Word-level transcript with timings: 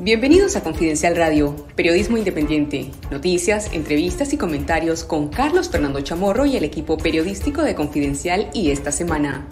Bienvenidos 0.00 0.54
a 0.54 0.62
Confidencial 0.62 1.16
Radio, 1.16 1.56
periodismo 1.74 2.16
independiente, 2.16 2.92
noticias, 3.10 3.74
entrevistas 3.74 4.32
y 4.32 4.38
comentarios 4.38 5.02
con 5.02 5.26
Carlos 5.28 5.70
Fernando 5.70 6.00
Chamorro 6.02 6.46
y 6.46 6.56
el 6.56 6.62
equipo 6.62 6.96
periodístico 6.96 7.62
de 7.62 7.74
Confidencial 7.74 8.48
y 8.54 8.70
esta 8.70 8.92
semana. 8.92 9.48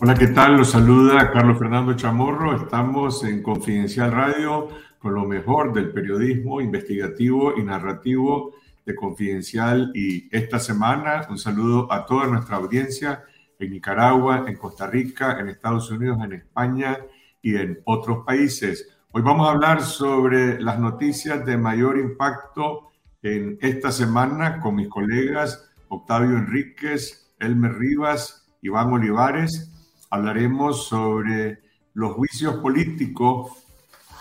Hola, 0.00 0.14
¿qué 0.14 0.28
tal? 0.28 0.56
Los 0.56 0.70
saluda 0.70 1.32
Carlos 1.32 1.58
Fernando 1.58 1.94
Chamorro. 1.94 2.54
Estamos 2.62 3.24
en 3.24 3.42
Confidencial 3.42 4.12
Radio 4.12 4.68
con 5.00 5.12
lo 5.12 5.24
mejor 5.24 5.72
del 5.72 5.90
periodismo 5.90 6.60
investigativo 6.60 7.58
y 7.58 7.64
narrativo 7.64 8.52
de 8.86 8.94
Confidencial 8.94 9.90
y 9.96 10.28
esta 10.30 10.60
semana 10.60 11.26
un 11.28 11.38
saludo 11.38 11.92
a 11.92 12.06
toda 12.06 12.28
nuestra 12.28 12.58
audiencia 12.58 13.24
en 13.60 13.70
Nicaragua, 13.70 14.44
en 14.46 14.56
Costa 14.56 14.86
Rica, 14.86 15.38
en 15.38 15.48
Estados 15.48 15.90
Unidos, 15.90 16.18
en 16.24 16.32
España 16.32 16.98
y 17.42 17.56
en 17.56 17.80
otros 17.84 18.24
países. 18.24 18.88
Hoy 19.12 19.22
vamos 19.22 19.46
a 19.46 19.52
hablar 19.52 19.82
sobre 19.82 20.60
las 20.60 20.78
noticias 20.78 21.44
de 21.44 21.56
mayor 21.56 21.98
impacto 21.98 22.90
en 23.22 23.58
esta 23.60 23.92
semana 23.92 24.60
con 24.60 24.76
mis 24.76 24.88
colegas 24.88 25.70
Octavio 25.88 26.38
Enríquez, 26.38 27.32
Elmer 27.38 27.74
Rivas, 27.74 28.46
Iván 28.62 28.92
Olivares. 28.92 29.70
Hablaremos 30.08 30.86
sobre 30.86 31.58
los 31.94 32.12
juicios 32.14 32.56
políticos 32.56 33.64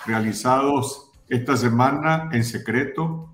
realizados 0.05 1.11
esta 1.29 1.55
semana 1.55 2.29
en 2.33 2.43
secreto, 2.43 3.29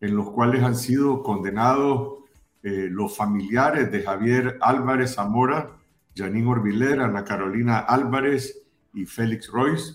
en 0.00 0.16
los 0.16 0.30
cuales 0.30 0.62
han 0.62 0.76
sido 0.76 1.22
condenados 1.22 2.19
eh, 2.62 2.88
los 2.90 3.16
familiares 3.16 3.90
de 3.90 4.02
Javier 4.02 4.58
Álvarez 4.60 5.14
Zamora, 5.14 5.78
Janine 6.14 6.48
Orbiler, 6.48 7.00
Ana 7.00 7.24
Carolina 7.24 7.78
Álvarez 7.78 8.62
y 8.92 9.06
Félix 9.06 9.48
Royce. 9.48 9.94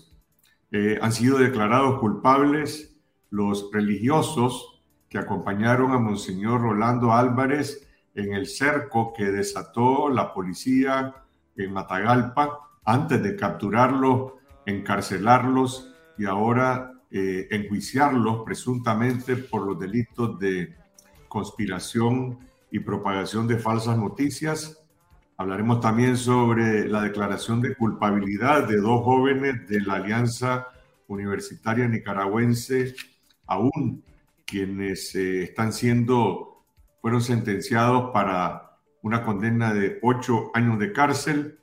Eh, 0.72 0.98
han 1.00 1.12
sido 1.12 1.38
declarados 1.38 2.00
culpables 2.00 2.96
los 3.30 3.70
religiosos 3.72 4.82
que 5.08 5.18
acompañaron 5.18 5.92
a 5.92 5.98
Monseñor 5.98 6.60
Rolando 6.60 7.12
Álvarez 7.12 7.88
en 8.14 8.32
el 8.32 8.46
cerco 8.46 9.12
que 9.16 9.30
desató 9.30 10.08
la 10.08 10.32
policía 10.32 11.14
en 11.56 11.72
Matagalpa 11.72 12.58
antes 12.84 13.22
de 13.22 13.36
capturarlos, 13.36 14.32
encarcelarlos 14.64 15.94
y 16.18 16.24
ahora 16.24 16.92
eh, 17.10 17.46
enjuiciarlos 17.50 18.42
presuntamente 18.44 19.36
por 19.36 19.66
los 19.66 19.78
delitos 19.78 20.38
de 20.38 20.74
conspiración 21.28 22.45
y 22.70 22.80
propagación 22.80 23.46
de 23.46 23.58
falsas 23.58 23.96
noticias. 23.98 24.82
Hablaremos 25.36 25.80
también 25.80 26.16
sobre 26.16 26.88
la 26.88 27.02
declaración 27.02 27.60
de 27.60 27.74
culpabilidad 27.74 28.66
de 28.66 28.78
dos 28.78 29.04
jóvenes 29.04 29.68
de 29.68 29.80
la 29.82 29.94
Alianza 29.94 30.68
Universitaria 31.08 31.86
Nicaragüense, 31.86 32.94
aún 33.46 34.02
quienes 34.46 35.14
eh, 35.14 35.42
están 35.42 35.72
siendo, 35.72 36.64
fueron 37.00 37.20
sentenciados 37.20 38.10
para 38.12 38.78
una 39.02 39.22
condena 39.22 39.74
de 39.74 39.98
ocho 40.02 40.50
años 40.54 40.78
de 40.78 40.92
cárcel. 40.92 41.58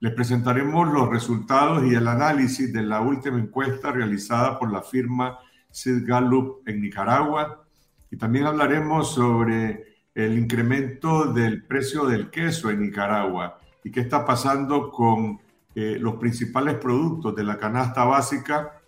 Les 0.00 0.12
presentaremos 0.12 0.92
los 0.92 1.08
resultados 1.08 1.84
y 1.84 1.94
el 1.94 2.06
análisis 2.06 2.72
de 2.72 2.82
la 2.82 3.00
última 3.00 3.38
encuesta 3.38 3.90
realizada 3.90 4.58
por 4.58 4.70
la 4.70 4.82
firma 4.82 5.38
Sid 5.70 6.06
Gallup 6.06 6.68
en 6.68 6.82
Nicaragua. 6.82 7.64
Y 8.10 8.16
también 8.16 8.46
hablaremos 8.46 9.14
sobre 9.14 9.93
el 10.14 10.38
incremento 10.38 11.32
del 11.32 11.64
precio 11.64 12.06
del 12.06 12.30
queso 12.30 12.70
en 12.70 12.80
Nicaragua 12.80 13.60
y 13.82 13.90
qué 13.90 14.00
está 14.00 14.24
pasando 14.24 14.90
con 14.90 15.40
eh, 15.74 15.96
los 15.98 16.16
principales 16.16 16.76
productos 16.76 17.34
de 17.34 17.42
la 17.42 17.58
canasta 17.58 18.04
básica 18.04 18.80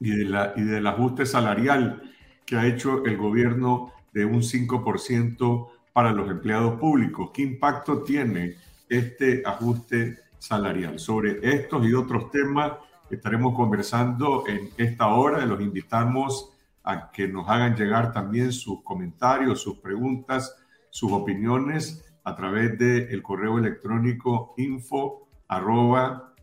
y, 0.00 0.10
de 0.10 0.24
la, 0.24 0.54
y 0.56 0.62
del 0.62 0.86
ajuste 0.86 1.26
salarial 1.26 2.02
que 2.46 2.56
ha 2.56 2.66
hecho 2.66 3.04
el 3.04 3.18
gobierno 3.18 3.92
de 4.12 4.24
un 4.24 4.40
5% 4.40 5.68
para 5.92 6.12
los 6.12 6.30
empleados 6.30 6.80
públicos. 6.80 7.30
¿Qué 7.32 7.42
impacto 7.42 8.02
tiene 8.02 8.56
este 8.88 9.42
ajuste 9.44 10.18
salarial? 10.38 10.98
Sobre 10.98 11.38
estos 11.42 11.86
y 11.86 11.92
otros 11.92 12.30
temas 12.30 12.72
estaremos 13.10 13.54
conversando 13.54 14.44
en 14.48 14.70
esta 14.78 15.08
hora. 15.08 15.44
Los 15.44 15.60
invitamos 15.60 16.50
a 16.84 17.10
que 17.10 17.28
nos 17.28 17.48
hagan 17.48 17.76
llegar 17.76 18.12
también 18.12 18.52
sus 18.52 18.82
comentarios, 18.82 19.62
sus 19.62 19.78
preguntas, 19.78 20.56
sus 20.90 21.12
opiniones 21.12 22.04
a 22.24 22.34
través 22.34 22.78
del 22.78 23.08
el 23.10 23.22
correo 23.22 23.58
electrónico 23.58 24.54
info 24.56 25.28
arroba 25.48 26.34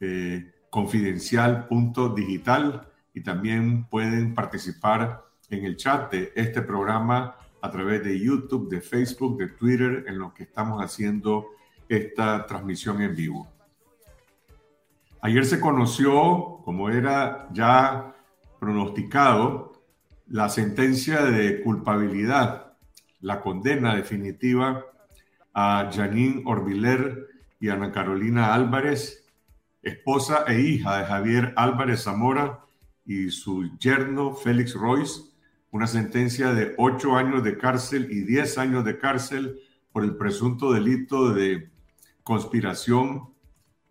eh, 0.00 0.52
y 3.14 3.20
también 3.22 3.84
pueden 3.84 4.34
participar 4.34 5.24
en 5.50 5.64
el 5.64 5.76
chat 5.76 6.10
de 6.10 6.32
este 6.34 6.62
programa 6.62 7.36
a 7.60 7.70
través 7.70 8.02
de 8.02 8.18
YouTube, 8.18 8.70
de 8.70 8.80
Facebook, 8.80 9.36
de 9.38 9.48
Twitter, 9.48 10.04
en 10.08 10.18
lo 10.18 10.32
que 10.32 10.44
estamos 10.44 10.82
haciendo 10.82 11.48
esta 11.88 12.46
transmisión 12.46 13.02
en 13.02 13.14
vivo. 13.14 13.46
Ayer 15.20 15.44
se 15.44 15.60
conoció, 15.60 16.60
como 16.64 16.88
era 16.88 17.48
ya 17.52 18.14
pronosticado, 18.58 19.71
la 20.32 20.48
sentencia 20.48 21.24
de 21.24 21.60
culpabilidad, 21.60 22.72
la 23.20 23.42
condena 23.42 23.94
definitiva 23.94 24.86
a 25.52 25.90
Janine 25.92 26.42
Orbiler 26.46 27.28
y 27.60 27.68
Ana 27.68 27.92
Carolina 27.92 28.54
Álvarez, 28.54 29.26
esposa 29.82 30.44
e 30.48 30.58
hija 30.58 30.96
de 30.96 31.04
Javier 31.04 31.52
Álvarez 31.54 32.04
Zamora 32.04 32.60
y 33.04 33.28
su 33.28 33.76
yerno 33.76 34.32
Félix 34.32 34.72
Royce, 34.72 35.20
una 35.70 35.86
sentencia 35.86 36.54
de 36.54 36.72
ocho 36.78 37.14
años 37.14 37.44
de 37.44 37.58
cárcel 37.58 38.08
y 38.10 38.22
diez 38.22 38.56
años 38.56 38.86
de 38.86 38.98
cárcel 38.98 39.60
por 39.92 40.02
el 40.02 40.16
presunto 40.16 40.72
delito 40.72 41.34
de 41.34 41.68
conspiración 42.22 43.28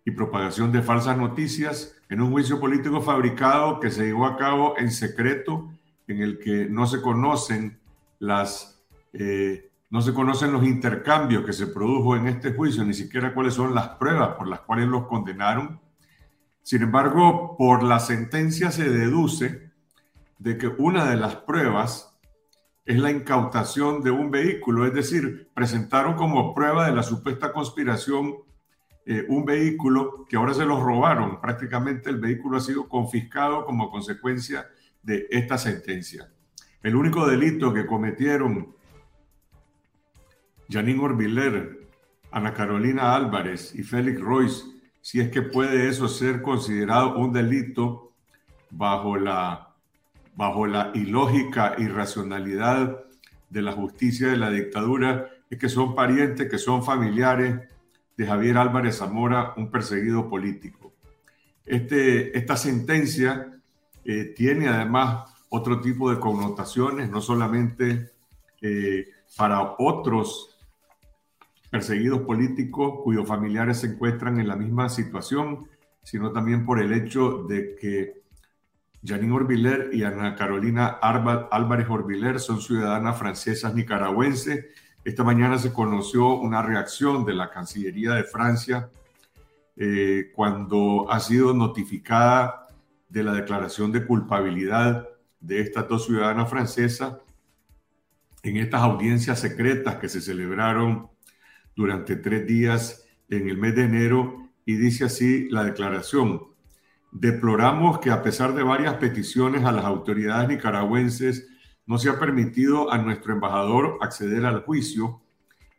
y 0.03 0.09
propagación 0.09 0.71
de 0.71 0.81
falsas 0.81 1.19
noticias 1.19 1.95
en 2.09 2.19
un 2.19 2.31
juicio 2.31 2.59
político 2.59 2.99
fabricado 2.99 3.79
que 3.79 3.91
se 3.91 4.05
llevó 4.05 4.25
a 4.25 4.37
cabo 4.37 4.73
en 4.79 4.89
secreto 4.89 5.70
en 6.11 6.21
el 6.21 6.39
que 6.39 6.67
no 6.69 6.85
se 6.87 7.01
conocen 7.01 7.79
las 8.19 8.81
eh, 9.13 9.71
no 9.91 10.01
se 10.01 10.13
conocen 10.13 10.53
los 10.53 10.63
intercambios 10.63 11.45
que 11.45 11.51
se 11.51 11.67
produjo 11.67 12.15
en 12.15 12.27
este 12.27 12.53
juicio, 12.53 12.85
ni 12.85 12.93
siquiera 12.93 13.33
cuáles 13.33 13.55
son 13.55 13.75
las 13.75 13.89
pruebas 13.89 14.35
por 14.37 14.47
las 14.47 14.61
cuales 14.61 14.87
los 14.87 15.05
condenaron. 15.07 15.81
Sin 16.63 16.81
embargo, 16.81 17.57
por 17.57 17.83
la 17.83 17.99
sentencia 17.99 18.71
se 18.71 18.89
deduce 18.89 19.71
de 20.39 20.57
que 20.57 20.67
una 20.67 21.09
de 21.09 21.17
las 21.17 21.35
pruebas 21.35 22.17
es 22.85 22.99
la 22.99 23.11
incautación 23.11 24.01
de 24.01 24.11
un 24.11 24.31
vehículo, 24.31 24.85
es 24.85 24.93
decir, 24.93 25.49
presentaron 25.53 26.15
como 26.15 26.55
prueba 26.55 26.85
de 26.85 26.95
la 26.95 27.03
supuesta 27.03 27.51
conspiración 27.51 28.35
eh, 29.05 29.25
un 29.27 29.43
vehículo 29.43 30.25
que 30.29 30.37
ahora 30.37 30.53
se 30.53 30.65
los 30.65 30.81
robaron. 30.81 31.41
Prácticamente 31.41 32.09
el 32.09 32.19
vehículo 32.19 32.57
ha 32.57 32.61
sido 32.61 32.87
confiscado 32.87 33.65
como 33.65 33.91
consecuencia 33.91 34.67
de 35.03 35.27
esta 35.29 35.57
sentencia. 35.57 36.31
El 36.83 36.95
único 36.95 37.27
delito 37.27 37.73
que 37.73 37.85
cometieron 37.85 38.75
Janine 40.69 41.03
Orbiler, 41.03 41.87
Ana 42.31 42.53
Carolina 42.53 43.15
Álvarez 43.15 43.75
y 43.75 43.83
Félix 43.83 44.19
Royce, 44.19 44.63
si 45.01 45.19
es 45.19 45.29
que 45.29 45.41
puede 45.41 45.89
eso 45.89 46.07
ser 46.07 46.41
considerado 46.41 47.17
un 47.17 47.33
delito 47.33 48.13
bajo 48.69 49.17
la, 49.17 49.75
bajo 50.35 50.65
la 50.65 50.91
ilógica 50.93 51.75
irracionalidad 51.77 53.03
de 53.49 53.61
la 53.61 53.73
justicia 53.73 54.29
de 54.29 54.37
la 54.37 54.49
dictadura, 54.49 55.27
es 55.49 55.59
que 55.59 55.67
son 55.67 55.93
parientes, 55.93 56.49
que 56.49 56.57
son 56.57 56.83
familiares 56.83 57.59
de 58.15 58.25
Javier 58.25 58.57
Álvarez 58.57 58.97
Zamora, 58.97 59.53
un 59.57 59.69
perseguido 59.69 60.29
político. 60.29 60.93
Este, 61.65 62.37
esta 62.37 62.55
sentencia 62.55 63.60
eh, 64.05 64.33
tiene 64.35 64.67
además 64.67 65.31
otro 65.49 65.81
tipo 65.81 66.09
de 66.09 66.19
connotaciones, 66.19 67.09
no 67.09 67.21
solamente 67.21 68.11
eh, 68.61 69.07
para 69.37 69.75
otros 69.77 70.57
perseguidos 71.69 72.21
políticos 72.21 72.99
cuyos 73.03 73.27
familiares 73.27 73.79
se 73.79 73.87
encuentran 73.87 74.39
en 74.39 74.47
la 74.47 74.55
misma 74.55 74.89
situación, 74.89 75.67
sino 76.03 76.31
también 76.31 76.65
por 76.65 76.81
el 76.81 76.93
hecho 76.93 77.43
de 77.43 77.75
que 77.75 78.21
Janine 79.03 79.33
Orbiler 79.33 79.89
y 79.93 80.03
Ana 80.03 80.35
Carolina 80.35 80.99
Álvarez 81.01 81.87
Orbiler 81.89 82.39
son 82.39 82.61
ciudadanas 82.61 83.17
francesas 83.17 83.73
nicaragüenses. 83.73 84.65
Esta 85.03 85.23
mañana 85.23 85.57
se 85.57 85.73
conoció 85.73 86.35
una 86.35 86.61
reacción 86.61 87.25
de 87.25 87.33
la 87.33 87.49
Cancillería 87.49 88.13
de 88.13 88.23
Francia 88.23 88.89
eh, 89.75 90.31
cuando 90.35 91.09
ha 91.09 91.19
sido 91.19 91.53
notificada 91.53 92.67
de 93.11 93.23
la 93.23 93.33
declaración 93.33 93.91
de 93.91 94.05
culpabilidad 94.05 95.07
de 95.41 95.59
estas 95.59 95.87
dos 95.89 96.05
ciudadanas 96.05 96.49
francesas 96.49 97.17
en 98.43 98.57
estas 98.57 98.81
audiencias 98.81 99.39
secretas 99.39 99.97
que 99.97 100.09
se 100.09 100.21
celebraron 100.21 101.09
durante 101.75 102.15
tres 102.15 102.47
días 102.47 103.05
en 103.29 103.49
el 103.49 103.57
mes 103.57 103.75
de 103.75 103.83
enero 103.83 104.49
y 104.65 104.75
dice 104.75 105.05
así 105.05 105.49
la 105.49 105.63
declaración. 105.63 106.43
Deploramos 107.11 107.99
que 107.99 108.11
a 108.11 108.23
pesar 108.23 108.55
de 108.55 108.63
varias 108.63 108.95
peticiones 108.95 109.65
a 109.65 109.71
las 109.71 109.85
autoridades 109.85 110.47
nicaragüenses, 110.47 111.49
no 111.85 111.97
se 111.97 112.09
ha 112.09 112.17
permitido 112.17 112.91
a 112.91 112.97
nuestro 112.97 113.33
embajador 113.33 113.97
acceder 114.01 114.45
al 114.45 114.63
juicio, 114.63 115.21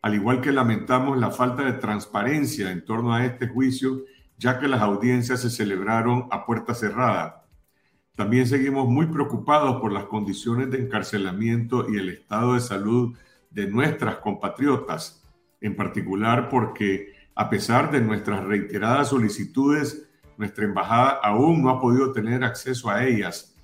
al 0.03 0.15
igual 0.15 0.41
que 0.41 0.53
lamentamos 0.53 1.19
la 1.19 1.31
falta 1.31 1.65
de 1.65 1.73
transparencia 1.75 2.71
en 2.71 2.85
torno 2.85 3.15
a 3.15 3.25
este 3.25 3.49
juicio, 3.49 4.05
ya 4.43 4.59
que 4.59 4.67
las 4.67 4.83
audiencias 4.83 5.41
se 5.41 5.51
celebraron 5.51 6.27
a 6.33 6.45
puerta 6.45 6.75
cerrada. 6.75 7.47
También 8.17 8.49
seguimos 8.49 8.89
muy 8.89 9.07
preocupados 9.07 9.81
por 9.81 9.93
las 9.93 10.07
condiciones 10.07 10.69
de 10.73 10.79
encarcelamiento 10.79 11.89
y 11.89 11.97
el 11.97 12.09
estado 12.09 12.55
de 12.55 12.61
salud 12.61 13.17
de 13.51 13.69
nuestras 13.69 14.17
compatriotas, 14.17 15.23
en 15.61 15.77
particular 15.77 16.49
porque 16.49 17.13
a 17.37 17.49
pesar 17.49 17.93
de 17.93 18.01
nuestras 18.01 18.43
reiteradas 18.43 19.11
solicitudes, 19.11 20.09
nuestra 20.37 20.65
embajada 20.65 21.21
aún 21.23 21.63
no 21.63 21.71
ha 21.71 21.81
podido 21.81 22.11
tener 22.11 22.43
acceso 22.43 22.91
a 22.91 23.07
ellas, 23.07 23.57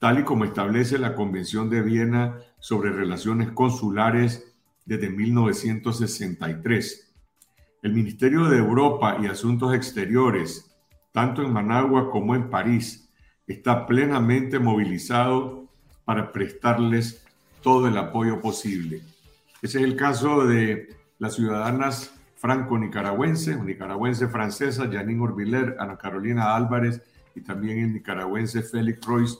tal 0.00 0.18
y 0.18 0.24
como 0.24 0.44
establece 0.44 0.98
la 0.98 1.14
Convención 1.14 1.70
de 1.70 1.82
Viena 1.82 2.40
sobre 2.58 2.90
Relaciones 2.90 3.52
Consulares 3.52 4.56
desde 4.84 5.08
1963. 5.08 7.09
El 7.82 7.94
Ministerio 7.94 8.44
de 8.44 8.58
Europa 8.58 9.16
y 9.22 9.26
Asuntos 9.26 9.72
Exteriores, 9.74 10.70
tanto 11.12 11.42
en 11.42 11.50
Managua 11.50 12.10
como 12.10 12.34
en 12.34 12.50
París, 12.50 13.10
está 13.46 13.86
plenamente 13.86 14.58
movilizado 14.58 15.66
para 16.04 16.30
prestarles 16.30 17.24
todo 17.62 17.88
el 17.88 17.96
apoyo 17.96 18.38
posible. 18.38 19.00
Ese 19.62 19.78
es 19.78 19.84
el 19.84 19.96
caso 19.96 20.46
de 20.46 20.94
las 21.18 21.36
ciudadanas 21.36 22.14
franco-nicaragüense, 22.36 23.56
nicaragüense 23.56 24.28
francesa, 24.28 24.90
Janine 24.92 25.22
Orbiler, 25.22 25.76
Ana 25.78 25.96
Carolina 25.96 26.54
Álvarez 26.54 27.02
y 27.34 27.40
también 27.40 27.78
el 27.78 27.94
nicaragüense 27.94 28.60
Félix 28.62 29.06
Royce, 29.06 29.38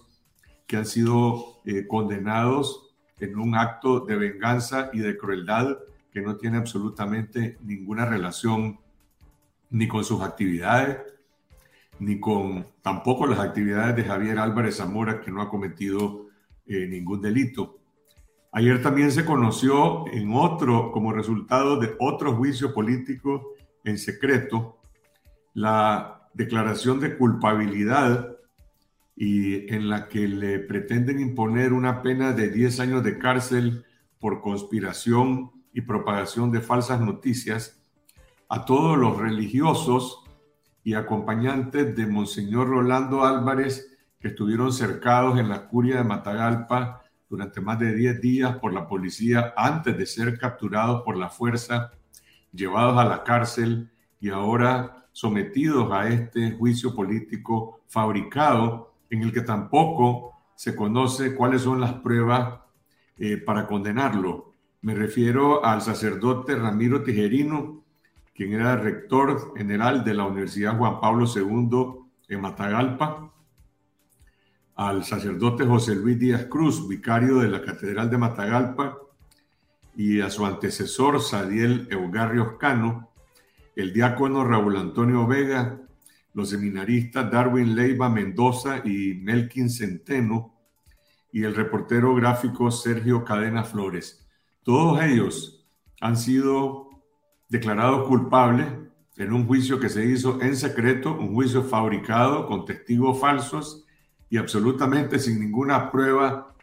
que 0.66 0.78
han 0.78 0.86
sido 0.86 1.60
eh, 1.66 1.86
condenados 1.86 2.94
en 3.18 3.38
un 3.38 3.54
acto 3.54 4.00
de 4.00 4.16
venganza 4.16 4.88
y 4.94 5.00
de 5.00 5.18
crueldad 5.18 5.76
que 6.12 6.20
no 6.20 6.36
tiene 6.36 6.58
absolutamente 6.58 7.58
ninguna 7.62 8.04
relación 8.04 8.78
ni 9.70 9.86
con 9.86 10.04
sus 10.04 10.22
actividades, 10.22 10.98
ni 11.98 12.18
con 12.18 12.66
tampoco 12.82 13.26
las 13.26 13.38
actividades 13.38 13.94
de 13.96 14.04
Javier 14.04 14.38
Álvarez 14.38 14.76
Zamora, 14.76 15.20
que 15.20 15.30
no 15.30 15.42
ha 15.42 15.48
cometido 15.48 16.26
eh, 16.66 16.86
ningún 16.86 17.20
delito. 17.20 17.78
Ayer 18.52 18.82
también 18.82 19.12
se 19.12 19.24
conoció 19.24 20.06
en 20.12 20.32
otro, 20.34 20.90
como 20.90 21.12
resultado 21.12 21.78
de 21.78 21.94
otro 22.00 22.34
juicio 22.34 22.74
político 22.74 23.54
en 23.84 23.96
secreto, 23.96 24.78
la 25.54 26.28
declaración 26.34 27.00
de 27.00 27.16
culpabilidad 27.16 28.36
y 29.14 29.72
en 29.72 29.88
la 29.88 30.08
que 30.08 30.26
le 30.26 30.58
pretenden 30.58 31.20
imponer 31.20 31.72
una 31.72 32.02
pena 32.02 32.32
de 32.32 32.50
10 32.50 32.80
años 32.80 33.04
de 33.04 33.18
cárcel 33.18 33.84
por 34.18 34.40
conspiración 34.40 35.52
y 35.72 35.82
propagación 35.82 36.50
de 36.50 36.60
falsas 36.60 37.00
noticias 37.00 37.80
a 38.48 38.64
todos 38.64 38.98
los 38.98 39.18
religiosos 39.18 40.24
y 40.82 40.94
acompañantes 40.94 41.94
de 41.94 42.06
Monseñor 42.06 42.68
Rolando 42.68 43.24
Álvarez 43.24 43.96
que 44.18 44.28
estuvieron 44.28 44.72
cercados 44.72 45.38
en 45.38 45.48
la 45.48 45.68
curia 45.68 45.98
de 45.98 46.04
Matagalpa 46.04 47.02
durante 47.28 47.60
más 47.60 47.78
de 47.78 47.94
10 47.94 48.20
días 48.20 48.56
por 48.56 48.72
la 48.72 48.88
policía 48.88 49.54
antes 49.56 49.96
de 49.96 50.04
ser 50.04 50.36
capturados 50.38 51.02
por 51.02 51.16
la 51.16 51.28
fuerza, 51.28 51.92
llevados 52.52 52.98
a 52.98 53.04
la 53.04 53.22
cárcel 53.22 53.90
y 54.20 54.30
ahora 54.30 55.06
sometidos 55.12 55.90
a 55.92 56.08
este 56.08 56.52
juicio 56.52 56.94
político 56.94 57.80
fabricado 57.86 58.94
en 59.10 59.22
el 59.22 59.32
que 59.32 59.42
tampoco 59.42 60.32
se 60.54 60.76
conoce 60.76 61.34
cuáles 61.34 61.62
son 61.62 61.80
las 61.80 61.94
pruebas 61.94 62.60
eh, 63.16 63.36
para 63.38 63.66
condenarlo. 63.66 64.49
Me 64.82 64.94
refiero 64.94 65.62
al 65.62 65.82
sacerdote 65.82 66.56
Ramiro 66.56 67.02
Tijerino, 67.02 67.84
quien 68.34 68.54
era 68.54 68.76
rector 68.76 69.52
general 69.54 70.02
de 70.04 70.14
la 70.14 70.24
Universidad 70.24 70.78
Juan 70.78 71.00
Pablo 71.00 71.26
II 71.26 72.08
en 72.28 72.40
Matagalpa, 72.40 73.30
al 74.76 75.04
sacerdote 75.04 75.66
José 75.66 75.94
Luis 75.94 76.18
Díaz 76.18 76.46
Cruz, 76.46 76.88
vicario 76.88 77.40
de 77.40 77.48
la 77.48 77.60
Catedral 77.60 78.08
de 78.08 78.16
Matagalpa, 78.16 78.96
y 79.94 80.22
a 80.22 80.30
su 80.30 80.46
antecesor 80.46 81.20
Sadiel 81.20 81.86
Eugarrios 81.90 82.56
Cano, 82.58 83.10
el 83.76 83.92
diácono 83.92 84.44
Raúl 84.44 84.78
Antonio 84.78 85.26
Vega, 85.26 85.78
los 86.32 86.48
seminaristas 86.48 87.30
Darwin 87.30 87.76
Leiva 87.76 88.08
Mendoza 88.08 88.80
y 88.82 89.20
Melkin 89.20 89.68
Centeno, 89.68 90.54
y 91.30 91.44
el 91.44 91.54
reportero 91.54 92.14
gráfico 92.14 92.70
Sergio 92.70 93.22
Cadena 93.26 93.62
Flores. 93.62 94.29
Todos 94.62 95.02
ellos 95.02 95.66
han 96.00 96.16
sido 96.16 96.90
declarados 97.48 98.06
culpables 98.06 98.66
en 99.16 99.32
un 99.32 99.46
juicio 99.46 99.80
que 99.80 99.88
se 99.88 100.04
hizo 100.04 100.40
en 100.40 100.56
secreto, 100.56 101.12
un 101.12 101.34
juicio 101.34 101.62
fabricado 101.62 102.46
con 102.46 102.64
testigos 102.64 103.20
falsos 103.20 103.84
y 104.28 104.36
absolutamente 104.36 105.18
sin 105.18 105.40
ninguna 105.40 105.90
prueba 105.90 106.54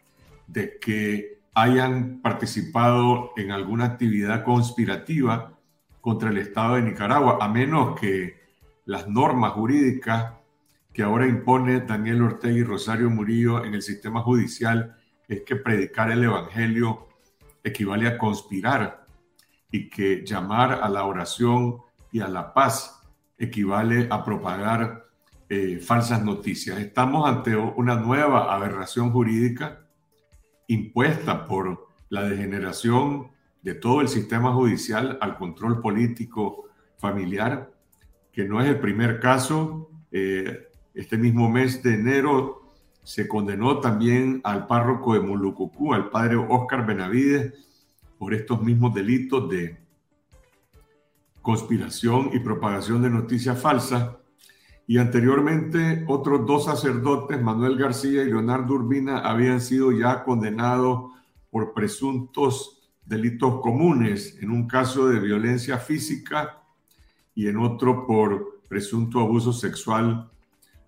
de 0.48 0.80
que 0.80 1.42
hayan 1.54 2.22
participado 2.22 3.32
en 3.36 3.52
alguna 3.52 3.86
actividad 3.86 4.44
conspirativa 4.44 5.58
contra 6.02 6.30
el 6.30 6.38
Estado 6.38 6.76
de 6.76 6.84
Nicaragua, 6.84 7.40
a 7.42 7.50
menos 7.50 8.00
que 8.00 8.40
las 8.86 9.08
normas 9.08 9.54
jurídicas 9.54 10.34
que 10.94 11.04
ahora 11.04 11.28
impone 11.28 11.82
Daniel 11.82 12.22
Ortega 12.22 12.58
y 12.58 12.64
Rosario 12.64 13.10
Murillo 13.10 13.66
en 13.66 13.74
el 13.74 13.82
sistema 13.82 14.22
judicial 14.22 14.96
es 15.28 15.42
que 15.42 15.58
predicar 15.58 16.10
el 16.10 16.24
Evangelio 16.24 17.07
equivale 17.68 18.08
a 18.08 18.18
conspirar 18.18 19.06
y 19.72 19.90
que 19.90 20.24
llamar 20.26 20.80
a 20.82 20.90
la 20.90 21.06
oración 21.06 21.78
y 22.12 22.20
a 22.20 22.28
la 22.28 22.54
paz 22.54 23.02
equivale 23.38 24.08
a 24.10 24.24
propagar 24.24 25.06
eh, 25.50 25.80
falsas 25.80 26.24
noticias. 26.24 26.80
Estamos 26.80 27.28
ante 27.28 27.56
una 27.56 27.96
nueva 27.96 28.54
aberración 28.54 29.12
jurídica 29.12 29.88
impuesta 30.68 31.46
por 31.46 31.88
la 32.10 32.24
degeneración 32.24 33.32
de 33.62 33.76
todo 33.76 34.02
el 34.02 34.08
sistema 34.08 34.54
judicial 34.54 35.18
al 35.22 35.38
control 35.38 35.82
político 35.82 36.66
familiar, 36.98 37.72
que 38.32 38.46
no 38.46 38.62
es 38.62 38.68
el 38.68 38.80
primer 38.80 39.20
caso. 39.20 39.90
Eh, 40.12 40.68
este 40.94 41.18
mismo 41.18 41.50
mes 41.50 41.84
de 41.84 41.94
enero 41.94 42.67
se 43.08 43.26
condenó 43.26 43.80
también 43.80 44.42
al 44.44 44.68
párroco 44.68 45.14
de 45.14 45.22
Mulucucú, 45.22 45.94
al 45.94 46.10
padre 46.10 46.36
Oscar 46.36 46.86
Benavides, 46.86 47.54
por 48.20 48.34
estos 48.34 48.62
mismos 48.62 48.94
delitos 48.94 49.50
de 49.50 49.78
conspiración 51.42 52.32
y 52.34 52.40
propagación 52.40 53.02
de 53.02 53.10
noticias 53.10 53.62
falsas. 53.62 54.10
Y 54.88 54.98
anteriormente 54.98 56.04
otros 56.10 56.46
dos 56.46 56.66
sacerdotes, 56.66 57.42
Manuel 57.42 57.78
García 57.78 58.24
y 58.24 58.26
Leonardo 58.26 58.74
Urbina, 58.74 59.20
habían 59.20 59.62
sido 59.62 59.94
ya 59.94 60.26
condenados 60.26 61.14
por 61.50 61.74
presuntos 61.74 62.92
delitos 63.06 63.62
comunes, 63.62 64.38
en 64.42 64.52
un 64.52 64.68
caso 64.68 65.08
de 65.08 65.22
violencia 65.22 65.78
física 65.78 66.62
y 67.34 67.48
en 67.48 67.56
otro 67.56 68.06
por 68.06 68.60
presunto 68.68 69.22
abuso 69.22 69.54
sexual 69.54 70.30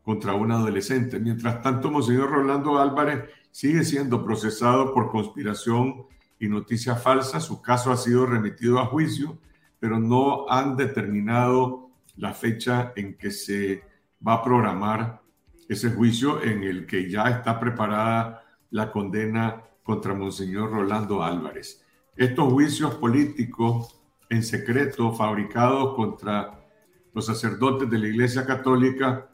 contra 0.10 0.34
un 0.34 0.52
adolescente. 0.52 1.20
Mientras 1.20 1.62
tanto, 1.62 1.92
Monseñor 1.92 2.32
Rolando 2.32 2.80
Álvarez 2.80 3.30
sigue 3.52 3.84
siendo 3.84 4.26
procesado 4.26 4.92
por 4.92 5.12
conspiración 5.12 6.08
y 6.40 6.48
noticia 6.48 6.96
falsa. 6.96 7.40
Su 7.40 7.62
caso 7.62 7.92
ha 7.92 7.96
sido 7.96 8.26
remitido 8.26 8.80
a 8.80 8.88
juicio, 8.88 9.38
pero 9.80 10.00
no 10.00 10.50
han 10.50 10.76
determinado 10.76 11.92
la 12.16 12.34
fecha 12.34 12.92
en 12.96 13.20
que 13.20 13.30
se 13.30 13.84
va 14.28 14.34
a 14.34 14.44
programar 14.44 15.22
ese 15.68 15.92
juicio 15.92 16.42
en 16.42 16.64
el 16.64 16.88
que 16.88 17.08
ya 17.08 17.26
está 17.26 17.60
preparada 17.60 18.44
la 18.72 18.92
condena 18.92 19.62
contra 19.84 20.16
Monseñor 20.16 20.72
Rolando 20.72 21.22
Álvarez. 21.22 21.86
Estos 22.16 22.52
juicios 22.52 22.96
políticos 22.96 24.02
en 24.28 24.42
secreto 24.42 25.14
fabricados 25.14 25.94
contra 25.94 26.66
los 27.14 27.28
sacerdotes 27.28 27.88
de 27.88 28.00
la 28.00 28.08
Iglesia 28.08 28.44
Católica 28.44 29.30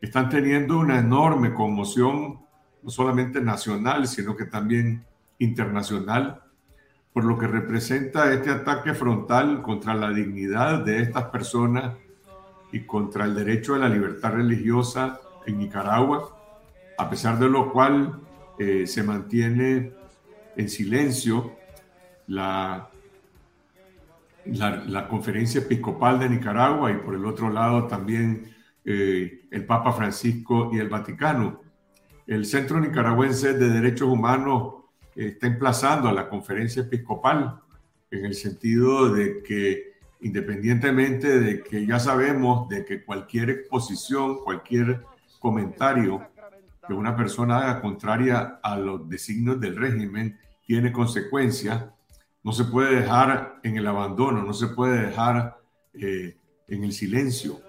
están 0.00 0.28
teniendo 0.28 0.78
una 0.78 0.98
enorme 0.98 1.54
conmoción, 1.54 2.40
no 2.82 2.90
solamente 2.90 3.40
nacional, 3.40 4.06
sino 4.06 4.36
que 4.36 4.44
también 4.44 5.04
internacional, 5.38 6.42
por 7.12 7.24
lo 7.24 7.38
que 7.38 7.46
representa 7.46 8.32
este 8.32 8.50
ataque 8.50 8.94
frontal 8.94 9.62
contra 9.62 9.94
la 9.94 10.10
dignidad 10.10 10.84
de 10.84 11.00
estas 11.00 11.24
personas 11.24 11.94
y 12.72 12.80
contra 12.80 13.24
el 13.24 13.34
derecho 13.34 13.74
a 13.74 13.78
la 13.78 13.88
libertad 13.88 14.32
religiosa 14.32 15.20
en 15.46 15.58
Nicaragua, 15.58 16.36
a 16.98 17.08
pesar 17.08 17.38
de 17.38 17.48
lo 17.48 17.72
cual 17.72 18.20
eh, 18.58 18.86
se 18.86 19.02
mantiene 19.02 19.92
en 20.56 20.68
silencio 20.68 21.52
la 22.26 22.90
la, 24.52 25.08
Conferencia 25.08 25.60
Episcopal 25.60 26.18
de 26.18 26.28
Nicaragua 26.28 26.90
y 26.90 26.96
por 26.96 27.14
el 27.14 27.24
otro 27.24 27.50
lado 27.50 27.86
también 27.86 28.54
eh, 28.88 29.48
el 29.50 29.66
Papa 29.66 29.92
Francisco 29.92 30.70
y 30.72 30.78
el 30.78 30.88
Vaticano. 30.88 31.60
El 32.24 32.46
Centro 32.46 32.78
Nicaragüense 32.78 33.54
de 33.54 33.68
Derechos 33.68 34.08
Humanos 34.08 34.74
está 35.16 35.48
emplazando 35.48 36.08
a 36.08 36.12
la 36.12 36.28
Conferencia 36.28 36.82
Episcopal 36.82 37.60
en 38.12 38.24
el 38.24 38.34
sentido 38.34 39.12
de 39.12 39.42
que 39.42 39.96
independientemente 40.20 41.40
de 41.40 41.62
que 41.62 41.84
ya 41.84 41.98
sabemos 41.98 42.68
de 42.68 42.84
que 42.84 43.04
cualquier 43.04 43.50
exposición, 43.50 44.38
cualquier 44.44 45.02
comentario 45.40 46.24
que 46.86 46.94
una 46.94 47.16
persona 47.16 47.58
haga 47.58 47.80
contraria 47.80 48.60
a 48.62 48.76
los 48.76 49.08
designios 49.08 49.60
del 49.60 49.76
régimen 49.76 50.38
tiene 50.64 50.92
consecuencias, 50.92 51.86
no 52.44 52.52
se 52.52 52.64
puede 52.64 53.00
dejar 53.00 53.58
en 53.64 53.76
el 53.76 53.86
abandono, 53.88 54.44
no 54.44 54.52
se 54.52 54.68
puede 54.68 55.06
dejar 55.06 55.58
eh, 55.94 56.36
en 56.68 56.84
el 56.84 56.92
silencio 56.92 57.65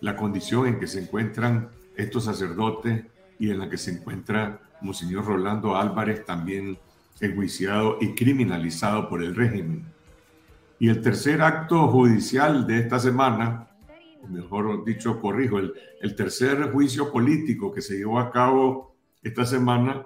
la 0.00 0.16
condición 0.16 0.66
en 0.66 0.78
que 0.78 0.86
se 0.86 1.00
encuentran 1.00 1.70
estos 1.96 2.24
sacerdotes 2.24 3.04
y 3.38 3.50
en 3.50 3.58
la 3.58 3.68
que 3.68 3.78
se 3.78 3.92
encuentra 3.92 4.60
Monseñor 4.80 5.24
Rolando 5.24 5.76
Álvarez, 5.76 6.24
también 6.24 6.78
enjuiciado 7.20 7.98
y 8.00 8.14
criminalizado 8.14 9.08
por 9.08 9.22
el 9.22 9.34
régimen. 9.34 9.84
Y 10.78 10.88
el 10.88 11.02
tercer 11.02 11.42
acto 11.42 11.88
judicial 11.88 12.66
de 12.66 12.78
esta 12.78 13.00
semana, 13.00 13.68
mejor 14.28 14.84
dicho, 14.84 15.20
corrijo, 15.20 15.58
el, 15.58 15.74
el 16.00 16.14
tercer 16.14 16.70
juicio 16.70 17.10
político 17.10 17.72
que 17.72 17.82
se 17.82 17.96
llevó 17.96 18.20
a 18.20 18.30
cabo 18.30 18.94
esta 19.22 19.44
semana 19.44 20.04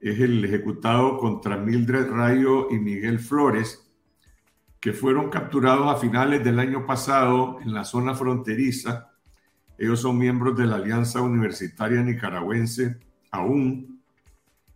es 0.00 0.20
el 0.20 0.44
ejecutado 0.44 1.18
contra 1.18 1.56
Mildred 1.56 2.10
Rayo 2.10 2.70
y 2.70 2.78
Miguel 2.78 3.18
Flores, 3.18 3.84
que 4.80 4.92
fueron 4.92 5.28
capturados 5.28 5.88
a 5.88 5.98
finales 5.98 6.44
del 6.44 6.60
año 6.60 6.86
pasado 6.86 7.58
en 7.60 7.72
la 7.74 7.84
zona 7.84 8.14
fronteriza. 8.14 9.07
Ellos 9.78 10.00
son 10.00 10.18
miembros 10.18 10.56
de 10.56 10.66
la 10.66 10.76
Alianza 10.76 11.22
Universitaria 11.22 12.02
Nicaragüense 12.02 12.98
aún 13.30 14.02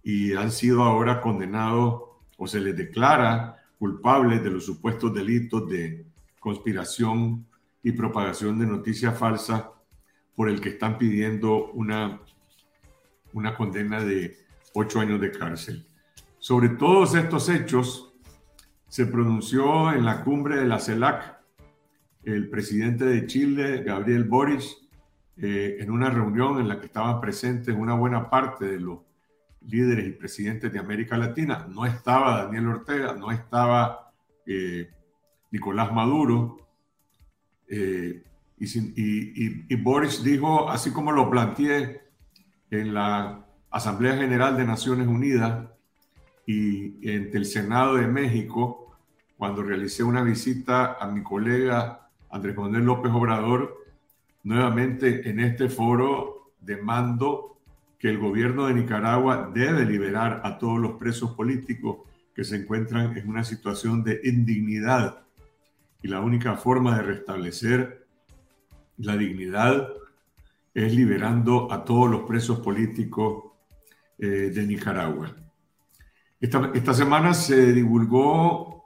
y 0.02 0.32
han 0.34 0.52
sido 0.52 0.84
ahora 0.84 1.20
condenados 1.20 2.02
o 2.36 2.46
se 2.46 2.60
les 2.60 2.76
declara 2.76 3.56
culpables 3.78 4.42
de 4.44 4.50
los 4.50 4.64
supuestos 4.64 5.12
delitos 5.12 5.68
de 5.68 6.06
conspiración 6.38 7.44
y 7.82 7.92
propagación 7.92 8.58
de 8.60 8.66
noticias 8.66 9.18
falsas 9.18 9.64
por 10.36 10.48
el 10.48 10.60
que 10.60 10.70
están 10.70 10.98
pidiendo 10.98 11.72
una, 11.72 12.20
una 13.32 13.56
condena 13.56 14.04
de 14.04 14.36
ocho 14.74 15.00
años 15.00 15.20
de 15.20 15.32
cárcel. 15.32 15.84
Sobre 16.38 16.68
todos 16.70 17.16
estos 17.16 17.48
hechos 17.48 18.14
se 18.88 19.06
pronunció 19.06 19.92
en 19.92 20.04
la 20.04 20.22
cumbre 20.22 20.58
de 20.58 20.66
la 20.66 20.78
CELAC 20.78 21.42
el 22.24 22.48
presidente 22.48 23.04
de 23.04 23.26
Chile, 23.26 23.82
Gabriel 23.82 24.24
Boric, 24.24 24.62
eh, 25.36 25.78
en 25.80 25.90
una 25.90 26.10
reunión 26.10 26.60
en 26.60 26.68
la 26.68 26.78
que 26.78 26.86
estaban 26.86 27.20
presentes 27.20 27.74
una 27.74 27.94
buena 27.94 28.28
parte 28.28 28.66
de 28.66 28.78
los 28.78 28.98
líderes 29.66 30.06
y 30.06 30.10
presidentes 30.10 30.72
de 30.72 30.78
América 30.78 31.16
Latina. 31.16 31.66
No 31.68 31.86
estaba 31.86 32.44
Daniel 32.44 32.68
Ortega, 32.68 33.14
no 33.14 33.30
estaba 33.30 34.12
eh, 34.46 34.90
Nicolás 35.50 35.92
Maduro. 35.92 36.58
Eh, 37.68 38.22
y, 38.58 39.74
Boris 39.76 40.22
dijo, 40.22 40.68
así 40.70 40.92
como 40.92 41.10
lo 41.10 41.28
planteé 41.30 42.02
en 42.70 42.94
la 42.94 43.44
Asamblea 43.70 44.16
General 44.16 44.56
de 44.56 44.64
Naciones 44.64 45.08
Unidas 45.08 45.68
y 46.46 47.10
entre 47.10 47.38
el 47.40 47.46
Senado 47.46 47.96
de 47.96 48.06
México, 48.06 48.96
cuando 49.36 49.62
realicé 49.62 50.04
una 50.04 50.22
visita 50.22 50.96
a 51.00 51.08
mi 51.08 51.22
colega 51.22 52.08
Andrés 52.30 52.56
Manuel 52.56 52.84
López 52.84 53.10
Obrador, 53.12 53.81
nuevamente 54.42 55.28
en 55.28 55.40
este 55.40 55.68
foro 55.68 56.52
demando 56.60 57.58
que 57.98 58.08
el 58.08 58.18
gobierno 58.18 58.66
de 58.66 58.74
Nicaragua 58.74 59.50
debe 59.54 59.84
liberar 59.84 60.40
a 60.44 60.58
todos 60.58 60.78
los 60.80 60.92
presos 60.92 61.32
políticos 61.32 61.98
que 62.34 62.44
se 62.44 62.56
encuentran 62.56 63.16
en 63.16 63.28
una 63.28 63.44
situación 63.44 64.02
de 64.02 64.20
indignidad. 64.24 65.22
Y 66.02 66.08
la 66.08 66.20
única 66.20 66.56
forma 66.56 66.96
de 66.96 67.02
restablecer 67.02 68.06
la 68.98 69.16
dignidad 69.16 69.88
es 70.74 70.94
liberando 70.94 71.70
a 71.70 71.84
todos 71.84 72.10
los 72.10 72.22
presos 72.22 72.60
políticos 72.60 73.44
eh, 74.18 74.50
de 74.52 74.66
Nicaragua. 74.66 75.34
Esta, 76.40 76.72
esta, 76.74 76.94
semana 76.94 77.34
se 77.34 77.72
divulgó 77.72 78.81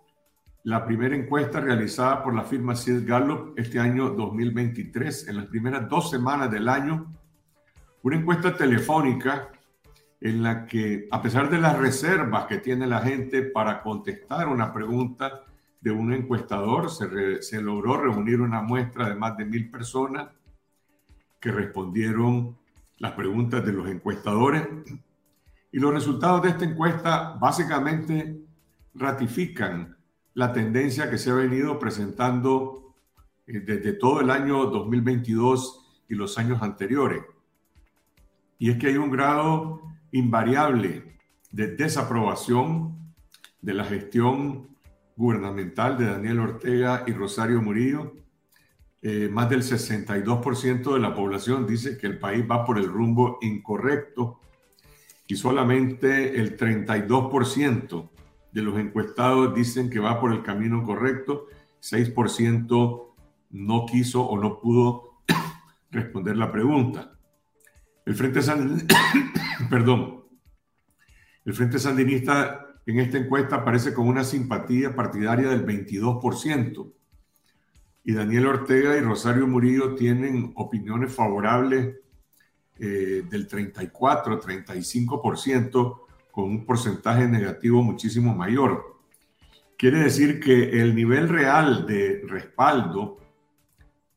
la 0.66 0.85
primera 0.85 1.14
encuesta 1.14 1.61
realizada 1.61 2.25
por 2.25 2.35
la 2.35 2.42
firma 2.42 2.75
Sid 2.75 3.06
Gallup 3.06 3.56
este 3.56 3.78
año 3.78 4.11
2023. 4.11 5.28
En 5.28 5.37
las 5.37 5.46
primeras 5.46 5.88
dos 5.88 6.11
semanas 6.11 6.50
del 6.50 6.68
año, 6.68 7.14
una 8.02 8.16
encuesta 8.16 8.56
telefónica 8.56 9.49
en 10.20 10.42
la 10.42 10.66
que, 10.66 11.06
a 11.12 11.23
pesar 11.23 11.49
de 11.50 11.61
las 11.61 11.78
reservas 11.78 12.46
que 12.46 12.58
tiene 12.58 12.88
la 12.88 12.99
gente 12.99 13.42
para 13.42 13.80
contestar 13.80 14.49
una 14.49 14.73
pregunta 14.73 15.44
de 15.80 15.92
un 15.92 16.12
encuestador, 16.12 16.90
se, 16.90 17.62
logró 17.62 17.99
reunir 17.99 18.40
una 18.40 18.61
muestra 18.61 19.08
de 19.08 19.14
más 19.14 19.37
de 19.37 19.44
mil 19.44 19.70
personas 19.70 20.30
que 21.38 21.52
respondieron 21.52 22.58
las 22.99 23.12
preguntas 23.12 23.64
de 23.64 23.73
los 23.73 23.88
encuestadores. 23.88 24.66
Y 25.70 25.78
los 25.78 25.94
resultados 25.94 26.42
de 26.42 26.49
esta 26.49 26.64
encuesta 26.64 27.37
básicamente 27.40 28.40
ratifican 28.94 29.95
la 30.36 30.52
tendencia 30.52 31.08
que 31.10 31.16
se 31.16 31.30
ha 31.30 31.34
venido 31.34 31.78
presentando 31.78 32.94
eh, 33.46 33.60
desde 33.60 33.94
todo 33.94 34.20
el 34.20 34.30
año 34.30 34.66
2022 34.66 36.04
y 36.10 36.14
los 36.14 36.36
años 36.36 36.60
anteriores 36.60 37.22
y 38.58 38.70
es 38.70 38.76
que 38.76 38.88
hay 38.88 38.98
un 38.98 39.10
grado 39.10 39.80
invariable 40.12 41.18
de 41.50 41.68
desaprobación 41.68 43.14
de 43.62 43.72
la 43.72 43.84
gestión 43.84 44.68
gubernamental 45.16 45.96
de 45.96 46.04
Daniel 46.04 46.40
Ortega 46.40 47.04
y 47.06 47.12
Rosario 47.12 47.62
Murillo. 47.62 48.14
Eh, 49.00 49.30
más 49.32 49.48
del 49.48 49.62
62% 49.62 50.92
de 50.92 51.00
la 51.00 51.14
población 51.14 51.66
dice 51.66 51.96
que 51.96 52.06
el 52.06 52.18
país 52.18 52.44
va 52.48 52.64
por 52.64 52.78
el 52.78 52.88
rumbo 52.88 53.38
incorrecto 53.40 54.40
y 55.26 55.36
solamente 55.36 56.38
el 56.38 56.58
32% 56.58 58.10
de 58.56 58.62
los 58.62 58.78
encuestados 58.78 59.54
dicen 59.54 59.90
que 59.90 59.98
va 59.98 60.18
por 60.18 60.32
el 60.32 60.42
camino 60.42 60.82
correcto, 60.82 61.46
6% 61.82 63.14
no 63.50 63.84
quiso 63.84 64.26
o 64.26 64.40
no 64.40 64.58
pudo 64.60 65.20
responder 65.90 66.38
la 66.38 66.50
pregunta. 66.50 67.18
El 68.06 68.14
Frente 68.14 68.40
Sandinista, 68.40 68.96
perdón, 69.70 70.25
el 71.44 71.52
Frente 71.52 71.78
Sandinista 71.78 72.78
en 72.86 72.98
esta 73.00 73.18
encuesta 73.18 73.56
aparece 73.56 73.92
con 73.92 74.08
una 74.08 74.25
simpatía 74.25 74.96
partidaria 74.96 75.50
del 75.50 75.66
22%. 75.66 76.92
Y 78.04 78.14
Daniel 78.14 78.46
Ortega 78.46 78.96
y 78.96 79.00
Rosario 79.00 79.46
Murillo 79.46 79.94
tienen 79.96 80.54
opiniones 80.56 81.14
favorables 81.14 81.96
eh, 82.78 83.22
del 83.28 83.46
34, 83.46 84.40
35%, 84.40 86.05
con 86.36 86.50
un 86.50 86.66
porcentaje 86.66 87.26
negativo 87.26 87.82
muchísimo 87.82 88.34
mayor. 88.34 88.98
Quiere 89.78 90.00
decir 90.00 90.38
que 90.38 90.82
el 90.82 90.94
nivel 90.94 91.30
real 91.30 91.86
de 91.86 92.20
respaldo 92.28 93.16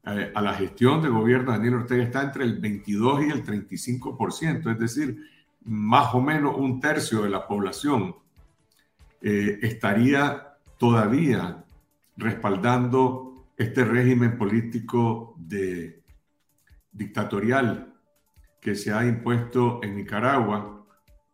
eh, 0.05 0.29
a 0.35 0.41
la 0.41 0.53
gestión 0.53 1.01
de 1.01 1.07
gobierno 1.07 1.53
de 1.53 1.57
Daniel 1.59 1.75
Ortega 1.75 2.03
está 2.03 2.21
entre 2.21 2.43
el 2.43 2.59
22 2.59 3.23
y 3.23 3.29
el 3.29 3.45
35%, 3.45 4.69
es 4.69 4.79
decir, 4.79 5.17
más 5.63 6.13
o 6.13 6.19
menos 6.19 6.57
un 6.57 6.81
tercio 6.81 7.21
de 7.21 7.29
la 7.29 7.47
población 7.47 8.13
eh, 9.21 9.57
estaría 9.61 10.57
todavía 10.77 11.63
respaldando 12.17 13.45
este 13.55 13.85
régimen 13.85 14.37
político 14.37 15.35
de, 15.37 16.03
dictatorial 16.91 17.93
que 18.59 18.75
se 18.75 18.91
ha 18.91 19.05
impuesto 19.05 19.79
en 19.81 19.95
Nicaragua 19.95 20.78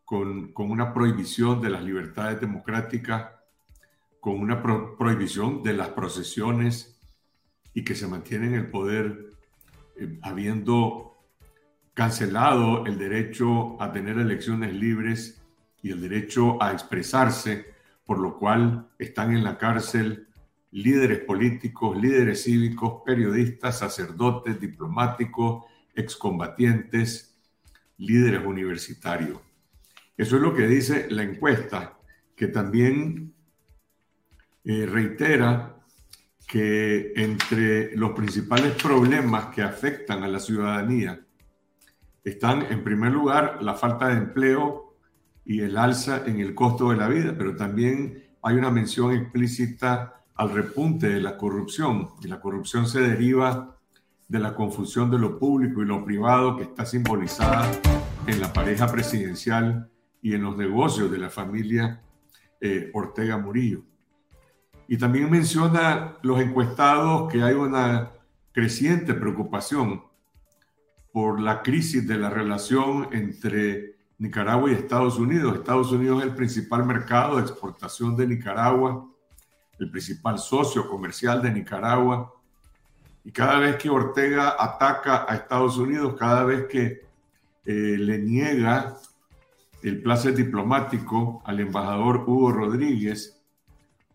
con, 0.05 0.53
con 0.53 0.71
una 0.71 0.93
prohibición 0.93 1.61
de 1.61 1.69
las 1.69 1.83
libertades 1.83 2.39
democráticas, 2.39 3.31
con 4.19 4.39
una 4.39 4.61
prohibición 4.61 5.61
de 5.61 5.73
las 5.73 5.89
procesiones 5.89 6.99
y 7.73 7.83
que 7.83 7.95
se 7.95 8.07
mantiene 8.07 8.47
en 8.47 8.53
el 8.55 8.71
poder 8.71 9.31
eh, 9.97 10.19
habiendo 10.23 11.17
cancelado 11.93 12.85
el 12.85 12.97
derecho 12.97 13.81
a 13.81 13.91
tener 13.91 14.17
elecciones 14.17 14.73
libres 14.73 15.41
y 15.81 15.91
el 15.91 16.01
derecho 16.01 16.61
a 16.61 16.71
expresarse, 16.71 17.73
por 18.05 18.19
lo 18.19 18.37
cual 18.37 18.89
están 18.99 19.35
en 19.35 19.43
la 19.43 19.57
cárcel 19.57 20.27
líderes 20.71 21.19
políticos, 21.19 21.95
líderes 21.95 22.43
cívicos, 22.43 23.01
periodistas, 23.05 23.79
sacerdotes, 23.79 24.59
diplomáticos, 24.59 25.63
excombatientes, 25.95 27.37
líderes 27.97 28.45
universitarios. 28.45 29.44
Eso 30.17 30.37
es 30.37 30.41
lo 30.41 30.53
que 30.53 30.67
dice 30.67 31.07
la 31.09 31.23
encuesta, 31.23 31.97
que 32.35 32.47
también 32.47 33.33
eh, 34.63 34.85
reitera 34.85 35.75
que 36.47 37.13
entre 37.15 37.95
los 37.97 38.11
principales 38.11 38.73
problemas 38.81 39.47
que 39.53 39.61
afectan 39.61 40.23
a 40.23 40.27
la 40.27 40.39
ciudadanía 40.39 41.19
están, 42.23 42.63
en 42.71 42.83
primer 42.83 43.11
lugar, 43.11 43.59
la 43.61 43.73
falta 43.73 44.07
de 44.07 44.17
empleo 44.17 44.95
y 45.43 45.61
el 45.61 45.77
alza 45.77 46.23
en 46.25 46.39
el 46.39 46.55
costo 46.55 46.89
de 46.89 46.97
la 46.97 47.07
vida, 47.07 47.35
pero 47.37 47.55
también 47.55 48.23
hay 48.41 48.55
una 48.55 48.71
mención 48.71 49.13
explícita 49.13 50.23
al 50.35 50.51
repunte 50.51 51.07
de 51.09 51.21
la 51.21 51.37
corrupción, 51.37 52.09
y 52.21 52.27
la 52.27 52.39
corrupción 52.39 52.87
se 52.87 53.01
deriva 53.01 53.77
de 54.27 54.39
la 54.39 54.55
confusión 54.55 55.11
de 55.11 55.19
lo 55.19 55.37
público 55.37 55.81
y 55.81 55.85
lo 55.85 56.03
privado 56.03 56.57
que 56.57 56.63
está 56.63 56.85
simbolizada 56.85 57.69
en 58.25 58.41
la 58.41 58.51
pareja 58.51 58.91
presidencial 58.91 59.89
y 60.25 60.33
en 60.33 60.41
los 60.41 60.57
negocios 60.57 61.11
de 61.11 61.19
la 61.19 61.29
familia 61.29 62.01
eh, 62.59 62.89
Ortega 62.95 63.37
Murillo. 63.37 63.83
Y 64.87 64.97
también 64.97 65.29
menciona 65.29 66.17
los 66.23 66.41
encuestados 66.41 67.31
que 67.31 67.43
hay 67.43 67.53
una 67.53 68.09
creciente 68.51 69.13
preocupación 69.13 70.03
por 71.13 71.39
la 71.39 71.61
crisis 71.61 72.07
de 72.07 72.17
la 72.17 72.31
relación 72.31 73.07
entre 73.11 73.97
Nicaragua 74.17 74.71
y 74.71 74.73
Estados 74.73 75.19
Unidos. 75.19 75.57
Estados 75.57 75.91
Unidos 75.91 76.23
es 76.23 76.29
el 76.29 76.35
principal 76.35 76.87
mercado 76.87 77.35
de 77.35 77.43
exportación 77.43 78.17
de 78.17 78.25
Nicaragua, 78.25 79.07
el 79.77 79.91
principal 79.91 80.39
socio 80.39 80.89
comercial 80.89 81.39
de 81.39 81.51
Nicaragua. 81.51 82.33
Y 83.23 83.31
cada 83.31 83.59
vez 83.59 83.75
que 83.75 83.91
Ortega 83.91 84.55
ataca 84.57 85.27
a 85.29 85.35
Estados 85.35 85.77
Unidos, 85.77 86.15
cada 86.17 86.43
vez 86.45 86.65
que 86.65 87.05
eh, 87.63 87.95
le 87.99 88.17
niega 88.17 88.97
el 89.85 90.01
placer 90.01 90.33
diplomático 90.33 91.43
al 91.45 91.59
embajador 91.59 92.23
Hugo 92.25 92.51
Rodríguez 92.51 93.39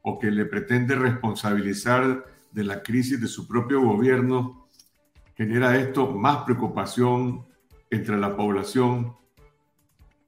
o 0.02 0.18
que 0.18 0.28
le 0.32 0.44
pretende 0.44 0.96
responsabilizar 0.96 2.24
de 2.50 2.64
la 2.64 2.82
crisis 2.82 3.20
de 3.20 3.28
su 3.28 3.46
propio 3.46 3.80
gobierno, 3.80 4.66
genera 5.36 5.76
esto 5.76 6.10
más 6.10 6.38
preocupación 6.38 7.46
entre 7.88 8.18
la 8.18 8.36
población 8.36 9.14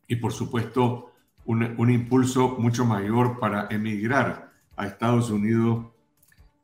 y 0.06 0.14
por 0.14 0.32
supuesto 0.32 1.10
un, 1.44 1.90
impulso 1.90 2.56
mucho 2.60 2.84
mayor 2.84 3.40
para 3.40 3.66
emigrar 3.68 4.52
a 4.76 4.86
Estados 4.86 5.28
Unidos 5.28 5.86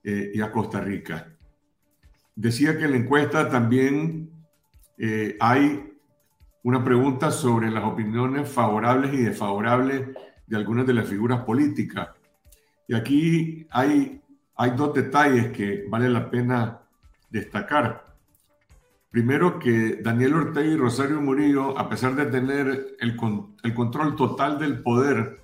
eh, 0.04 0.30
y 0.32 0.40
a 0.40 0.52
Costa 0.52 0.80
Rica. 0.80 1.37
Decía 2.37 2.78
que 2.78 2.87
la 2.87 2.97
encuesta 2.97 3.50
también 3.50 4.30
eh, 4.99 5.37
hay 5.40 5.98
una 6.62 6.85
pregunta 6.85 7.31
sobre 7.31 7.71
las 7.71 7.85
opiniones 7.85 8.49
favorables 8.50 9.15
y 9.15 9.19
desfavorables 9.19 10.09
de 10.47 10.57
algunas 10.57 10.87
de 10.87 10.95
las 10.95 11.09
figuras 11.09 11.45
políticas. 11.45 12.09
Y 12.87 12.95
aquí 12.95 13.67
hay, 13.71 14.21
dos 14.77 14.95
detalles 14.95 15.53
que 15.53 15.87
vale 15.88 16.09
la 16.09 16.31
pena 16.31 16.81
destacar. 17.31 18.07
Primero 19.11 19.59
que 19.59 20.00
Daniel 20.03 20.35
Ortega 20.35 20.67
y 20.67 20.77
Rosario 20.77 21.21
Murillo, 21.21 21.79
a 21.79 21.88
pesar 21.88 22.15
de 22.15 22.27
tener 22.27 22.97
el, 22.99 23.17
el 23.62 23.75
control 23.75 24.17
total 24.17 24.59
del 24.59 24.83
poder, 24.83 25.38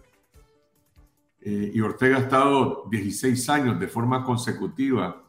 eh, 1.46 1.72
y 1.74 1.80
Ortega 1.82 2.16
ha 2.16 2.20
estado 2.20 2.84
16 2.90 3.48
años 3.50 3.78
de 3.78 3.86
forma 3.86 4.24
consecutiva 4.24 5.23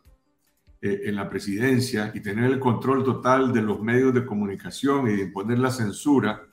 eh, 0.85 1.09
en 1.09 1.15
la 1.15 1.27
presidencia 1.27 2.11
y 2.13 2.19
tener 2.19 2.45
el 2.45 2.59
control 2.59 3.03
total 3.03 3.51
de 3.51 3.63
los 3.63 3.81
medios 3.81 4.13
de 4.13 4.23
comunicación 4.23 5.09
y 5.09 5.15
de 5.15 5.23
imponer 5.23 5.57
la 5.57 5.71
censura, 5.71 6.43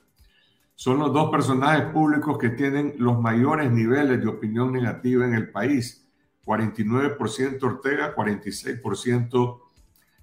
son 0.74 1.00
los 1.00 1.12
dos 1.12 1.30
personajes 1.30 1.92
públicos 1.92 2.38
que 2.38 2.48
tienen 2.48 2.94
los 2.96 3.20
mayores 3.20 3.70
niveles 3.70 4.22
de 4.22 4.28
opinión 4.28 4.72
negativa 4.72 5.26
en 5.26 5.34
el 5.34 5.50
país. 5.50 6.08
49% 6.46 7.62
Ortega, 7.62 8.16
46% 8.16 9.60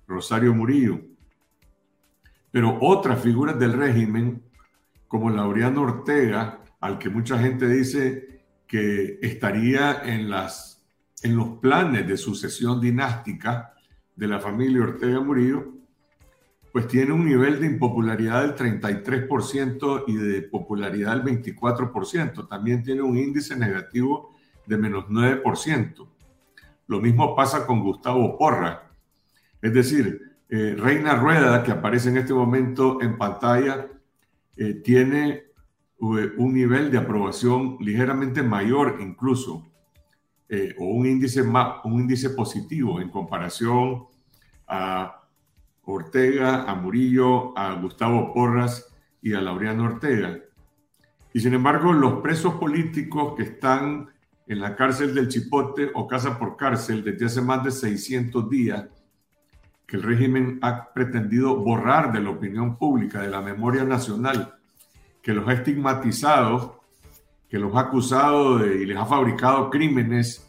Rosario 0.07 0.55
Murillo. 0.55 1.01
Pero 2.49 2.79
otras 2.81 3.21
figuras 3.21 3.59
del 3.59 3.73
régimen, 3.73 4.41
como 5.07 5.29
Laureano 5.29 5.83
Ortega, 5.83 6.63
al 6.79 6.97
que 6.97 7.09
mucha 7.09 7.37
gente 7.37 7.69
dice 7.69 8.41
que 8.65 9.19
estaría 9.21 10.01
en, 10.03 10.31
las, 10.31 10.83
en 11.21 11.37
los 11.37 11.59
planes 11.59 12.07
de 12.07 12.17
sucesión 12.17 12.81
dinástica, 12.81 13.75
de 14.19 14.27
la 14.27 14.39
familia 14.41 14.81
Ortega 14.81 15.21
Murillo, 15.21 15.65
pues 16.73 16.87
tiene 16.87 17.13
un 17.13 17.25
nivel 17.25 17.61
de 17.61 17.67
impopularidad 17.67 18.41
del 18.41 18.83
33% 18.83 20.03
y 20.07 20.15
de 20.15 20.41
popularidad 20.41 21.15
del 21.15 21.41
24%. 21.41 22.47
También 22.49 22.83
tiene 22.83 23.01
un 23.01 23.17
índice 23.17 23.55
negativo 23.55 24.35
de 24.65 24.77
menos 24.77 25.05
9%. 25.05 26.07
Lo 26.87 26.99
mismo 26.99 27.33
pasa 27.33 27.65
con 27.65 27.81
Gustavo 27.81 28.37
Porra. 28.37 28.91
Es 29.61 29.73
decir, 29.73 30.21
eh, 30.49 30.75
Reina 30.77 31.15
Rueda, 31.15 31.63
que 31.63 31.71
aparece 31.71 32.09
en 32.09 32.17
este 32.17 32.33
momento 32.33 33.01
en 33.01 33.17
pantalla, 33.17 33.87
eh, 34.57 34.73
tiene 34.83 35.29
eh, 35.29 35.45
un 35.97 36.53
nivel 36.53 36.91
de 36.91 36.97
aprobación 36.97 37.77
ligeramente 37.79 38.43
mayor 38.43 38.97
incluso 38.99 39.68
eh, 40.49 40.75
o 40.79 40.85
un 40.85 41.05
índice, 41.05 41.43
más, 41.43 41.85
un 41.85 42.01
índice 42.01 42.31
positivo 42.31 42.99
en 42.99 43.09
comparación 43.09 44.05
a 44.67 45.21
Ortega, 45.83 46.63
a 46.63 46.75
Murillo, 46.75 47.57
a 47.57 47.73
Gustavo 47.75 48.33
Porras 48.33 48.91
y 49.21 49.33
a 49.33 49.41
Laureano 49.41 49.85
Ortega. 49.85 50.39
Y 51.33 51.39
sin 51.39 51.53
embargo, 51.53 51.93
los 51.93 52.21
presos 52.21 52.55
políticos 52.55 53.33
que 53.37 53.43
están 53.43 54.09
en 54.47 54.59
la 54.59 54.75
cárcel 54.75 55.13
del 55.13 55.27
Chipote 55.27 55.91
o 55.93 56.07
casa 56.07 56.39
por 56.39 56.57
cárcel 56.57 57.03
desde 57.03 57.27
hace 57.27 57.41
más 57.41 57.63
de 57.63 57.69
600 57.69 58.49
días, 58.49 58.87
que 59.85 59.97
el 59.97 60.03
régimen 60.03 60.57
ha 60.63 60.91
pretendido 60.93 61.55
borrar 61.57 62.11
de 62.11 62.21
la 62.21 62.31
opinión 62.31 62.77
pública, 62.77 63.21
de 63.21 63.29
la 63.29 63.41
memoria 63.41 63.83
nacional, 63.83 64.55
que 65.21 65.33
los 65.33 65.47
ha 65.47 65.53
estigmatizado 65.53 66.78
que 67.49 67.57
los 67.57 67.75
ha 67.75 67.81
acusado 67.81 68.59
de, 68.59 68.83
y 68.83 68.85
les 68.85 68.97
ha 68.97 69.05
fabricado 69.05 69.69
crímenes 69.69 70.45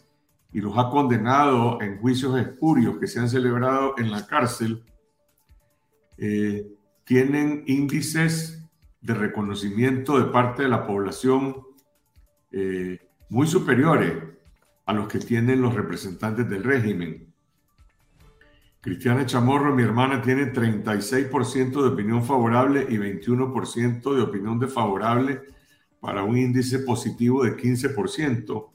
y 0.52 0.60
los 0.60 0.76
ha 0.76 0.90
condenado 0.90 1.80
en 1.80 1.98
juicios 1.98 2.38
espurios 2.38 2.98
que 2.98 3.06
se 3.06 3.20
han 3.20 3.28
celebrado 3.28 3.94
en 3.98 4.10
la 4.10 4.26
cárcel, 4.26 4.84
eh, 6.18 6.66
tienen 7.04 7.64
índices 7.66 8.68
de 9.00 9.14
reconocimiento 9.14 10.18
de 10.18 10.30
parte 10.30 10.64
de 10.64 10.68
la 10.68 10.86
población 10.86 11.62
eh, 12.52 12.98
muy 13.30 13.46
superiores 13.46 14.12
a 14.84 14.92
los 14.92 15.08
que 15.08 15.20
tienen 15.20 15.62
los 15.62 15.74
representantes 15.74 16.48
del 16.50 16.64
régimen. 16.64 17.32
Cristiana 18.82 19.24
Chamorro, 19.24 19.74
mi 19.74 19.82
hermana, 19.82 20.20
tiene 20.20 20.52
36% 20.52 21.82
de 21.82 21.88
opinión 21.88 22.24
favorable 22.24 22.86
y 22.88 22.96
21% 22.96 24.14
de 24.14 24.22
opinión 24.22 24.58
desfavorable 24.58 25.42
para 26.00 26.24
un 26.24 26.36
índice 26.36 26.80
positivo 26.80 27.44
de 27.44 27.56
15%. 27.56 28.70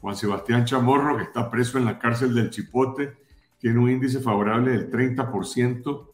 Juan 0.00 0.16
Sebastián 0.16 0.64
Chamorro, 0.64 1.16
que 1.16 1.24
está 1.24 1.50
preso 1.50 1.78
en 1.78 1.86
la 1.86 1.98
cárcel 1.98 2.34
del 2.34 2.50
Chipote, 2.50 3.16
tiene 3.58 3.78
un 3.78 3.90
índice 3.90 4.20
favorable 4.20 4.72
del 4.72 4.90
30% 4.90 6.08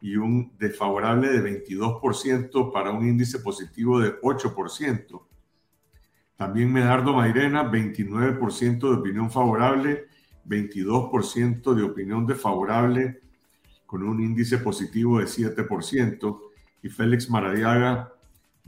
y 0.00 0.16
un 0.16 0.52
desfavorable 0.58 1.28
de 1.28 1.64
22% 1.66 2.72
para 2.72 2.90
un 2.90 3.06
índice 3.06 3.40
positivo 3.40 4.00
de 4.00 4.20
8%. 4.20 5.22
También 6.36 6.72
Medardo 6.72 7.12
Mairena, 7.14 7.70
29% 7.70 8.78
de 8.78 8.96
opinión 8.96 9.30
favorable, 9.30 10.06
22% 10.46 11.74
de 11.74 11.82
opinión 11.82 12.26
desfavorable, 12.26 13.20
con 13.86 14.02
un 14.02 14.20
índice 14.22 14.58
positivo 14.58 15.18
de 15.18 15.26
7%. 15.26 16.40
Y 16.82 16.88
Félix 16.88 17.28
Maradiaga, 17.28 18.12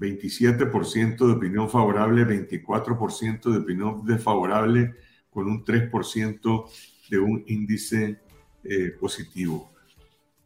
27% 0.01 1.27
de 1.27 1.33
opinión 1.33 1.69
favorable, 1.69 2.27
24% 2.27 3.53
de 3.53 3.59
opinión 3.59 4.05
desfavorable, 4.05 4.95
con 5.29 5.47
un 5.47 5.65
3% 5.65 6.65
de 7.11 7.19
un 7.19 7.45
índice 7.47 8.21
eh, 8.65 8.97
positivo. 8.99 9.73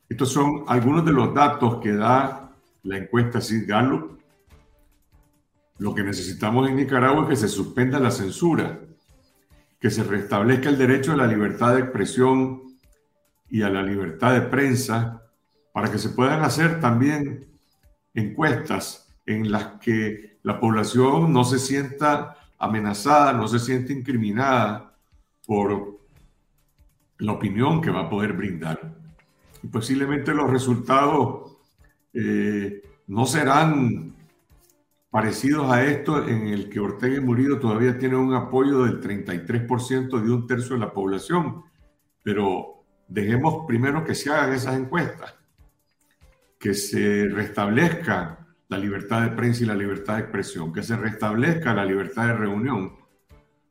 Estos 0.08 0.32
son 0.32 0.64
algunos 0.66 1.04
de 1.04 1.12
los 1.12 1.32
datos 1.32 1.80
que 1.80 1.92
da 1.92 2.52
la 2.82 2.98
encuesta 2.98 3.40
Sid 3.40 3.64
Gallup. 3.66 4.18
Lo 5.78 5.94
que 5.94 6.02
necesitamos 6.02 6.68
en 6.68 6.76
Nicaragua 6.76 7.22
es 7.22 7.28
que 7.28 7.36
se 7.36 7.48
suspenda 7.48 7.98
la 7.98 8.10
censura, 8.10 8.80
que 9.80 9.90
se 9.90 10.02
restablezca 10.02 10.68
el 10.68 10.78
derecho 10.78 11.12
a 11.12 11.16
la 11.16 11.26
libertad 11.26 11.74
de 11.74 11.80
expresión 11.80 12.62
y 13.48 13.62
a 13.62 13.70
la 13.70 13.82
libertad 13.82 14.34
de 14.34 14.42
prensa, 14.42 15.22
para 15.72 15.90
que 15.90 15.98
se 15.98 16.10
puedan 16.10 16.42
hacer 16.42 16.80
también 16.80 17.48
encuestas 18.14 19.03
en 19.26 19.50
las 19.50 19.80
que 19.80 20.38
la 20.42 20.60
población 20.60 21.32
no 21.32 21.44
se 21.44 21.58
sienta 21.58 22.36
amenazada, 22.58 23.32
no 23.32 23.48
se 23.48 23.58
siente 23.58 23.92
incriminada 23.92 24.94
por 25.46 25.98
la 27.18 27.32
opinión 27.32 27.80
que 27.80 27.90
va 27.90 28.02
a 28.02 28.10
poder 28.10 28.32
brindar. 28.32 28.94
Y 29.62 29.68
posiblemente 29.68 30.34
los 30.34 30.50
resultados 30.50 31.56
eh, 32.12 32.82
no 33.06 33.26
serán 33.26 34.14
parecidos 35.10 35.70
a 35.70 35.84
esto 35.84 36.26
en 36.26 36.48
el 36.48 36.68
que 36.68 36.80
Ortega 36.80 37.16
y 37.16 37.20
Murillo 37.20 37.60
todavía 37.60 37.98
tienen 37.98 38.18
un 38.18 38.34
apoyo 38.34 38.84
del 38.84 39.00
33% 39.00 40.20
de 40.20 40.32
un 40.32 40.46
tercio 40.46 40.74
de 40.74 40.80
la 40.80 40.92
población, 40.92 41.62
pero 42.22 42.84
dejemos 43.06 43.64
primero 43.66 44.04
que 44.04 44.14
se 44.14 44.30
hagan 44.30 44.54
esas 44.54 44.76
encuestas, 44.76 45.34
que 46.58 46.74
se 46.74 47.28
restablezca 47.28 48.43
la 48.68 48.78
libertad 48.78 49.22
de 49.22 49.36
prensa 49.36 49.62
y 49.62 49.66
la 49.66 49.74
libertad 49.74 50.14
de 50.14 50.20
expresión, 50.20 50.72
que 50.72 50.82
se 50.82 50.96
restablezca 50.96 51.74
la 51.74 51.84
libertad 51.84 52.26
de 52.28 52.34
reunión, 52.34 52.96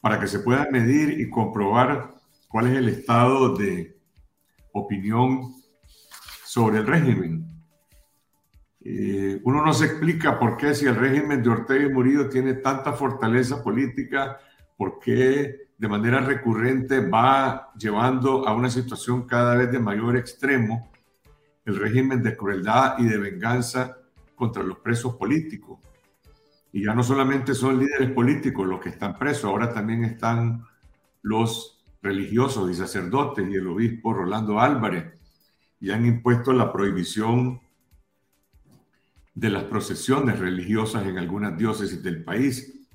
para 0.02 0.20
que 0.20 0.28
se 0.28 0.40
pueda 0.40 0.68
medir 0.72 1.20
y 1.20 1.30
comprobar 1.30 2.14
cuál 2.48 2.68
es 2.68 2.78
el 2.78 2.90
estado 2.90 3.56
de 3.56 3.98
opinión 4.74 5.54
sobre 6.46 6.80
el 6.80 6.88
régimen. 6.88 7.48
Eh, 8.82 9.40
uno 9.44 9.66
no 9.66 9.74
se 9.74 9.86
explica 9.86 10.38
por 10.38 10.58
qué 10.58 10.76
si 10.76 10.86
el 10.86 10.96
régimen 10.96 11.42
de 11.42 11.50
Ortega 11.50 11.86
y 11.86 11.94
Murillo 11.94 12.30
tiene 12.30 12.56
tanta 12.56 12.94
fortaleza 12.94 13.64
política, 13.64 14.38
por 14.76 15.00
qué 15.00 15.70
de 15.78 15.88
manera 15.88 16.20
recurrente 16.20 17.00
va 17.00 17.72
llevando 17.78 18.48
a 18.48 18.54
una 18.54 18.70
situación 18.70 19.26
cada 19.26 19.56
vez 19.56 19.72
de 19.72 19.80
mayor 19.80 20.18
extremo 20.18 20.92
el 21.66 21.78
régimen 21.78 22.22
de 22.22 22.36
crueldad 22.36 23.00
y 23.00 23.06
de 23.06 23.18
venganza 23.18 23.98
contra 24.44 24.62
los 24.62 24.80
presos 24.80 25.16
políticos. 25.16 25.80
Y 26.74 26.84
ya 26.84 26.94
no 26.94 27.02
solamente 27.02 27.54
son 27.54 27.80
líderes 27.80 28.12
políticos 28.12 28.68
los 28.68 28.82
que 28.82 28.90
están 28.90 29.18
presos, 29.18 29.46
ahora 29.46 29.74
también 29.74 30.04
están 30.04 30.66
los 31.22 31.82
religiosos 32.02 32.70
y 32.70 32.74
sacerdotes 32.74 33.48
y 33.50 33.56
el 33.56 33.70
obispo 33.70 34.14
Rolando 34.14 34.60
Álvarez, 34.60 35.14
y 35.80 35.92
han 35.92 36.06
impuesto 36.06 36.52
la 36.52 36.74
prohibición 36.74 37.62
de 39.34 39.50
las 39.50 39.64
procesiones 39.64 40.38
religiosas 40.40 41.08
en 41.08 41.18
algunas 41.18 41.58
diócesis 41.58 42.04
del 42.04 42.22
país. 42.22 42.86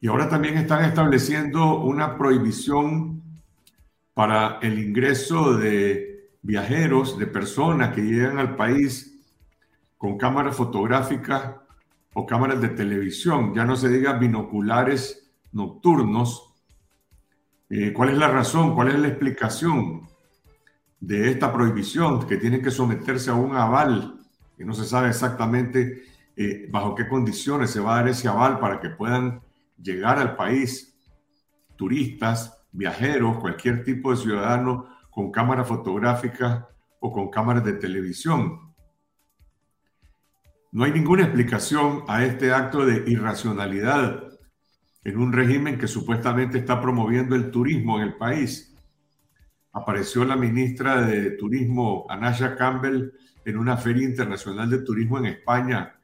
Y 0.00 0.06
ahora 0.06 0.28
también 0.28 0.58
están 0.58 0.84
estableciendo 0.84 1.80
una 1.80 2.16
prohibición 2.16 3.20
para 4.14 4.60
el 4.62 4.78
ingreso 4.78 5.56
de 5.56 6.30
viajeros, 6.42 7.18
de 7.18 7.26
personas 7.26 7.92
que 7.94 8.02
llegan 8.02 8.38
al 8.38 8.54
país 8.54 9.09
con 10.00 10.16
cámaras 10.16 10.56
fotográficas 10.56 11.56
o 12.14 12.24
cámaras 12.24 12.60
de 12.60 12.70
televisión, 12.70 13.54
ya 13.54 13.66
no 13.66 13.76
se 13.76 13.90
diga 13.90 14.14
binoculares 14.14 15.30
nocturnos. 15.52 16.54
Eh, 17.68 17.92
¿Cuál 17.92 18.08
es 18.08 18.16
la 18.16 18.28
razón? 18.28 18.74
¿Cuál 18.74 18.88
es 18.88 18.98
la 18.98 19.08
explicación? 19.08 20.08
de 21.00 21.30
esta 21.30 21.52
prohibición, 21.52 22.26
que 22.26 22.36
tienen 22.36 22.62
que 22.62 22.70
someterse 22.70 23.30
a 23.30 23.34
un 23.34 23.56
aval, 23.56 24.20
y 24.58 24.64
no 24.64 24.74
se 24.74 24.84
sabe 24.84 25.08
exactamente 25.08 26.04
eh, 26.36 26.68
bajo 26.70 26.94
qué 26.94 27.08
condiciones 27.08 27.70
se 27.70 27.80
va 27.80 27.94
a 27.94 27.96
dar 27.96 28.08
ese 28.08 28.28
aval 28.28 28.60
para 28.60 28.78
que 28.78 28.90
puedan 28.90 29.40
llegar 29.82 30.18
al 30.18 30.36
país 30.36 30.94
turistas, 31.76 32.62
viajeros, 32.70 33.38
cualquier 33.38 33.82
tipo 33.82 34.10
de 34.10 34.18
ciudadano 34.18 34.86
con 35.10 35.32
cámara 35.32 35.64
fotográfica 35.64 36.68
o 37.00 37.10
con 37.10 37.30
cámaras 37.30 37.64
de 37.64 37.72
televisión. 37.72 38.69
No 40.72 40.84
hay 40.84 40.92
ninguna 40.92 41.24
explicación 41.24 42.04
a 42.06 42.24
este 42.24 42.52
acto 42.52 42.86
de 42.86 43.02
irracionalidad 43.10 44.22
en 45.02 45.18
un 45.18 45.32
régimen 45.32 45.78
que 45.78 45.88
supuestamente 45.88 46.58
está 46.58 46.80
promoviendo 46.80 47.34
el 47.34 47.50
turismo 47.50 47.98
en 47.98 48.08
el 48.08 48.16
país. 48.16 48.72
Apareció 49.72 50.24
la 50.24 50.36
ministra 50.36 51.02
de 51.02 51.32
Turismo, 51.32 52.06
Anaya 52.08 52.54
Campbell, 52.54 53.10
en 53.44 53.56
una 53.56 53.76
feria 53.76 54.04
internacional 54.04 54.70
de 54.70 54.82
turismo 54.82 55.18
en 55.18 55.26
España, 55.26 55.96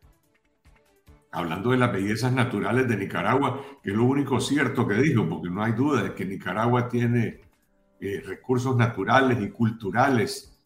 hablando 1.30 1.70
de 1.70 1.76
las 1.76 1.92
bellezas 1.92 2.32
naturales 2.32 2.88
de 2.88 2.96
Nicaragua, 2.96 3.62
que 3.82 3.90
es 3.90 3.96
lo 3.96 4.04
único 4.04 4.40
cierto 4.40 4.88
que 4.88 4.94
dijo, 4.94 5.28
porque 5.28 5.50
no 5.50 5.62
hay 5.62 5.72
duda 5.72 6.02
de 6.02 6.14
que 6.14 6.24
Nicaragua 6.24 6.88
tiene 6.88 7.40
eh, 8.00 8.22
recursos 8.24 8.76
naturales 8.76 9.40
y 9.40 9.50
culturales 9.50 10.58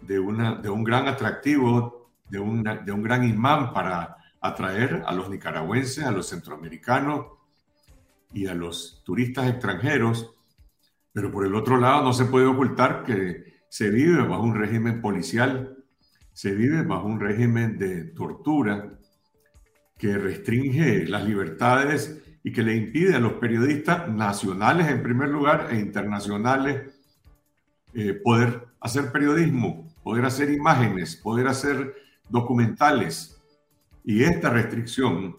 de, 0.00 0.18
una, 0.18 0.56
de 0.56 0.70
un 0.70 0.82
gran 0.82 1.06
atractivo, 1.06 2.03
de, 2.28 2.38
de 2.84 2.92
un 2.92 3.02
gran 3.02 3.24
imán 3.24 3.72
para 3.72 4.16
atraer 4.40 5.02
a 5.06 5.14
los 5.14 5.30
nicaragüenses, 5.30 6.04
a 6.04 6.10
los 6.10 6.28
centroamericanos 6.28 7.26
y 8.32 8.46
a 8.46 8.54
los 8.54 9.02
turistas 9.04 9.48
extranjeros. 9.48 10.34
Pero 11.12 11.30
por 11.30 11.46
el 11.46 11.54
otro 11.54 11.78
lado, 11.78 12.04
no 12.04 12.12
se 12.12 12.26
puede 12.26 12.46
ocultar 12.46 13.04
que 13.04 13.54
se 13.68 13.90
vive 13.90 14.22
bajo 14.22 14.42
un 14.42 14.54
régimen 14.54 15.00
policial, 15.00 15.78
se 16.32 16.52
vive 16.54 16.82
bajo 16.82 17.06
un 17.06 17.20
régimen 17.20 17.78
de 17.78 18.04
tortura 18.04 18.98
que 19.96 20.18
restringe 20.18 21.06
las 21.06 21.24
libertades 21.24 22.22
y 22.42 22.52
que 22.52 22.62
le 22.62 22.76
impide 22.76 23.14
a 23.14 23.20
los 23.20 23.34
periodistas 23.34 24.08
nacionales 24.10 24.88
en 24.88 25.02
primer 25.02 25.30
lugar 25.30 25.68
e 25.70 25.76
internacionales 25.76 26.92
eh, 27.94 28.12
poder 28.12 28.66
hacer 28.80 29.10
periodismo, 29.10 29.88
poder 30.02 30.26
hacer 30.26 30.50
imágenes, 30.50 31.16
poder 31.16 31.48
hacer 31.48 31.94
documentales. 32.28 33.42
Y 34.04 34.22
esta 34.22 34.50
restricción 34.50 35.36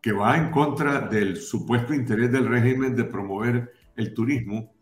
que 0.00 0.12
va 0.12 0.36
en 0.36 0.50
contra 0.50 1.00
del 1.00 1.36
supuesto 1.36 1.92
interés 1.92 2.32
del 2.32 2.46
régimen 2.46 2.96
de 2.96 3.04
promover 3.04 3.72
el 3.96 4.14
turismo, 4.14 4.72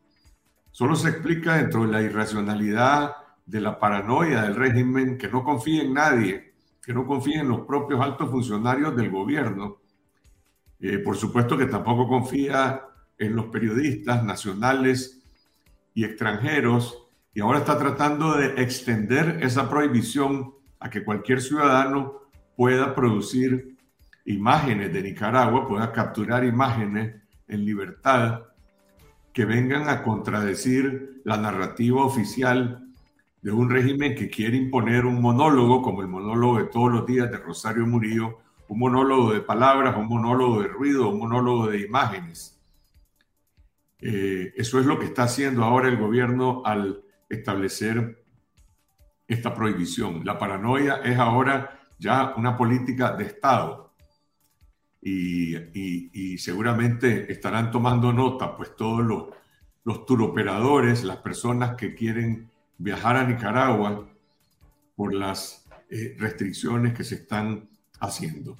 solo 0.71 0.95
se 0.95 1.09
explica 1.09 1.57
dentro 1.57 1.83
de 1.83 1.93
la 1.93 2.03
irracionalidad, 2.03 3.13
de 3.45 3.61
la 3.61 3.79
paranoia 3.79 4.43
del 4.43 4.55
régimen, 4.55 5.19
que 5.19 5.29
no 5.29 5.43
confía 5.43 5.83
en 5.83 5.95
nadie, 5.95 6.55
que 6.83 6.93
no 6.93 7.07
confía 7.07 7.41
en 7.41 7.49
los 7.49 7.63
propios 7.63 8.01
altos 8.01 8.31
funcionarios 8.31 8.95
del 8.95 9.11
gobierno. 9.11 9.79
Eh, 10.81 10.99
por 10.99 11.17
supuesto 11.17 11.59
que 11.59 11.67
tampoco 11.67 12.07
confía 12.07 12.83
en 13.19 13.35
los 13.35 13.47
periodistas 13.47 14.23
nacionales 14.23 15.21
y 15.95 16.05
extranjeros, 16.05 17.07
y 17.35 17.41
ahora 17.41 17.59
está 17.59 17.79
tratando 17.79 18.37
de 18.37 18.63
extender 18.63 19.41
esa 19.43 19.69
prohibición 19.69 20.55
a 20.81 20.91
que 20.91 21.05
cualquier 21.05 21.41
ciudadano 21.41 22.23
pueda 22.57 22.95
producir 22.95 23.77
imágenes 24.25 24.93
de 24.93 25.03
Nicaragua, 25.03 25.67
pueda 25.67 25.93
capturar 25.93 26.45
imágenes 26.45 27.15
en 27.47 27.65
libertad 27.65 28.43
que 29.33 29.45
vengan 29.45 29.89
a 29.89 30.03
contradecir 30.03 31.23
la 31.25 31.37
narrativa 31.37 32.05
oficial 32.05 32.89
de 33.41 33.53
un 33.53 33.71
régimen 33.71 34.15
que 34.15 34.29
quiere 34.29 34.57
imponer 34.57 35.07
un 35.07 35.23
monólogo, 35.23 35.81
como 35.81 36.03
el 36.03 36.09
monólogo 36.09 36.59
de 36.59 36.65
todos 36.65 36.91
los 36.91 37.07
días 37.07 37.31
de 37.31 37.39
Rosario 37.39 37.87
Murillo, 37.87 38.39
un 38.69 38.81
monólogo 38.81 39.33
de 39.33 39.41
palabras, 39.41 39.97
un 39.97 40.09
monólogo 40.09 40.63
de 40.63 40.69
ruido, 40.69 41.09
un 41.09 41.21
monólogo 41.21 41.69
de 41.69 41.81
imágenes. 41.81 42.61
Eh, 44.01 44.53
eso 44.57 44.79
es 44.79 44.87
lo 44.87 44.99
que 44.99 45.07
está 45.07 45.25
haciendo 45.25 45.65
ahora 45.65 45.89
el 45.89 45.97
gobierno 45.97 46.63
al 46.65 47.03
establecer 47.29 48.25
esta 49.29 49.55
prohibición. 49.55 50.25
La 50.25 50.39
paranoia 50.39 51.03
es 51.05 51.19
ahora 51.19 51.79
ya 51.99 52.35
una 52.37 52.57
política 52.57 53.13
de 53.13 53.25
Estado 53.25 53.93
y, 55.01 56.39
seguramente 56.39 57.31
estarán 57.31 57.71
tomando 57.71 58.13
nota, 58.13 58.57
pues 58.57 58.75
todos 58.75 59.05
los, 59.05 59.27
los 59.85 60.07
turoperadores, 60.07 61.05
las 61.05 61.19
personas 61.19 61.77
que 61.77 61.95
quieren 61.95 62.51
viajar 62.79 63.17
a 63.17 63.25
Nicaragua 63.25 64.09
por 64.97 65.15
las 65.15 65.67
eh, 65.91 66.17
restricciones 66.19 66.95
que 66.95 67.05
se 67.05 67.17
están 67.17 67.69
haciendo. 68.01 68.57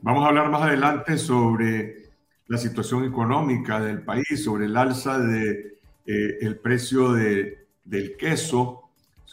Vamos 0.00 0.24
a 0.24 0.28
hablar 0.28 0.50
más 0.50 0.62
adelante 0.62 1.18
sobre 1.18 2.10
la 2.46 2.58
situación 2.58 3.04
económica 3.04 3.80
del 3.80 4.02
país, 4.02 4.44
sobre 4.44 4.66
el 4.66 4.76
alza 4.76 5.18
de, 5.18 5.78
eh, 6.06 6.58
precio 6.62 7.12
de, 7.12 7.66
del 7.84 8.16
queso, 8.16 8.83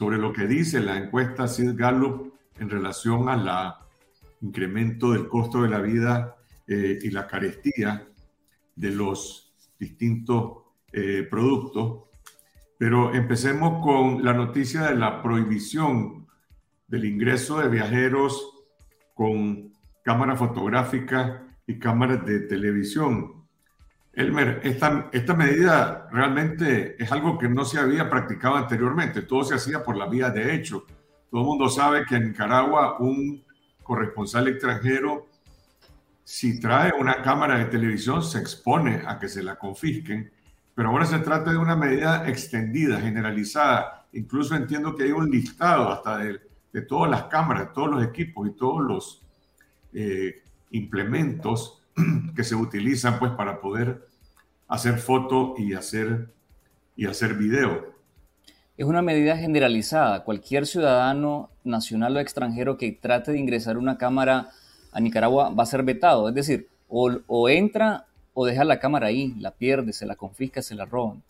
sobre 0.02 0.18
lo 0.18 0.34
que 0.34 0.48
dice 0.48 0.80
la 0.80 0.98
encuesta 0.98 1.48
Sid 1.48 1.76
Gallup 1.76 2.34
en 2.58 2.72
relación 2.72 3.30
a 3.30 3.36
la 3.36 3.86
incremento 4.42 5.12
del 5.12 5.28
costo 5.28 5.62
de 5.62 5.70
la 5.70 5.80
vida 5.80 6.38
eh, 6.66 6.98
y 7.00 7.12
la 7.12 7.28
carestía 7.28 8.08
de 8.76 8.90
los 8.90 9.54
distintos 9.78 10.54
eh, 10.92 11.28
productos. 11.30 12.06
Pero 12.80 13.14
empecemos 13.14 13.84
con 13.84 14.26
la 14.26 14.34
noticia 14.34 14.90
de 14.90 14.96
la 14.96 15.22
prohibición 15.22 16.26
del 16.88 17.06
ingreso 17.06 17.60
de 17.60 17.70
viajeros 17.70 18.56
con 19.14 19.72
cámara 20.04 20.36
fotográfica 20.36 21.46
y 21.68 21.78
cámaras 21.78 22.26
de 22.26 22.40
televisión. 22.40 23.41
Elmer, 24.14 24.60
esta, 24.64 25.34
medida 25.36 26.08
realmente 26.12 27.02
es 27.02 27.12
algo 27.12 27.38
que 27.38 27.48
no 27.48 27.64
se 27.64 27.80
había 27.80 28.10
practicado 28.10 28.56
anteriormente, 28.56 29.22
todo 29.22 29.44
se 29.44 29.56
hacía 29.56 29.84
por 29.84 29.96
la 29.96 30.08
vía 30.08 30.30
de 30.30 30.54
hecho. 30.54 30.86
Todo 31.30 31.42
el 31.42 31.48
mundo 31.48 31.70
sabe 31.70 32.06
que 32.06 32.16
en 32.16 32.28
Nicaragua 32.30 32.98
un 33.00 33.44
corresponsal 33.84 34.50
extranjero, 34.50 35.28
si 36.26 36.60
trae 36.60 36.92
una 37.00 37.22
cámara 37.22 37.58
de 37.58 37.66
televisión, 37.66 38.22
se 38.22 38.40
expone 38.40 39.02
a 39.08 39.18
que 39.18 39.30
se 39.30 39.44
la 39.44 39.56
confisquen, 39.56 40.30
pero 40.76 40.90
ahora 40.90 41.06
se 41.06 41.20
trata 41.20 41.52
de 41.52 41.58
una 41.58 41.78
medida 41.78 42.28
extendida, 42.28 43.00
generalizada. 43.00 44.08
Incluso 44.12 44.56
entiendo 44.56 44.94
que 44.94 45.04
hay 45.04 45.12
un 45.12 45.30
listado 45.30 45.90
hasta 45.90 46.18
de, 46.18 46.42
de 46.74 46.82
todas 46.82 47.10
las 47.10 47.24
cámaras, 47.24 47.72
todos 47.74 47.92
los 47.92 48.04
equipos 48.04 48.48
y 48.48 48.52
todos 48.52 48.82
los 48.82 49.22
eh, 49.94 50.42
implementos 50.72 51.81
que 52.36 52.44
se 52.44 52.56
utilizan 52.56 53.20
pues 53.20 53.32
para 53.32 53.60
poder 53.60 54.08
hacer 54.68 54.98
fotos 54.98 55.60
y 55.60 55.74
hacer 55.74 56.30
y 56.96 57.06
hacer 57.06 57.36
video. 57.36 57.92
Es 58.78 58.86
una 58.86 59.02
medida 59.02 59.38
generalizada. 59.38 60.24
Cualquier 60.24 60.66
ciudadano 60.66 61.50
nacional 61.64 62.16
o 62.16 62.20
extranjero 62.20 62.78
que 62.78 62.92
trate 62.92 63.32
de 63.32 63.40
ingresar 63.40 63.78
una 63.78 63.98
cámara 63.98 64.50
a 64.92 65.00
Nicaragua 65.00 65.50
va 65.50 65.64
a 65.64 65.68
ser 65.68 65.84
vetado. 65.84 66.30
Es 66.30 66.36
decir, 66.36 66.68
o, 66.88 67.12
o 67.28 67.50
entra 67.50 68.06
o 68.34 68.46
deja 68.46 68.64
la 68.64 68.80
cámara 68.80 69.08
ahí, 69.08 69.34
la 69.40 69.52
pierde, 69.52 69.94
se 69.94 70.06
la 70.06 70.16
confisca, 70.16 70.62
se 70.62 70.76
la 70.76 70.86
roban. 70.86 71.22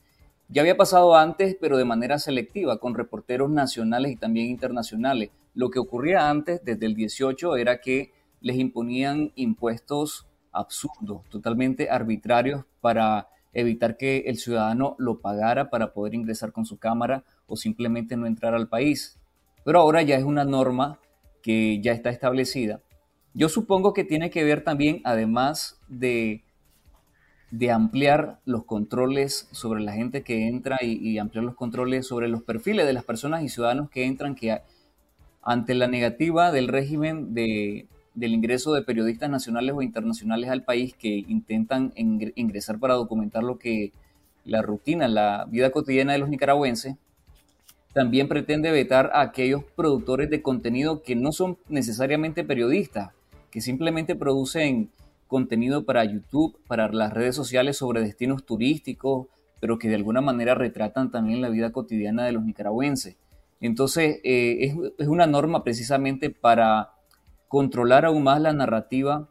Ya 0.49 0.61
había 0.61 0.77
pasado 0.77 1.15
antes, 1.15 1.55
pero 1.59 1.77
de 1.77 1.85
manera 1.85 2.19
selectiva, 2.19 2.77
con 2.77 2.93
reporteros 2.93 3.49
nacionales 3.49 4.11
y 4.11 4.15
también 4.17 4.47
internacionales. 4.47 5.29
Lo 5.53 5.69
que 5.69 5.79
ocurría 5.79 6.29
antes, 6.29 6.63
desde 6.63 6.85
el 6.85 6.95
18, 6.95 7.55
era 7.55 7.79
que 7.79 8.11
les 8.41 8.57
imponían 8.57 9.31
impuestos 9.35 10.27
absurdos, 10.51 11.23
totalmente 11.29 11.89
arbitrarios, 11.89 12.65
para 12.81 13.27
evitar 13.53 13.97
que 13.97 14.19
el 14.27 14.37
ciudadano 14.37 14.95
lo 14.97 15.19
pagara 15.19 15.69
para 15.69 15.93
poder 15.93 16.13
ingresar 16.13 16.51
con 16.51 16.65
su 16.65 16.77
cámara 16.77 17.23
o 17.47 17.57
simplemente 17.57 18.15
no 18.15 18.25
entrar 18.25 18.53
al 18.53 18.69
país. 18.69 19.19
Pero 19.65 19.79
ahora 19.79 20.01
ya 20.01 20.15
es 20.15 20.23
una 20.23 20.45
norma 20.45 20.99
que 21.41 21.81
ya 21.81 21.91
está 21.91 22.09
establecida. 22.09 22.81
Yo 23.33 23.49
supongo 23.49 23.93
que 23.93 24.03
tiene 24.03 24.29
que 24.29 24.43
ver 24.43 24.63
también, 24.63 25.01
además 25.03 25.79
de 25.87 26.43
de 27.51 27.69
ampliar 27.69 28.39
los 28.45 28.63
controles 28.63 29.49
sobre 29.51 29.81
la 29.81 29.91
gente 29.91 30.23
que 30.23 30.47
entra 30.47 30.77
y, 30.81 31.17
ampliar 31.17 31.43
los 31.43 31.55
controles 31.55 32.07
sobre 32.07 32.29
los 32.29 32.43
perfiles 32.43 32.85
de 32.85 32.93
las 32.93 33.03
personas 33.03 33.43
y 33.43 33.49
ciudadanos 33.49 33.89
que 33.89 34.05
entran, 34.05 34.35
que 34.35 34.61
ante 35.43 35.75
la 35.75 35.87
negativa 35.87 36.51
del 36.51 36.69
régimen 36.69 37.33
de, 37.33 37.87
del 38.13 38.33
ingreso 38.33 38.73
de 38.73 38.81
periodistas 38.81 39.29
nacionales 39.29 39.73
o 39.75 39.81
internacionales 39.81 40.49
al 40.49 40.63
país 40.63 40.93
que 40.93 41.23
intentan 41.27 41.93
ingresar 41.95 42.79
para 42.79 42.95
documentar 42.95 43.43
lo 43.43 43.57
que 43.57 43.93
la 44.43 44.61
rutina, 44.61 45.07
la 45.07 45.45
vida 45.49 45.71
cotidiana 45.71 46.13
de 46.13 46.19
los 46.19 46.29
nicaragüenses, 46.29 46.95
también 47.93 48.27
pretende 48.27 48.71
vetar 48.71 49.11
a 49.13 49.21
aquellos 49.21 49.63
productores 49.75 50.29
de 50.29 50.41
contenido 50.41 51.03
que 51.03 51.15
no 51.15 51.31
son 51.31 51.57
necesariamente 51.67 52.43
periodistas, 52.43 53.11
que 53.49 53.61
simplemente 53.61 54.15
producen 54.15 54.89
contenido 55.27 55.85
para 55.85 56.03
YouTube, 56.03 56.57
para 56.67 56.89
las 56.91 57.13
redes 57.13 57.35
sociales 57.35 57.77
sobre 57.77 58.01
destinos 58.01 58.45
turísticos, 58.45 59.27
pero 59.59 59.77
que 59.77 59.89
de 59.89 59.95
alguna 59.95 60.21
manera 60.21 60.55
retratan 60.55 61.11
también 61.11 61.41
la 61.41 61.49
vida 61.49 61.71
cotidiana 61.71 62.25
de 62.25 62.31
los 62.31 62.43
nicaragüenses. 62.43 63.15
Entonces, 63.61 64.19
eh, 64.23 64.73
es, 64.97 65.07
una 65.07 65.27
norma 65.27 65.63
precisamente 65.63 66.31
para 66.31 66.89
controlar 67.51 68.05
aún 68.05 68.23
más 68.23 68.39
la 68.39 68.53
narrativa 68.53 69.27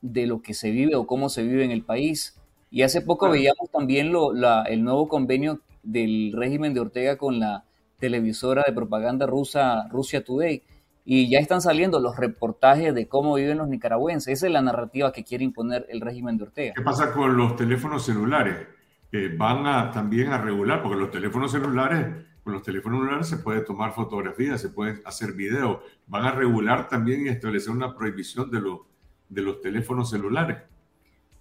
de 0.00 0.26
lo 0.26 0.40
que 0.40 0.54
se 0.54 0.70
vive 0.70 0.96
o 0.96 1.06
cómo 1.06 1.28
se 1.28 1.42
vive 1.42 1.62
en 1.62 1.70
el 1.70 1.84
país. 1.84 2.40
Y 2.70 2.80
hace 2.80 3.02
poco 3.02 3.28
veíamos 3.28 3.70
también 3.70 4.06
el 4.06 4.82
nuevo 4.82 5.08
convenio 5.08 5.60
del 5.82 6.32
régimen 6.34 6.72
de 6.72 6.80
Ortega 6.80 7.18
con 7.18 7.38
la 7.38 7.64
televisora 7.98 8.64
de 8.66 8.72
propaganda 8.72 9.26
rusa, 9.26 9.86
Rusia 9.90 10.24
Today, 10.24 10.62
y 11.04 11.28
ya 11.28 11.38
están 11.38 11.60
saliendo 11.60 12.00
los 12.00 12.16
reportajes 12.16 12.94
de 12.94 13.08
cómo 13.08 13.34
viven 13.34 13.58
los 13.58 13.68
nicaragüenses. 13.68 14.32
Esa 14.32 14.46
es 14.46 14.52
la 14.54 14.62
narrativa 14.62 15.12
que 15.12 15.22
quiere 15.22 15.44
imponer 15.44 15.84
el 15.90 16.00
régimen 16.00 16.38
de 16.38 16.44
Ortega. 16.44 16.72
¿Qué 16.74 16.82
pasa 16.82 17.12
con 17.12 17.36
los 17.36 17.56
teléfonos 17.56 18.06
celulares? 18.06 18.56
van 19.36 19.66
a, 19.66 19.90
también 19.90 20.32
a 20.32 20.38
regular, 20.38 20.82
porque 20.82 20.96
los 20.96 21.10
teléfonos 21.10 21.50
celulares, 21.50 22.06
con 22.42 22.52
los 22.52 22.62
teléfonos 22.62 23.00
celulares 23.00 23.28
se 23.28 23.36
puede 23.36 23.60
tomar 23.60 23.92
fotografías, 23.92 24.60
se 24.60 24.70
puede 24.70 25.02
hacer 25.04 25.32
video. 25.32 25.82
Van 26.06 26.24
a 26.24 26.32
regular 26.32 26.88
también 26.88 27.26
y 27.26 27.28
establecer 27.28 27.70
una 27.70 27.94
prohibición 27.94 28.50
de, 28.50 29.42
los 29.42 29.60
teléfonos 29.60 30.10
celulares. 30.10 30.58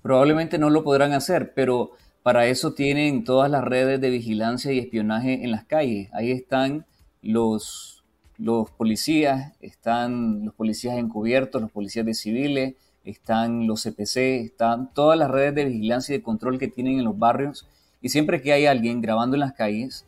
Probablemente 0.01 0.57
no 0.57 0.69
lo 0.69 0.83
podrán 0.83 1.13
hacer, 1.13 1.53
pero 1.53 1.91
para 2.23 2.47
eso 2.47 2.73
tienen 2.73 3.23
todas 3.23 3.49
las 3.49 3.63
redes 3.63 3.99
de 4.01 4.09
vigilancia 4.09 4.71
y 4.71 4.79
espionaje 4.79 5.43
en 5.43 5.51
las 5.51 5.65
calles. 5.65 6.09
Ahí 6.13 6.31
están 6.31 6.85
los 7.21 7.99
los 8.39 8.71
policías, 8.71 9.53
están 9.59 10.45
los 10.45 10.53
policías 10.53 10.97
encubiertos, 10.97 11.61
los 11.61 11.71
policías 11.71 12.05
de 12.05 12.13
civiles, 12.13 12.75
están 13.03 13.67
los 13.67 13.83
CPC, 13.83 14.45
están 14.45 14.93
todas 14.93 15.19
las 15.19 15.29
redes 15.29 15.55
de 15.55 15.65
vigilancia 15.65 16.15
y 16.15 16.19
de 16.19 16.23
control 16.23 16.57
que 16.57 16.69
tienen 16.69 16.99
en 16.99 17.05
los 17.05 17.19
barrios. 17.19 17.67
Y 18.01 18.09
siempre 18.09 18.41
que 18.41 18.53
hay 18.53 18.65
alguien 18.65 19.01
grabando 19.01 19.35
en 19.35 19.41
las 19.41 19.53
calles, 19.53 20.05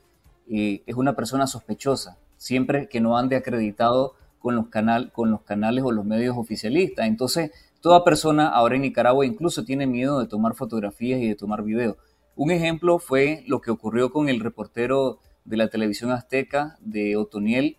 es 0.52 0.96
una 0.96 1.16
persona 1.16 1.48
sospechosa, 1.48 2.18
siempre 2.38 2.88
que 2.90 3.00
no 3.00 3.18
ande 3.18 3.38
acreditado 3.38 4.16
con 4.40 4.56
los, 4.56 4.68
canal, 4.68 5.12
con 5.14 5.32
los 5.32 5.42
canales 5.44 5.84
o 5.84 5.92
los 5.92 6.04
medios 6.04 6.36
oficialistas. 6.38 7.08
Entonces, 7.08 7.52
toda 7.80 8.04
persona 8.04 8.50
ahora 8.50 8.76
en 8.76 8.82
Nicaragua 8.82 9.26
incluso 9.26 9.64
tiene 9.64 9.88
miedo 9.88 10.20
de 10.20 10.28
tomar 10.28 10.56
fotografías 10.56 11.22
y 11.22 11.28
de 11.28 11.36
tomar 11.36 11.64
videos. 11.64 11.96
Un 12.36 12.52
ejemplo 12.52 13.00
fue 13.00 13.44
lo 13.48 13.62
que 13.62 13.72
ocurrió 13.72 14.12
con 14.12 14.28
el 14.28 14.40
reportero 14.40 15.20
de 15.46 15.58
la 15.58 15.70
televisión 15.70 16.12
azteca 16.12 16.78
de 16.82 17.16
Otoniel, 17.16 17.78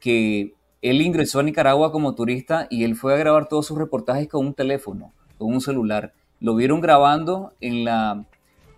que 0.00 0.54
él 0.82 1.02
ingresó 1.02 1.40
a 1.40 1.42
Nicaragua 1.42 1.92
como 1.92 2.14
turista 2.14 2.66
y 2.70 2.84
él 2.84 2.96
fue 2.96 3.14
a 3.14 3.18
grabar 3.18 3.48
todos 3.48 3.66
sus 3.66 3.78
reportajes 3.78 4.28
con 4.28 4.46
un 4.46 4.54
teléfono, 4.54 5.12
con 5.36 5.52
un 5.52 5.60
celular. 5.60 6.14
Lo 6.40 6.54
vieron 6.54 6.80
grabando 6.80 7.52
en 7.60 7.84
la, 7.84 8.24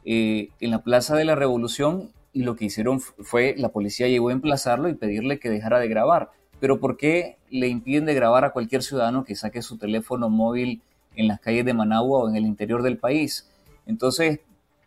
eh, 0.04 0.48
en 0.61 0.70
la 0.70 0.82
Plaza 0.82 1.16
de 1.16 1.24
la 1.24 1.35
Revolución 1.35 2.11
y 2.37 2.42
lo 2.42 2.55
que 2.55 2.66
hicieron 2.66 3.01
fue, 3.01 3.55
la 3.57 3.70
policía 3.70 4.09
llegó 4.09 4.29
a 4.29 4.33
emplazarlo 4.33 4.90
y 4.90 4.94
pedirle 4.94 5.38
que 5.38 5.49
dejara 5.49 5.79
de 5.79 5.88
grabar. 5.88 6.33
Pero 6.61 6.81
¿por 6.81 6.99
qué 6.99 7.38
le 7.49 7.66
impiden 7.66 8.05
de 8.05 8.12
grabar 8.12 8.44
a 8.44 8.53
cualquier 8.53 8.83
ciudadano 8.83 9.25
que 9.25 9.35
saque 9.35 9.62
su 9.62 9.79
teléfono 9.79 10.29
móvil 10.29 10.83
en 11.14 11.29
las 11.29 11.40
calles 11.40 11.64
de 11.64 11.72
Managua 11.72 12.18
o 12.18 12.29
en 12.29 12.37
el 12.37 12.44
interior 12.44 12.83
del 12.83 12.99
país? 12.99 13.51
Entonces, 13.87 14.40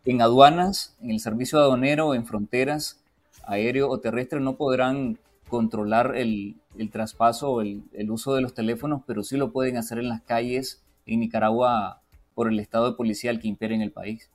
en 0.05 0.21
aduanas, 0.21 0.95
en 1.01 1.09
el 1.09 1.19
servicio 1.19 1.57
aduanero, 1.57 2.13
en 2.13 2.27
fronteras, 2.27 3.01
aéreo 3.47 3.89
o 3.89 3.99
terrestre, 3.99 4.39
no 4.39 4.55
podrán 4.55 5.17
controlar 5.47 6.17
el, 6.17 6.55
traspaso 6.91 7.49
o 7.49 7.61
el, 7.61 7.81
uso 8.11 8.35
de 8.35 8.41
los 8.41 8.53
teléfonos, 8.53 9.01
pero 9.07 9.23
sí 9.23 9.37
lo 9.37 9.51
pueden 9.51 9.77
hacer 9.77 9.97
en 9.97 10.09
las 10.09 10.21
calles 10.21 10.83
en 11.07 11.21
Nicaragua 11.21 12.03
por 12.35 12.47
el 12.47 12.59
estado 12.59 12.91
de 12.91 12.95
policía 12.95 13.35
que 13.39 13.47
impera 13.47 13.73
en 13.73 13.81
el 13.81 13.91
país. 13.91 14.29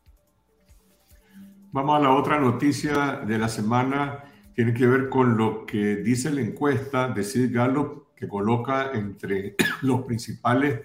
Vamos 1.74 1.96
a 1.96 2.02
la 2.04 2.14
otra 2.14 2.38
noticia 2.38 3.22
de 3.26 3.36
la 3.36 3.48
semana. 3.48 4.22
Tiene 4.54 4.72
que 4.74 4.86
ver 4.86 5.08
con 5.08 5.36
lo 5.36 5.66
que 5.66 5.96
dice 5.96 6.30
la 6.30 6.40
encuesta 6.40 7.08
de 7.08 7.24
Sid 7.24 7.52
Gallup, 7.52 8.14
que 8.14 8.28
coloca 8.28 8.92
entre 8.92 9.56
los 9.82 10.02
principales 10.02 10.82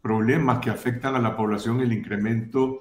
problemas 0.00 0.60
que 0.60 0.70
afectan 0.70 1.14
a 1.14 1.18
la 1.18 1.36
población 1.36 1.82
el 1.82 1.92
incremento 1.92 2.80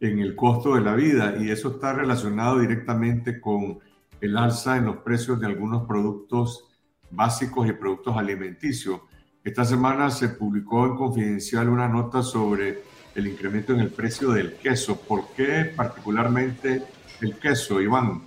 en 0.00 0.18
el 0.18 0.34
costo 0.34 0.74
de 0.74 0.80
la 0.80 0.96
vida. 0.96 1.36
Y 1.38 1.48
eso 1.48 1.74
está 1.74 1.92
relacionado 1.92 2.58
directamente 2.58 3.40
con 3.40 3.78
el 4.20 4.36
alza 4.36 4.76
en 4.78 4.86
los 4.86 4.96
precios 4.96 5.38
de 5.38 5.46
algunos 5.46 5.86
productos 5.86 6.64
básicos 7.12 7.68
y 7.68 7.72
productos 7.72 8.16
alimenticios. 8.16 9.00
Esta 9.44 9.64
semana 9.64 10.10
se 10.10 10.30
publicó 10.30 10.86
en 10.86 10.96
Confidencial 10.96 11.68
una 11.68 11.86
nota 11.86 12.20
sobre 12.20 12.82
el 13.14 13.26
incremento 13.26 13.72
en 13.72 13.80
el 13.80 13.90
precio 13.90 14.30
del 14.30 14.54
queso. 14.54 15.00
¿Por 15.00 15.32
qué 15.34 15.72
particularmente 15.76 16.82
el 17.20 17.36
queso, 17.36 17.80
Iván? 17.80 18.22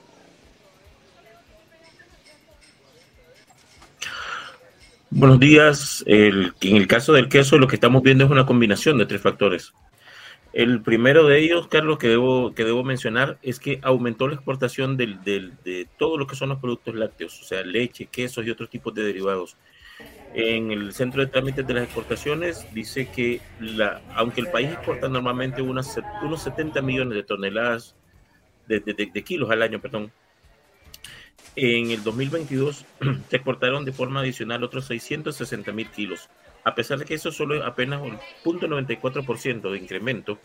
Buenos 5.10 5.40
días. 5.40 6.04
en 6.08 6.54
el 6.62 6.88
caso 6.88 7.14
del 7.14 7.30
queso, 7.30 7.58
lo 7.58 7.68
que 7.68 7.76
estamos 7.76 8.04
viendo 8.04 8.26
es 8.26 8.32
una 8.32 8.46
combinación 8.46 8.98
de 8.98 9.06
tres 9.06 9.22
factores. 9.22 9.74
El 10.52 10.82
primero 10.82 11.28
de 11.28 11.40
ellos, 11.40 11.68
Carlos, 11.68 11.98
que 11.98 12.08
debo, 12.08 12.54
que 12.54 12.64
debo 12.64 12.84
mencionar, 12.84 13.38
es 13.42 13.60
que 13.60 13.80
aumentó 13.82 14.28
la 14.28 14.36
exportación 14.36 14.96
del, 14.96 15.22
de 15.24 15.88
todo 15.98 16.18
lo 16.18 16.28
que 16.28 16.36
son 16.36 16.50
los 16.50 16.60
productos 16.60 16.96
lácteos, 16.96 17.42
o 17.42 17.44
sea, 17.44 17.62
leche, 17.64 18.06
quesos 18.06 18.46
y 18.46 18.50
otros 18.50 18.70
tipos 18.70 18.94
de 18.94 19.04
derivados. 19.04 19.58
En 20.36 20.72
el 20.72 20.94
centro 20.94 21.22
de 21.22 21.28
trámites 21.28 21.66
de 21.66 21.74
las 21.74 21.84
exportaciones 21.86 22.68
dice 22.74 23.08
que 23.08 23.40
la, 23.60 24.02
aunque 24.16 24.42
el 24.42 24.48
país 24.48 24.70
exporta 24.70 25.08
normalmente 25.08 25.62
unas, 25.62 25.98
unos 26.22 26.44
70 26.44 26.82
millones 26.82 27.16
de 27.16 27.24
toneladas 27.24 27.96
de, 28.68 28.80
de 28.80 29.24
kilos 29.24 29.50
al 29.50 29.62
año, 29.62 29.80
perdón, 29.80 30.12
en 31.56 31.92
el 31.92 32.04
2022 32.04 32.86
se 33.30 33.36
exportaron 33.36 33.86
de 33.86 33.94
forma 33.94 34.20
adicional 34.20 34.64
otros 34.64 34.86
660 34.88 35.72
mil 35.72 35.90
kilos 35.90 36.30
a 36.66 36.74
pesar 36.74 36.98
de 36.98 37.06
que 37.06 37.14
eso 37.14 37.32
solo 37.32 37.56
es 37.56 37.64
apenas 37.64 38.02
un 38.02 38.18
0.94% 38.44 39.72
de 39.72 39.78
incremento, 39.78 40.40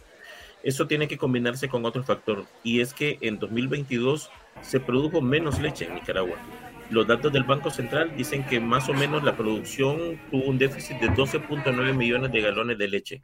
eso 0.63 0.87
tiene 0.87 1.09
que 1.09 1.17
combinarse 1.17 1.69
con 1.69 1.85
otro 1.87 2.05
factor, 2.05 2.45
y 2.63 2.81
es 2.81 2.93
que 2.93 3.19
en 3.23 3.39
2022 3.39 4.31
se 4.61 4.81
produjo 4.81 5.23
menos 5.23 5.59
leche 5.59 5.87
en 5.87 5.95
Nicaragua. 5.95 6.37
Los 6.91 7.07
datos 7.07 7.33
del 7.33 7.45
Banco 7.45 7.71
Central 7.71 8.17
dicen 8.17 8.45
que 8.45 8.59
más 8.59 8.89
o 8.89 8.95
menos 8.95 9.23
la 9.23 9.37
producción 9.37 10.21
tuvo 10.31 10.45
un 10.47 10.59
déficit 10.59 10.99
de 10.99 11.11
12.9 11.11 11.95
millones 11.95 12.33
de 12.33 12.41
galones 12.41 12.79
de 12.79 12.89
leche. 12.89 13.23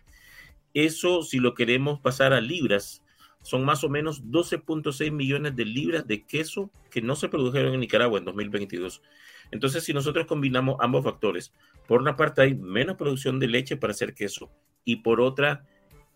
Eso, 0.72 1.22
si 1.22 1.38
lo 1.38 1.54
queremos 1.54 1.98
pasar 2.00 2.32
a 2.32 2.40
libras, 2.40 3.02
son 3.42 3.64
más 3.64 3.82
o 3.82 3.88
menos 3.88 4.24
12.6 4.24 5.10
millones 5.10 5.56
de 5.56 5.64
libras 5.64 6.06
de 6.06 6.24
queso 6.24 6.70
que 6.90 7.02
no 7.02 7.16
se 7.16 7.28
produjeron 7.28 7.74
en 7.74 7.80
Nicaragua 7.80 8.20
en 8.20 8.24
2022. 8.24 9.02
Entonces, 9.50 9.82
si 9.82 9.92
nosotros 9.92 10.26
combinamos 10.26 10.76
ambos 10.80 11.02
factores, 11.04 11.52
por 11.88 12.00
una 12.00 12.14
parte 12.14 12.42
hay 12.42 12.54
menos 12.54 12.96
producción 12.96 13.40
de 13.40 13.48
leche 13.48 13.76
para 13.76 13.92
hacer 13.92 14.14
queso 14.14 14.50
y 14.84 14.96
por 14.96 15.20
otra, 15.20 15.64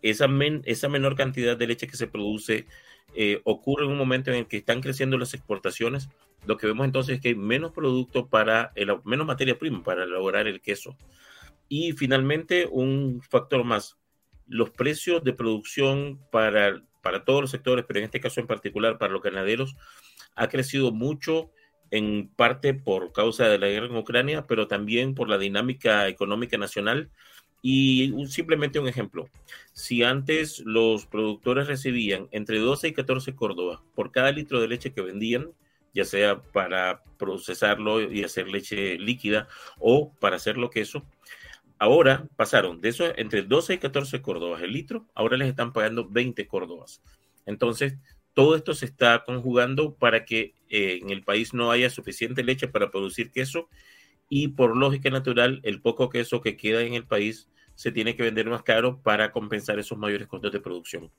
esa, 0.02 0.28
esa 0.64 0.88
menor 0.88 1.16
cantidad 1.16 1.56
de 1.56 1.66
leche 1.66 1.88
que 1.88 1.96
se 1.96 2.06
produce 2.06 2.66
eh, 3.14 3.40
ocurre 3.44 3.86
en 3.86 3.90
un 3.90 3.98
momento 3.98 4.30
en 4.30 4.36
el 4.36 4.46
que 4.46 4.58
están 4.58 4.80
creciendo 4.80 5.18
las 5.18 5.34
exportaciones, 5.34 6.08
lo 6.46 6.56
que 6.56 6.66
vemos 6.66 6.84
entonces 6.86 7.16
es 7.16 7.20
que 7.20 7.28
hay 7.28 7.34
menos 7.34 7.72
producto 7.72 8.28
para, 8.28 8.72
menos 9.04 9.26
materia 9.26 9.58
prima 9.58 9.82
para 9.82 10.04
elaborar 10.04 10.46
el 10.46 10.60
queso. 10.60 10.96
Y 11.68 11.92
finalmente, 11.92 12.66
un 12.70 13.22
factor 13.22 13.64
más, 13.64 13.98
los 14.46 14.70
precios 14.70 15.22
de 15.22 15.32
producción 15.32 16.20
para, 16.32 16.82
para 17.02 17.24
todos 17.24 17.42
los 17.42 17.50
sectores, 17.50 17.84
pero 17.86 18.00
en 18.00 18.06
este 18.06 18.20
caso 18.20 18.40
en 18.40 18.46
particular 18.46 18.98
para 18.98 19.12
los 19.12 19.22
ganaderos, 19.22 19.76
ha 20.34 20.48
crecido 20.48 20.90
mucho 20.92 21.50
en 21.90 22.28
parte 22.28 22.74
por 22.74 23.12
causa 23.12 23.48
de 23.48 23.58
la 23.58 23.68
guerra 23.68 23.86
en 23.86 23.96
Ucrania, 23.96 24.46
pero 24.46 24.68
también 24.68 25.14
por 25.14 25.28
la 25.28 25.38
dinámica 25.38 26.08
económica 26.08 26.56
nacional. 26.56 27.10
Y 27.62 28.14
simplemente 28.28 28.78
un 28.78 28.88
ejemplo, 28.88 29.28
si 29.72 30.02
antes 30.02 30.60
los 30.64 31.06
productores 31.06 31.66
recibían 31.66 32.28
entre 32.30 32.58
12 32.58 32.88
y 32.88 32.92
14 32.94 33.34
córdobas 33.34 33.80
por 33.94 34.12
cada 34.12 34.32
litro 34.32 34.60
de 34.60 34.68
leche 34.68 34.92
que 34.92 35.02
vendían, 35.02 35.52
ya 35.94 36.04
sea 36.04 36.40
para 36.40 37.02
procesarlo 37.18 38.00
y 38.00 38.24
hacer 38.24 38.48
leche 38.48 38.98
líquida 38.98 39.48
o 39.78 40.12
para 40.14 40.36
hacerlo 40.36 40.70
queso, 40.70 41.04
ahora 41.78 42.28
pasaron 42.36 42.80
de 42.80 42.90
eso 42.90 43.04
entre 43.16 43.42
12 43.42 43.74
y 43.74 43.78
14 43.78 44.22
córdobas 44.22 44.62
el 44.62 44.72
litro, 44.72 45.06
ahora 45.14 45.36
les 45.36 45.48
están 45.48 45.72
pagando 45.72 46.08
20 46.08 46.46
córdobas. 46.46 47.02
Entonces, 47.46 47.96
todo 48.34 48.54
esto 48.54 48.74
se 48.74 48.86
está 48.86 49.24
conjugando 49.24 49.94
para 49.94 50.24
que 50.24 50.54
eh, 50.68 51.00
en 51.02 51.10
el 51.10 51.22
país 51.22 51.52
no 51.52 51.70
haya 51.70 51.90
suficiente 51.90 52.44
leche 52.44 52.68
para 52.68 52.90
producir 52.90 53.30
queso 53.32 53.68
y 54.28 54.48
por 54.48 54.76
lógica 54.76 55.10
natural 55.10 55.60
el 55.64 55.80
poco 55.82 56.08
queso 56.08 56.40
que 56.40 56.56
queda 56.56 56.82
en 56.82 56.94
el 56.94 57.06
país 57.06 57.48
se 57.74 57.90
tiene 57.90 58.14
que 58.14 58.22
vender 58.22 58.48
más 58.48 58.62
caro 58.62 59.00
para 59.02 59.32
compensar 59.32 59.78
esos 59.78 59.98
mayores 59.98 60.28
costos 60.28 60.52
de 60.52 60.60
producción. 60.60 61.10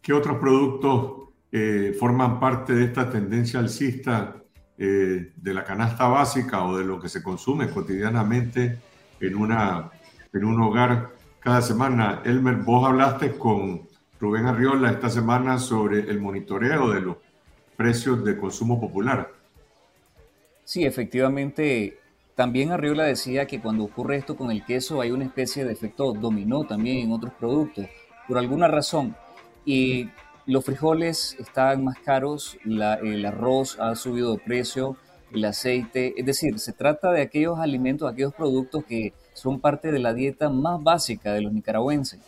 ¿Qué 0.00 0.12
otros 0.12 0.38
productos 0.38 1.31
eh, 1.52 1.94
forman 1.98 2.40
parte 2.40 2.74
de 2.74 2.86
esta 2.86 3.10
tendencia 3.10 3.60
alcista 3.60 4.36
eh, 4.78 5.32
de 5.36 5.54
la 5.54 5.64
canasta 5.64 6.08
básica 6.08 6.64
o 6.64 6.78
de 6.78 6.84
lo 6.84 6.98
que 6.98 7.10
se 7.10 7.22
consume 7.22 7.68
cotidianamente 7.68 8.78
en, 9.20 9.36
una, 9.36 9.90
en 10.32 10.44
un 10.46 10.60
hogar 10.62 11.10
cada 11.40 11.60
semana? 11.60 12.22
Elmer, 12.24 12.56
vos 12.56 12.88
hablaste 12.88 13.36
con 13.36 13.86
Rubén 14.18 14.46
Arriola 14.46 14.90
esta 14.90 15.10
semana 15.10 15.58
sobre 15.58 16.00
el 16.00 16.20
monitoreo 16.20 16.90
de 16.90 17.00
los 17.02 17.16
precios 17.76 18.24
de 18.24 18.38
consumo 18.38 18.80
popular. 18.80 19.30
Sí, 20.64 20.84
efectivamente, 20.84 21.98
también 22.34 22.70
Arriola 22.70 23.04
decía 23.04 23.46
que 23.46 23.60
cuando 23.60 23.84
ocurre 23.84 24.16
esto 24.16 24.36
con 24.36 24.50
el 24.50 24.64
queso 24.64 25.02
hay 25.02 25.10
una 25.10 25.24
especie 25.24 25.64
de 25.66 25.72
efecto 25.72 26.14
dominó 26.14 26.64
también 26.64 26.98
en 26.98 27.12
otros 27.12 27.34
productos, 27.34 27.86
por 28.26 28.38
alguna 28.38 28.68
razón. 28.68 29.14
Y 29.64 30.08
los 30.46 30.64
frijoles 30.64 31.36
están 31.38 31.84
más 31.84 31.98
caros, 31.98 32.58
el 32.64 33.24
arroz 33.24 33.78
ha 33.78 33.94
subido 33.94 34.32
de 34.32 34.38
precio, 34.38 34.96
el 35.32 35.44
aceite, 35.44 36.14
es 36.16 36.26
decir, 36.26 36.58
se 36.58 36.72
trata 36.72 37.10
de 37.10 37.22
aquellos 37.22 37.58
alimentos, 37.58 38.10
aquellos 38.10 38.34
productos 38.34 38.84
que 38.84 39.12
son 39.32 39.60
parte 39.60 39.90
de 39.90 39.98
la 39.98 40.12
dieta 40.12 40.50
más 40.50 40.82
básica 40.82 41.32
de 41.32 41.40
los 41.42 41.52
nicaragüenses. 41.52 42.20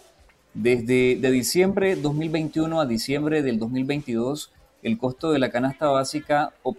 Desde 0.55 1.16
de 1.16 1.31
diciembre 1.31 1.96
2021 1.96 2.81
a 2.81 2.87
diciembre 2.87 3.42
del 3.42 3.59
2022, 3.59 4.53
el 4.83 4.98
costo 4.98 5.33
de 5.33 5.38
la 5.38 5.50
canasta 5.50 5.88
básica 5.88 6.53
o 6.62 6.77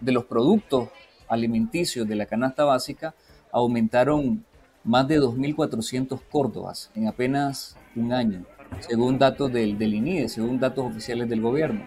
de 0.00 0.12
los 0.12 0.24
productos 0.24 0.88
alimenticios 1.28 2.08
de 2.08 2.16
la 2.16 2.26
canasta 2.26 2.64
básica 2.64 3.14
aumentaron 3.52 4.44
más 4.84 5.06
de 5.06 5.20
2.400 5.20 6.20
córdobas 6.30 6.90
en 6.94 7.06
apenas 7.06 7.76
un 7.94 8.12
año, 8.12 8.44
según 8.80 9.18
datos 9.18 9.52
del, 9.52 9.78
del 9.78 9.94
INIDE, 9.94 10.28
según 10.28 10.58
datos 10.58 10.84
oficiales 10.86 11.28
del 11.28 11.40
gobierno. 11.40 11.84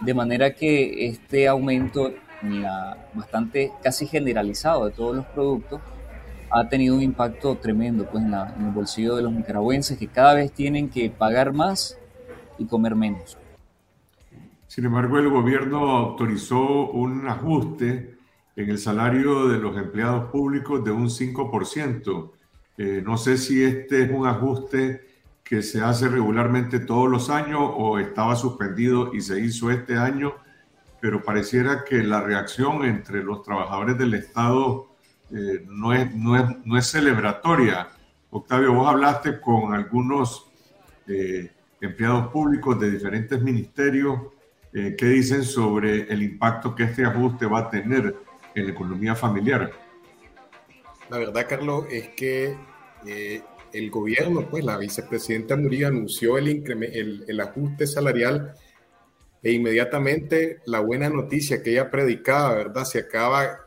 De 0.00 0.14
manera 0.14 0.54
que 0.54 1.06
este 1.06 1.48
aumento 1.48 2.12
bastante 3.14 3.72
casi 3.82 4.06
generalizado 4.06 4.86
de 4.86 4.92
todos 4.92 5.16
los 5.16 5.26
productos 5.26 5.80
ha 6.50 6.68
tenido 6.68 6.94
un 6.94 7.02
impacto 7.02 7.56
tremendo 7.56 8.08
pues, 8.10 8.24
en, 8.24 8.32
el 8.32 8.72
bolsillo 8.72 9.16
de 9.16 9.22
los 9.22 9.32
nicaragüenses 9.32 9.98
que 9.98 10.06
cada 10.06 10.34
vez 10.34 10.52
tienen 10.52 10.88
que 10.88 11.10
pagar 11.10 11.52
más 11.52 11.98
y 12.58 12.66
comer 12.66 12.94
menos. 12.94 13.36
Sin 14.68 14.84
embargo, 14.84 15.18
el 15.18 15.28
gobierno 15.28 15.90
autorizó 15.90 16.90
un 16.90 17.26
ajuste 17.26 18.16
en 18.54 18.70
el 18.70 18.78
salario 18.78 19.48
de 19.48 19.58
los 19.58 19.76
empleados 19.76 20.30
públicos 20.30 20.84
de 20.84 20.90
un 20.90 21.08
5%. 21.08 22.30
Eh, 22.78 23.02
no 23.04 23.16
sé 23.16 23.38
si 23.38 23.62
este 23.62 24.04
es 24.04 24.10
un 24.10 24.26
ajuste 24.26 25.02
que 25.48 25.62
se 25.62 25.80
hace 25.80 26.08
regularmente 26.08 26.80
todos 26.80 27.08
los 27.08 27.30
años 27.30 27.60
o 27.62 28.00
estaba 28.00 28.34
suspendido 28.34 29.14
y 29.14 29.20
se 29.20 29.40
hizo 29.40 29.70
este 29.70 29.96
año, 29.96 30.34
pero 31.00 31.22
pareciera 31.22 31.84
que 31.84 32.02
la 32.02 32.20
reacción 32.20 32.84
entre 32.84 33.22
los 33.22 33.44
trabajadores 33.44 33.96
del 33.96 34.14
Estado 34.14 34.88
eh, 35.30 35.64
no, 35.68 35.92
es, 35.92 36.12
no, 36.12 36.36
es, 36.36 36.44
no, 36.64 36.76
es, 36.76 36.86
celebratoria. 36.86 37.88
Octavio, 38.30 38.72
vos 38.72 38.88
hablaste 38.88 39.40
con 39.40 39.72
algunos 39.72 40.50
eh, 41.06 41.52
empleados 41.80 42.26
públicos 42.32 42.80
de 42.80 42.90
diferentes 42.90 43.40
ministerios 43.40 44.20
eh, 44.72 44.96
que 44.98 45.06
dicen 45.06 45.44
sobre 45.44 46.12
el 46.12 46.24
impacto 46.24 46.74
que 46.74 46.82
este 46.82 47.04
ajuste 47.04 47.46
va 47.46 47.60
a 47.60 47.70
tener 47.70 48.16
en 48.52 48.64
la 48.64 48.72
economía 48.72 49.14
familiar. 49.14 49.70
La 51.08 51.18
verdad, 51.18 51.46
Carlos, 51.48 51.86
es 51.88 52.08
que 52.08 52.56
el 53.72 53.90
gobierno, 53.90 54.48
pues 54.48 54.64
la 54.64 54.78
vicepresidenta 54.78 55.56
Murillo 55.56 55.88
anunció 55.88 56.38
el, 56.38 57.40
ajuste 57.40 57.86
salarial 57.86 58.54
e 59.42 59.52
inmediatamente 59.52 60.60
la 60.66 60.80
buena 60.80 61.08
noticia 61.08 61.62
que 61.62 61.72
ella 61.72 61.90
predicaba, 61.90 62.54
¿verdad? 62.54 62.84
Se 62.84 63.00
acaba 63.00 63.66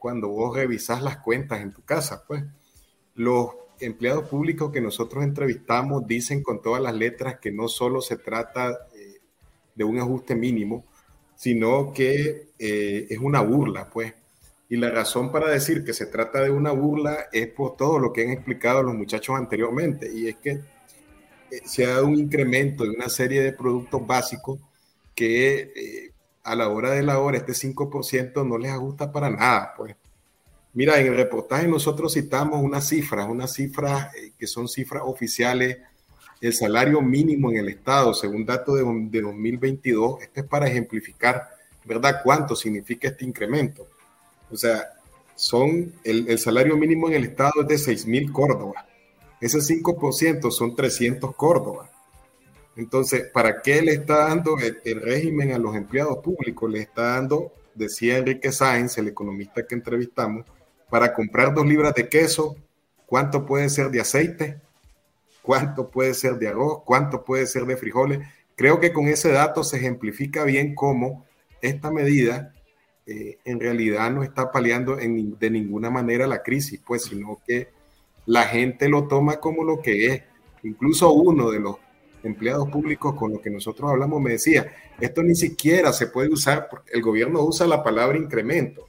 cuando 0.00 0.28
vos 0.28 0.56
revisás 0.56 1.02
las 1.02 1.18
cuentas 1.18 1.60
en 1.60 1.72
tu 1.72 1.82
casa, 1.82 2.24
pues. 2.26 2.42
Los 3.14 3.50
empleados 3.78 4.28
públicos 4.28 4.72
que 4.72 4.80
nosotros 4.80 5.22
entrevistamos 5.22 6.06
dicen 6.06 6.42
con 6.42 6.60
todas 6.60 6.82
las 6.82 6.94
letras 6.94 7.38
que 7.38 7.52
no 7.52 7.68
solo 7.68 8.00
se 8.00 8.16
trata 8.16 8.70
eh, 8.94 9.20
de 9.74 9.84
un 9.84 9.98
ajuste 9.98 10.34
mínimo, 10.34 10.86
sino 11.36 11.92
que 11.92 12.50
eh, 12.58 13.06
es 13.08 13.18
una 13.18 13.42
burla, 13.42 13.88
pues. 13.90 14.14
Y 14.70 14.76
la 14.78 14.88
razón 14.88 15.30
para 15.30 15.50
decir 15.50 15.84
que 15.84 15.92
se 15.92 16.06
trata 16.06 16.40
de 16.40 16.50
una 16.50 16.70
burla 16.70 17.26
es 17.30 17.48
por 17.48 17.76
todo 17.76 17.98
lo 17.98 18.12
que 18.12 18.22
han 18.22 18.30
explicado 18.30 18.82
los 18.82 18.94
muchachos 18.94 19.36
anteriormente, 19.36 20.10
y 20.10 20.28
es 20.28 20.36
que 20.36 20.50
eh, 21.50 21.60
se 21.66 21.84
ha 21.84 21.90
dado 21.90 22.06
un 22.06 22.14
incremento 22.14 22.84
de 22.84 22.90
una 22.90 23.10
serie 23.10 23.42
de 23.42 23.52
productos 23.52 24.06
básicos 24.06 24.58
que 25.14 26.10
a 26.42 26.54
la 26.56 26.68
hora 26.68 26.90
de 26.90 27.02
la 27.02 27.18
hora 27.18 27.38
este 27.38 27.52
5% 27.52 28.46
no 28.46 28.58
les 28.58 28.72
ajusta 28.72 29.12
para 29.12 29.30
nada, 29.30 29.74
pues. 29.76 29.94
Mira, 30.72 30.98
en 31.00 31.08
el 31.08 31.16
reportaje 31.16 31.66
nosotros 31.66 32.14
citamos 32.14 32.62
unas 32.62 32.88
cifras, 32.88 33.28
unas 33.28 33.52
cifras 33.52 34.14
eh, 34.14 34.32
que 34.38 34.46
son 34.46 34.68
cifras 34.68 35.02
oficiales. 35.04 35.78
El 36.40 36.54
salario 36.54 37.02
mínimo 37.02 37.50
en 37.50 37.58
el 37.58 37.68
Estado, 37.68 38.14
según 38.14 38.46
datos 38.46 38.76
de, 38.76 38.84
de 39.10 39.20
2022, 39.20 40.22
esto 40.22 40.40
es 40.40 40.46
para 40.46 40.68
ejemplificar, 40.68 41.48
¿verdad? 41.84 42.20
¿Cuánto 42.22 42.56
significa 42.56 43.08
este 43.08 43.24
incremento? 43.24 43.86
O 44.52 44.56
sea, 44.56 44.90
son 45.34 45.92
el, 46.04 46.28
el 46.28 46.38
salario 46.38 46.76
mínimo 46.76 47.08
en 47.08 47.14
el 47.14 47.24
Estado 47.24 47.62
es 47.62 47.68
de 47.68 47.78
6 47.78 48.06
mil 48.06 48.32
córdobas. 48.32 48.84
Ese 49.40 49.58
5% 49.58 50.50
son 50.50 50.76
300 50.76 51.34
córdobas. 51.34 51.90
Entonces, 52.76 53.28
¿para 53.32 53.62
qué 53.62 53.82
le 53.82 53.92
está 53.92 54.28
dando 54.28 54.56
el, 54.58 55.00
régimen 55.02 55.52
a 55.52 55.58
los 55.58 55.74
empleados 55.74 56.18
públicos? 56.18 56.70
Le 56.70 56.80
está 56.80 57.14
dando, 57.14 57.52
decía 57.74 58.18
Enrique 58.18 58.52
Sáenz, 58.52 58.96
el 58.98 59.08
economista 59.08 59.66
que 59.66 59.74
entrevistamos, 59.74 60.46
para 60.88 61.12
comprar 61.14 61.54
dos 61.54 61.66
libras 61.66 61.94
de 61.94 62.08
queso, 62.08 62.56
¿cuánto 63.06 63.46
puede 63.46 63.68
ser 63.68 63.90
de 63.90 64.00
aceite? 64.00 64.60
¿Cuánto 65.42 65.90
puede 65.90 66.14
ser 66.14 66.38
de 66.38 66.48
arroz? 66.48 66.82
¿Cuánto 66.84 67.24
puede 67.24 67.46
ser 67.46 67.64
de 67.64 67.76
frijoles? 67.76 68.20
Creo 68.56 68.78
que 68.78 68.92
con 68.92 69.08
ese 69.08 69.30
dato 69.30 69.64
se 69.64 69.78
ejemplifica 69.78 70.44
bien 70.44 70.74
cómo 70.74 71.26
esta 71.60 71.90
medida 71.90 72.54
eh, 73.10 73.38
en 73.44 73.58
realidad 73.58 74.08
no 74.12 74.22
está 74.22 74.52
paliando 74.52 74.94
de 74.94 75.50
ninguna 75.50 75.90
manera 75.90 76.28
la 76.28 76.44
crisis, 76.44 76.80
pues, 76.86 77.06
sino 77.06 77.40
que 77.44 77.68
la 78.24 78.44
gente 78.44 78.88
lo 78.88 79.08
toma 79.08 79.40
como 79.40 79.64
lo 79.64 79.80
que 79.80 80.06
es. 80.06 80.22
Incluso 80.62 81.12
uno 81.12 81.50
de 81.50 81.58
los 81.58 81.76
empleados 82.22 82.68
públicos 82.68 83.16
con 83.16 83.32
los 83.32 83.40
que 83.40 83.50
nosotros 83.50 83.90
hablamos 83.90 84.22
me 84.22 84.32
decía, 84.32 84.72
esto 85.00 85.24
ni 85.24 85.34
siquiera 85.34 85.92
se 85.92 86.06
puede 86.06 86.28
usar, 86.28 86.68
porque 86.70 86.92
el 86.92 87.02
gobierno 87.02 87.42
usa 87.42 87.66
la 87.66 87.82
palabra 87.82 88.16
incremento, 88.16 88.86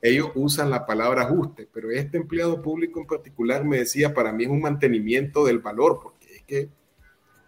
ellos 0.00 0.30
usan 0.36 0.70
la 0.70 0.86
palabra 0.86 1.22
ajuste, 1.22 1.66
pero 1.72 1.90
este 1.90 2.18
empleado 2.18 2.62
público 2.62 3.00
en 3.00 3.06
particular 3.08 3.64
me 3.64 3.78
decía, 3.78 4.14
para 4.14 4.32
mí 4.32 4.44
es 4.44 4.50
un 4.50 4.60
mantenimiento 4.60 5.44
del 5.44 5.58
valor, 5.58 5.98
porque 6.00 6.36
es 6.36 6.42
que 6.44 6.68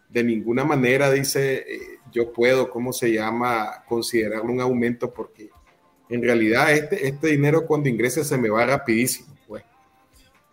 de 0.09 0.25
ninguna 0.25 0.65
manera 0.65 1.09
dice, 1.13 1.59
eh, 1.69 1.99
yo 2.11 2.33
puedo, 2.33 2.69
¿cómo 2.69 2.93
se 2.93 3.13
llama?, 3.13 3.85
considerarlo 3.87 4.51
un 4.51 4.61
aumento, 4.61 5.15
porque 5.15 5.51
en 6.11 6.23
realidad 6.23 6.73
este, 6.73 7.07
este 7.09 7.29
dinero 7.29 7.67
cuando 7.67 7.89
ingrese 7.89 8.25
se 8.25 8.37
me 8.37 8.51
va 8.51 8.67
rapidísimo. 8.67 9.29
Pues. 9.47 9.65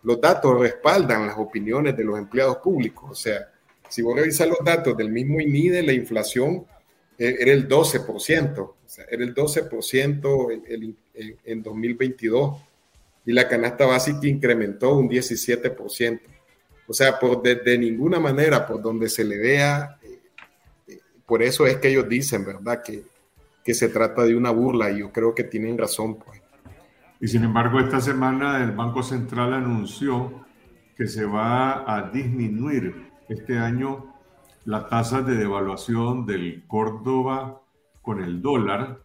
Los 0.02 0.20
datos 0.20 0.58
respaldan 0.58 1.26
las 1.26 1.36
opiniones 1.36 1.96
de 1.96 2.04
los 2.04 2.18
empleados 2.18 2.58
públicos, 2.58 3.10
o 3.10 3.14
sea, 3.14 3.50
si 3.88 4.02
vos 4.02 4.16
revisas 4.16 4.48
los 4.48 4.58
datos 4.64 4.96
del 4.96 5.10
mismo 5.10 5.40
INIDE, 5.40 5.82
la 5.82 5.92
inflación 5.92 6.66
e, 7.18 7.36
era 7.40 7.52
el 7.52 7.68
12%, 7.68 8.58
o 8.58 8.76
sea, 8.86 9.04
era 9.10 9.24
el 9.24 9.34
12% 9.34 10.62
en, 10.68 10.96
en 11.44 11.62
2022 11.62 12.62
y 13.28 13.32
la 13.32 13.46
canasta 13.46 13.84
básica 13.84 14.26
incrementó 14.26 14.94
un 14.96 15.08
17%. 15.08 16.20
O 16.86 16.94
sea, 16.94 17.18
por 17.18 17.42
de, 17.42 17.76
ninguna 17.76 18.18
manera, 18.18 18.66
por 18.66 18.80
donde 18.80 19.10
se 19.10 19.22
le 19.22 19.36
vea, 19.36 19.98
eh, 20.02 20.18
eh, 20.88 20.98
por 21.26 21.42
eso 21.42 21.66
es 21.66 21.76
que 21.76 21.88
ellos 21.88 22.08
dicen, 22.08 22.46
¿verdad? 22.46 22.82
Que, 22.82 23.02
que 23.64 23.74
se 23.74 23.88
trata 23.88 24.24
de 24.24 24.36
una 24.36 24.50
burla 24.50 24.90
y 24.90 25.00
yo 25.00 25.12
creo 25.12 25.34
que 25.34 25.44
tienen 25.44 25.78
razón, 25.78 26.18
pues. 26.18 26.40
Y 27.20 27.28
sin 27.28 27.44
embargo, 27.44 27.80
esta 27.80 28.00
semana 28.00 28.62
el 28.62 28.72
Banco 28.72 29.02
Central 29.02 29.52
anunció 29.52 30.44
que 30.96 31.06
se 31.06 31.24
va 31.24 31.84
a 31.92 32.10
disminuir 32.10 33.10
este 33.28 33.58
año 33.58 34.14
la 34.64 34.88
tasa 34.88 35.22
de 35.22 35.34
devaluación 35.34 36.26
del 36.26 36.64
Córdoba 36.66 37.62
con 38.02 38.22
el 38.22 38.40
dólar, 38.40 39.00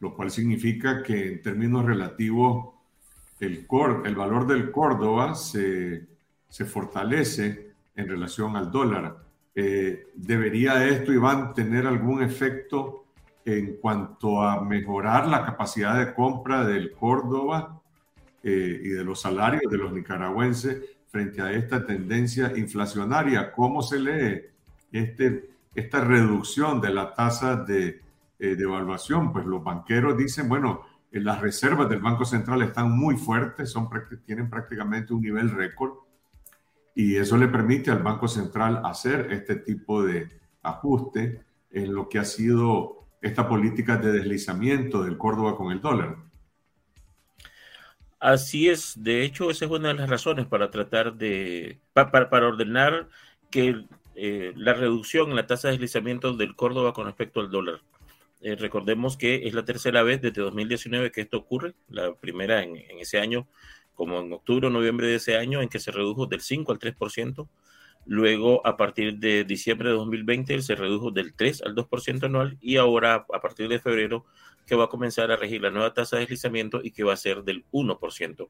lo 0.00 0.14
cual 0.14 0.30
significa 0.30 1.02
que 1.02 1.28
en 1.28 1.42
términos 1.42 1.84
relativos 1.84 2.74
el, 3.38 3.66
el 4.04 4.14
valor 4.14 4.46
del 4.46 4.70
Córdoba 4.70 5.34
se, 5.34 6.06
se, 6.48 6.64
fortalece 6.64 7.72
en 7.96 8.08
relación 8.08 8.56
al 8.56 8.70
dólar. 8.70 9.16
Eh, 9.54 10.08
¿Debería 10.14 10.86
esto, 10.86 11.12
Iván, 11.12 11.54
tener 11.54 11.86
algún 11.86 12.22
efecto 12.22 13.06
en 13.44 13.76
cuanto 13.76 14.42
a 14.42 14.62
mejorar 14.62 15.26
la 15.26 15.44
capacidad 15.44 15.98
de 15.98 16.14
compra 16.14 16.64
del 16.64 16.92
Córdoba 16.92 17.80
eh, 18.42 18.80
y 18.82 18.88
de 18.88 19.04
los 19.04 19.20
salarios 19.20 19.70
de 19.70 19.78
los 19.78 19.92
nicaragüenses 19.92 20.82
frente 21.08 21.42
a 21.42 21.52
esta 21.52 21.84
tendencia 21.84 22.52
inflacionaria? 22.56 23.52
¿Cómo 23.52 23.82
se 23.82 23.98
lee 23.98 24.42
este, 24.92 25.50
esta 25.74 26.00
reducción 26.02 26.80
de 26.80 26.90
la 26.90 27.14
tasa 27.14 27.56
de 27.56 28.00
eh, 28.38 28.56
devaluación? 28.56 29.32
Pues 29.32 29.46
los 29.46 29.62
banqueros 29.62 30.16
dicen, 30.16 30.48
bueno, 30.48 30.82
las 31.10 31.40
reservas 31.40 31.88
del 31.88 32.00
Banco 32.00 32.24
Central 32.24 32.62
están 32.62 32.90
muy 32.92 33.16
fuertes, 33.16 33.70
son, 33.70 33.88
tienen 34.24 34.48
prácticamente 34.48 35.12
un 35.12 35.22
nivel 35.22 35.50
récord 35.50 35.94
y 36.94 37.16
eso 37.16 37.36
le 37.36 37.48
permite 37.48 37.90
al 37.90 38.02
Banco 38.02 38.28
Central 38.28 38.82
hacer 38.84 39.32
este 39.32 39.56
tipo 39.56 40.02
de 40.02 40.28
ajuste 40.62 41.44
en 41.70 41.94
lo 41.94 42.08
que 42.08 42.18
ha 42.18 42.24
sido 42.24 42.99
esta 43.20 43.48
política 43.48 43.96
de 43.96 44.12
deslizamiento 44.12 45.02
del 45.02 45.18
Córdoba 45.18 45.56
con 45.56 45.72
el 45.72 45.80
dólar. 45.80 46.16
Así 48.18 48.68
es, 48.68 49.02
de 49.02 49.24
hecho 49.24 49.50
esa 49.50 49.64
es 49.64 49.70
una 49.70 49.88
de 49.88 49.94
las 49.94 50.10
razones 50.10 50.46
para 50.46 50.70
tratar 50.70 51.14
de, 51.14 51.78
para, 51.94 52.46
ordenar 52.46 53.08
que 53.50 53.84
eh, 54.14 54.52
la 54.56 54.74
reducción 54.74 55.30
en 55.30 55.36
la 55.36 55.46
tasa 55.46 55.68
de 55.68 55.72
deslizamiento 55.72 56.34
del 56.34 56.54
Córdoba 56.54 56.92
con 56.92 57.06
respecto 57.06 57.40
al 57.40 57.50
dólar. 57.50 57.80
Eh, 58.42 58.56
recordemos 58.56 59.16
que 59.16 59.46
es 59.46 59.54
la 59.54 59.64
tercera 59.64 60.02
vez 60.02 60.20
desde 60.22 60.40
2019 60.40 61.12
que 61.12 61.22
esto 61.22 61.38
ocurre, 61.38 61.74
la 61.88 62.14
primera 62.14 62.62
en, 62.62 62.76
ese 62.98 63.20
año, 63.20 63.46
como 63.94 64.20
en 64.20 64.32
octubre 64.32 64.66
o 64.66 64.70
noviembre 64.70 65.06
de 65.08 65.16
ese 65.16 65.36
año, 65.36 65.60
en 65.60 65.68
que 65.68 65.78
se 65.78 65.90
redujo 65.90 66.26
del 66.26 66.40
5 66.40 66.72
al 66.72 66.78
3%. 66.78 67.48
Luego, 68.06 68.66
a 68.66 68.76
partir 68.76 69.18
de 69.18 69.44
diciembre 69.44 69.90
de 69.90 69.94
2020, 69.94 70.62
se 70.62 70.74
redujo 70.74 71.10
del 71.10 71.34
3 71.34 71.62
al 71.62 71.74
2% 71.74 72.24
anual 72.24 72.58
y 72.60 72.76
ahora, 72.76 73.26
a 73.32 73.40
partir 73.40 73.68
de 73.68 73.78
febrero, 73.78 74.24
que 74.66 74.74
va 74.74 74.84
a 74.84 74.88
comenzar 74.88 75.30
a 75.30 75.36
regir 75.36 75.62
la 75.62 75.70
nueva 75.70 75.94
tasa 75.94 76.16
de 76.16 76.22
deslizamiento 76.22 76.80
y 76.82 76.90
que 76.92 77.04
va 77.04 77.12
a 77.12 77.16
ser 77.16 77.42
del 77.42 77.64
1%. 77.72 78.48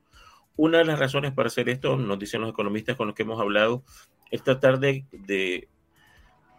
Una 0.56 0.78
de 0.78 0.84
las 0.84 0.98
razones 0.98 1.32
para 1.32 1.48
hacer 1.48 1.68
esto, 1.68 1.96
nos 1.96 2.18
dicen 2.18 2.40
los 2.40 2.50
economistas 2.50 2.96
con 2.96 3.06
los 3.06 3.16
que 3.16 3.22
hemos 3.22 3.40
hablado, 3.40 3.84
es 4.30 4.42
tratar 4.42 4.78
de 4.78 5.06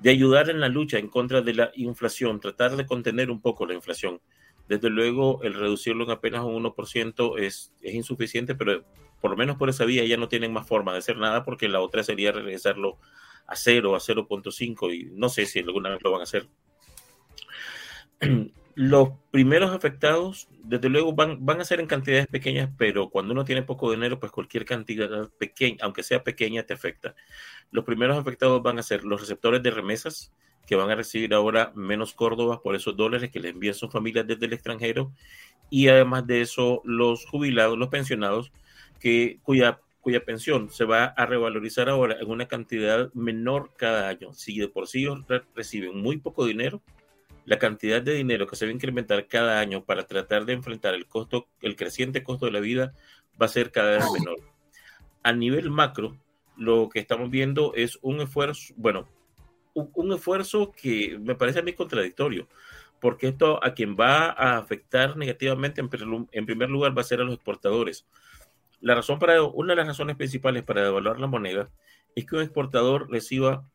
de 0.02 0.10
ayudar 0.10 0.50
en 0.50 0.60
la 0.60 0.68
lucha 0.68 0.98
en 0.98 1.08
contra 1.08 1.42
de 1.42 1.54
la 1.54 1.72
inflación, 1.76 2.40
tratar 2.40 2.76
de 2.76 2.88
contener 2.88 3.30
un 3.30 3.40
poco 3.40 3.68
la 3.68 3.76
inflación. 3.76 4.20
Desde 4.72 4.90
luego, 4.90 5.44
el 5.44 5.54
reducirlo 5.54 6.06
en 6.06 6.12
apenas 6.12 6.46
un 6.46 6.64
1% 6.64 7.38
es, 7.40 7.74
es 7.82 7.94
insuficiente, 7.94 8.56
pero 8.56 8.86
por 9.20 9.32
lo 9.32 9.36
menos 9.36 9.58
por 9.58 9.68
esa 9.68 9.84
vía 9.84 10.06
ya 10.06 10.16
no 10.16 10.30
tienen 10.30 10.54
más 10.54 10.66
forma 10.66 10.94
de 10.94 11.00
hacer 11.00 11.18
nada 11.18 11.44
porque 11.44 11.68
la 11.68 11.82
otra 11.82 12.04
sería 12.04 12.32
regresarlo 12.32 12.98
a 13.48 13.58
0, 13.58 13.96
a 13.96 14.00
0.5 14.00 14.96
y 14.96 15.10
no 15.12 15.28
sé 15.28 15.46
si 15.46 15.60
alguna 15.60 15.90
vez 15.90 16.02
lo 16.02 16.12
van 16.14 16.22
a 16.22 16.24
hacer. 16.24 16.48
Los 18.76 19.10
primeros 19.30 19.72
afectados, 19.72 20.48
desde 20.64 20.88
luego, 20.88 21.12
van, 21.12 21.46
van 21.46 21.60
a 21.60 21.66
ser 21.66 21.82
en 21.82 21.88
cantidades 21.88 22.28
pequeñas, 22.28 22.70
pero 22.78 23.10
cuando 23.10 23.34
uno 23.34 23.44
tiene 23.44 23.64
poco 23.64 23.92
dinero, 23.92 24.22
pues 24.22 24.32
cualquier 24.32 24.64
cantidad 24.64 25.30
pequeña, 25.38 25.80
aunque 25.82 26.02
sea 26.02 26.24
pequeña, 26.24 26.64
te 26.64 26.74
afecta. 26.74 27.14
Los 27.72 27.84
primeros 27.84 28.18
afectados 28.18 28.64
van 28.64 28.80
a 28.80 28.84
ser 28.84 29.04
los 29.04 29.20
receptores 29.20 29.62
de 29.62 29.72
remesas, 29.72 30.32
que 30.66 30.76
van 30.76 30.90
a 30.90 30.96
recibir 30.96 31.34
ahora 31.34 31.72
menos 31.76 32.14
córdobas 32.14 32.60
por 32.60 32.76
esos 32.76 32.96
dólares 32.96 33.30
que 33.32 33.40
les 33.40 33.54
envían 33.54 33.74
sus 33.74 33.92
familias 33.92 34.28
desde 34.28 34.46
el 34.46 34.54
extranjero, 34.54 35.12
y 35.70 35.88
además 35.88 36.28
de 36.28 36.42
eso, 36.42 36.82
los 36.84 37.26
jubilados, 37.26 37.78
los 37.78 37.90
pensionados, 37.90 38.52
que, 39.00 39.40
cuya, 39.42 39.80
cuya 40.02 40.24
pensión 40.24 40.70
se 40.70 40.86
va 40.86 41.06
a 41.06 41.26
revalorizar 41.26 41.90
ahora 41.90 42.18
en 42.20 42.30
una 42.30 42.48
cantidad 42.48 43.12
menor 43.14 43.72
cada 43.78 44.10
año. 44.10 44.34
Si 44.34 44.58
de 44.58 44.68
por 44.68 44.88
sí 44.88 45.08
reciben 45.56 45.98
muy 45.98 46.18
poco 46.18 46.46
dinero, 46.46 46.82
la 47.46 47.58
cantidad 47.58 48.02
de 48.02 48.14
dinero 48.14 48.48
que 48.48 48.56
se 48.56 48.66
va 48.66 48.72
a 48.72 48.76
incrementar 48.76 49.28
cada 49.28 49.60
año 49.60 49.84
para 49.84 50.06
tratar 50.06 50.46
de 50.46 50.54
enfrentar 50.54 50.94
el 50.94 51.08
costo, 51.08 51.48
el 51.62 51.76
creciente 51.76 52.24
costo 52.24 52.46
de 52.46 52.52
la 52.52 52.60
vida, 52.60 52.94
va 53.42 53.46
a 53.46 53.50
ser 53.50 53.72
cada 53.72 53.98
vez 53.98 54.06
menor. 54.14 54.38
A 55.24 55.34
nivel 55.34 55.70
macro, 55.72 56.18
lo 56.58 56.90
que 56.90 57.00
estamos 57.00 57.30
viendo 57.30 57.74
es 57.76 57.98
un 58.02 58.22
esfuerzo, 58.22 58.74
bueno, 58.78 59.08
un, 59.74 60.14
esfuerzo 60.14 60.72
que 60.72 61.18
me 61.20 61.36
parece 61.36 61.60
a 61.60 61.64
mí 61.64 61.74
contradictorio, 61.74 62.48
porque 63.00 63.30
esto 63.30 63.64
a 63.64 63.74
quien 63.74 63.96
va 63.96 64.30
a 64.30 64.58
afectar 64.58 65.18
negativamente 65.18 65.82
en, 65.82 66.46
primer 66.46 66.70
lugar 66.70 66.98
va 66.98 67.02
a 67.02 67.06
ser 67.06 67.22
a 67.22 67.24
los 67.24 67.36
exportadores. 67.36 68.06
La 68.80 68.96
razón 68.96 69.20
para, 69.20 69.42
una 69.44 69.74
de 69.74 69.78
las 69.78 69.88
razones 69.88 70.16
principales 70.16 70.64
para 70.64 70.84
devaluar 70.84 71.20
la 71.20 71.28
moneda 71.28 71.70
es 72.16 72.26
que 72.26 72.36
un 72.36 72.42
exportador 72.42 73.10
reciba 73.10 73.68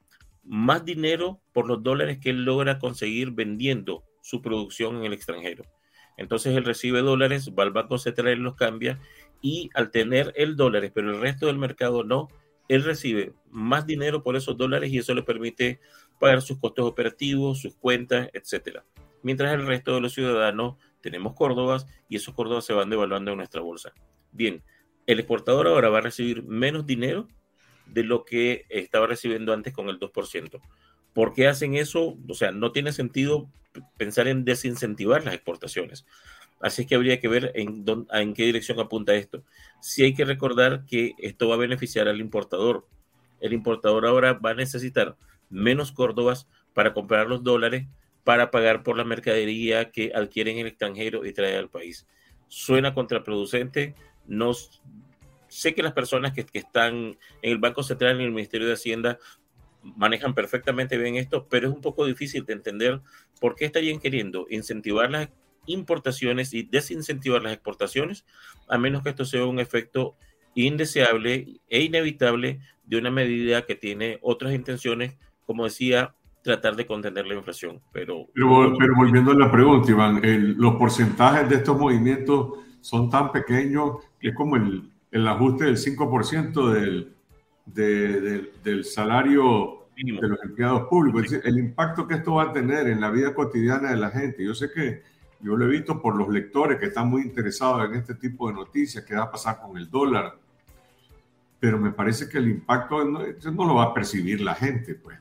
más 0.43 0.85
dinero 0.85 1.41
por 1.53 1.67
los 1.67 1.83
dólares 1.83 2.19
que 2.19 2.31
él 2.31 2.45
logra 2.45 2.79
conseguir 2.79 3.33
vendiendo 3.33 4.05
su 4.21 4.43
producción 4.43 4.97
en 4.97 5.05
el 5.05 5.13
extranjero. 5.13 5.65
Entonces 6.17 6.57
él 6.57 6.65
recibe 6.65 7.03
dólares, 7.03 7.53
va 7.57 7.65
al 7.65 7.73
Banco 7.73 7.99
Central, 7.99 8.39
los 8.39 8.55
cambia 8.55 8.99
y 9.43 9.71
al 9.75 9.91
tener 9.91 10.33
el 10.37 10.57
dólares, 10.57 10.91
pero 10.95 11.11
el 11.11 11.21
resto 11.21 11.47
del 11.47 11.59
mercado 11.59 12.05
no, 12.05 12.29
él 12.69 12.85
recibe 12.85 13.33
más 13.51 13.87
dinero 13.87 14.23
por 14.23 14.37
esos 14.37 14.57
dólares 14.57 14.91
y 14.93 14.99
eso 14.99 15.15
le 15.15 15.23
permite 15.23 15.81
pagar 16.19 16.43
sus 16.43 16.59
costos 16.59 16.87
operativos, 16.87 17.61
sus 17.61 17.75
cuentas, 17.77 18.29
etcétera. 18.33 18.85
Mientras 19.23 19.53
el 19.55 19.67
resto 19.67 19.95
de 19.95 20.01
los 20.01 20.13
ciudadanos 20.13 20.77
tenemos 21.01 21.35
córdobas 21.35 21.87
y 22.09 22.17
esos 22.17 22.35
córdobas 22.35 22.65
se 22.65 22.73
van 22.73 22.91
devaluando 22.91 23.33
en 23.33 23.39
nuestra 23.39 23.61
bolsa. 23.61 23.93
Bien, 24.33 24.63
el 25.07 25.19
exportador 25.19 25.67
ahora 25.67 25.89
va 25.89 25.99
a 25.99 26.03
recibir 26.03 26.43
menos 26.45 26.87
dinero 26.87 27.29
de 27.87 28.03
lo 28.03 28.25
que 28.25 28.67
estaba 28.69 29.07
recibiendo 29.07 29.53
antes 29.53 29.73
con 29.73 29.89
el 29.89 29.99
2%. 29.99 30.61
¿Por 31.13 31.33
qué 31.33 31.49
hacen 31.49 31.75
eso? 31.75 32.19
O 32.29 32.35
sea, 32.35 32.51
no 32.51 32.73
tiene 32.73 32.93
sentido 32.93 33.51
pensar 33.97 34.29
en 34.29 34.45
desincentivar 34.45 35.25
las 35.25 35.35
exportaciones. 35.35 36.07
Así 36.61 36.83
es 36.83 36.89
que 36.89 36.95
habría 36.95 37.21
que 37.21 37.29
ver 37.29 37.53
en, 37.55 37.85
en 38.13 38.35
qué 38.35 38.45
dirección 38.45 38.81
apunta 38.81 39.15
esto. 39.15 39.45
Sí 39.81 40.03
hay 40.03 40.15
que 40.15 40.25
recordar 40.25 40.85
que 40.87 41.15
esto 41.19 41.49
va 41.49 41.55
a 41.55 41.59
beneficiar 41.59 42.09
al 42.09 42.21
importador. 42.21 42.87
El 43.41 43.53
importador 43.53 44.07
ahora 44.07 44.33
va 44.35 44.51
a 44.51 44.55
necesitar 44.55 45.17
menos 45.51 45.93
córdobas 45.93 46.49
para 46.73 46.95
comprar 46.95 47.27
los 47.29 47.43
dólares 47.43 47.87
para 48.27 48.51
pagar 48.51 48.83
por 48.83 48.97
la 48.97 49.05
mercadería 49.05 49.93
que 49.93 50.11
adquiere 50.13 50.51
en 50.51 50.59
el 50.59 50.67
extranjero 50.67 51.25
y 51.25 51.33
trae 51.33 51.57
al 51.57 51.71
país. 51.71 52.09
Suena 52.49 52.93
contraproducente, 52.93 53.95
no, 54.27 54.53
sé 55.47 55.75
que 55.77 55.83
las 55.85 55.93
personas 55.93 56.33
que, 56.33 56.45
están 56.53 56.95
en 56.95 57.19
el 57.53 57.59
Banco 57.59 57.85
Central 57.85 58.17
y 58.17 58.21
en 58.23 58.27
el 58.27 58.33
Ministerio 58.33 58.67
de 58.67 58.73
Hacienda 58.73 59.19
manejan 59.81 60.35
perfectamente 60.35 60.99
bien 60.99 61.15
esto, 61.15 61.47
pero 61.49 61.69
es 61.69 61.75
un 61.75 61.81
poco 61.81 62.05
difícil 62.05 62.45
de 62.45 62.55
entender 62.55 63.01
por 63.41 63.55
qué 63.55 63.67
estarían 63.67 64.01
queriendo 64.01 64.47
incentivar 64.51 65.09
las 65.09 65.29
importaciones 65.67 66.55
y 66.55 66.63
desincentivar 66.63 67.43
las 67.43 67.53
exportaciones, 67.53 68.25
a 68.69 68.79
menos 68.79 69.03
que 69.03 69.11
esto 69.11 69.25
sea 69.25 69.45
un 69.45 69.59
efecto 69.59 70.17
indeseable 70.55 71.61
e 71.69 71.83
inevitable 71.83 72.61
de 72.85 72.99
una 72.99 73.11
medida 73.11 73.67
que 73.67 73.75
tiene 73.75 74.19
otras 74.23 74.55
intenciones, 74.55 75.17
como 75.45 75.65
decía, 75.65 76.15
tratar 76.43 76.77
de 76.77 76.87
contener 76.87 77.27
la 77.27 77.35
inflación. 77.35 77.81
Pero, 77.93 78.27
pero, 78.35 78.95
volviendo 78.97 79.33
a 79.33 79.35
la 79.35 79.51
pregunta, 79.51 79.91
Iván, 79.91 80.21
los 80.57 80.77
porcentajes 80.77 81.49
de 81.49 81.57
estos 81.57 81.79
movimientos 81.79 82.61
son 82.81 83.11
tan 83.11 83.33
pequeños 83.33 83.97
que 84.21 84.29
es 84.29 84.35
como 84.35 84.57
el, 84.57 84.91
el 85.11 85.29
ajuste 85.29 85.65
del 85.65 85.77
5% 85.77 86.73
del, 86.73 87.13
del 88.63 88.85
salario 88.85 89.89
de 89.97 90.29
los 90.29 90.43
empleados 90.45 90.89
públicos. 90.89 91.33
el 91.33 91.59
impacto 91.59 92.07
que 92.07 92.15
esto 92.15 92.35
va 92.35 92.45
a 92.45 92.53
tener 92.53 92.87
en 92.87 93.01
la 93.01 93.11
vida 93.11 93.35
cotidiana 93.35 93.91
de 93.91 93.97
la 93.97 94.11
gente. 94.11 94.45
Yo 94.45 94.55
sé 94.55 94.71
que 94.71 95.03
yo 95.41 95.57
lo 95.57 95.65
he 95.67 95.69
visto 95.69 96.01
por 96.01 96.17
los 96.17 96.29
lectores 96.29 96.79
que 96.79 96.87
están 96.87 97.09
muy 97.09 97.23
interesados 97.23 97.89
en 97.89 97.97
este 97.97 98.15
tipo 98.15 98.49
de 98.49 98.55
noticias, 98.55 99.05
qué 99.05 99.15
va 99.15 99.25
a 99.25 99.31
pasar 99.31 99.61
con 99.61 99.77
el 99.77 99.91
dólar, 99.91 100.37
pero 101.61 101.79
me 101.79 101.91
parece 101.91 102.29
que 102.29 102.39
el 102.39 102.49
impacto 102.49 103.05
no, 103.05 103.21
no 103.21 103.65
lo 103.65 103.75
va 103.75 103.85
a 103.85 103.95
percibir 103.95 104.41
la 104.41 104.55
gente, 104.55 104.95
pues. 104.95 105.19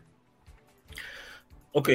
Ok. 1.71 1.89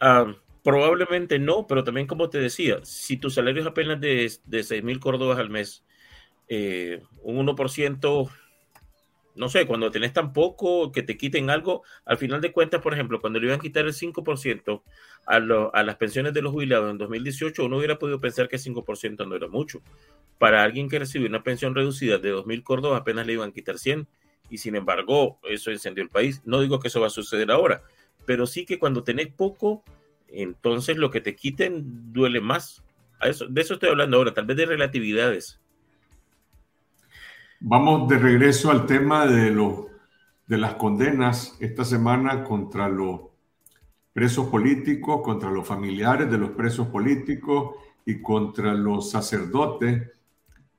Ah, 0.00 0.26
Probablemente 0.66 1.38
no, 1.38 1.64
pero 1.68 1.84
también 1.84 2.08
como 2.08 2.28
te 2.28 2.40
decía, 2.40 2.80
si 2.82 3.18
tu 3.18 3.30
salario 3.30 3.62
es 3.62 3.68
apenas 3.68 4.00
de, 4.00 4.32
de 4.46 4.64
6 4.64 4.82
mil 4.82 4.98
córdobas 4.98 5.38
al 5.38 5.48
mes, 5.48 5.84
eh, 6.48 7.04
un 7.22 7.46
1%, 7.46 8.30
no 9.36 9.48
sé, 9.48 9.66
cuando 9.66 9.90
tenés 9.90 10.12
tan 10.12 10.32
poco 10.32 10.90
que 10.92 11.02
te 11.02 11.16
quiten 11.16 11.50
algo, 11.50 11.82
al 12.04 12.16
final 12.16 12.40
de 12.40 12.52
cuentas, 12.52 12.80
por 12.80 12.94
ejemplo, 12.94 13.20
cuando 13.20 13.38
le 13.38 13.46
iban 13.46 13.58
a 13.58 13.62
quitar 13.62 13.84
el 13.84 13.92
5% 13.92 14.82
a, 15.26 15.36
a 15.36 15.82
las 15.82 15.96
pensiones 15.96 16.32
de 16.34 16.42
los 16.42 16.52
jubilados 16.52 16.90
en 16.90 16.98
2018, 16.98 17.64
uno 17.64 17.76
hubiera 17.76 17.98
podido 17.98 18.20
pensar 18.20 18.48
que 18.48 18.58
5% 18.58 19.26
no 19.26 19.36
era 19.36 19.48
mucho. 19.48 19.80
Para 20.38 20.62
alguien 20.62 20.88
que 20.88 20.98
recibe 20.98 21.26
una 21.26 21.42
pensión 21.42 21.74
reducida 21.74 22.18
de 22.18 22.30
2 22.30 22.46
mil 22.46 22.62
córdobas, 22.62 23.00
apenas 23.00 23.26
le 23.26 23.34
iban 23.34 23.50
a 23.50 23.52
quitar 23.52 23.78
100 23.78 24.08
y 24.48 24.58
sin 24.58 24.76
embargo, 24.76 25.38
eso 25.48 25.70
encendió 25.70 26.02
el 26.02 26.10
país. 26.10 26.42
No 26.44 26.60
digo 26.60 26.80
que 26.80 26.88
eso 26.88 27.00
va 27.00 27.08
a 27.08 27.10
suceder 27.10 27.50
ahora, 27.50 27.82
pero 28.24 28.46
sí 28.46 28.64
que 28.64 28.78
cuando 28.78 29.02
tenés 29.02 29.28
poco, 29.28 29.84
entonces 30.28 30.96
lo 30.96 31.10
que 31.10 31.20
te 31.20 31.36
quiten 31.36 32.12
duele 32.12 32.40
más. 32.40 32.82
eso, 33.22 33.46
de 33.46 33.60
eso 33.60 33.74
estoy 33.74 33.90
hablando 33.90 34.16
ahora, 34.16 34.34
tal 34.34 34.46
vez 34.46 34.56
de 34.56 34.66
relatividades. 34.66 35.60
Vamos 37.60 38.06
de 38.08 38.18
regreso 38.18 38.70
al 38.70 38.84
tema 38.84 39.26
de, 39.26 39.50
los, 39.50 39.86
de 40.46 40.58
las 40.58 40.74
condenas 40.74 41.56
esta 41.58 41.86
semana 41.86 42.44
contra 42.44 42.86
los 42.86 43.20
presos 44.12 44.48
políticos, 44.48 45.22
contra 45.24 45.50
los 45.50 45.66
familiares 45.66 46.30
de 46.30 46.36
los 46.36 46.50
presos 46.50 46.88
políticos 46.88 47.76
y 48.04 48.20
contra 48.20 48.74
los 48.74 49.10
sacerdotes 49.10 50.10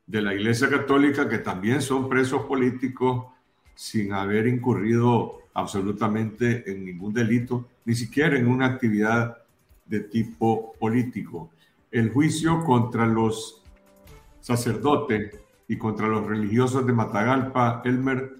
de 0.05 0.21
la 0.21 0.35
Iglesia 0.35 0.69
Católica 0.69 1.27
que 1.27 1.39
también 1.39 1.81
son 1.81 2.07
presos 2.07 2.45
políticos 2.45 3.25
sin 3.73 4.13
haber 4.13 4.45
incurrido 4.45 5.39
absolutamente 5.55 6.71
en 6.71 6.85
ningún 6.85 7.11
delito, 7.11 7.67
ni 7.85 7.95
siquiera 7.95 8.37
en 8.37 8.47
una 8.47 8.67
actividad 8.67 9.35
de 9.87 10.01
tipo 10.01 10.73
político. 10.79 11.49
El 11.89 12.11
juicio 12.11 12.63
contra 12.63 13.07
los 13.07 13.63
sacerdotes 14.41 15.46
y 15.67 15.77
contra 15.77 16.07
los 16.07 16.25
religiosos 16.25 16.85
de 16.85 16.93
Matagalpa, 16.93 17.81
Elmer, 17.85 18.35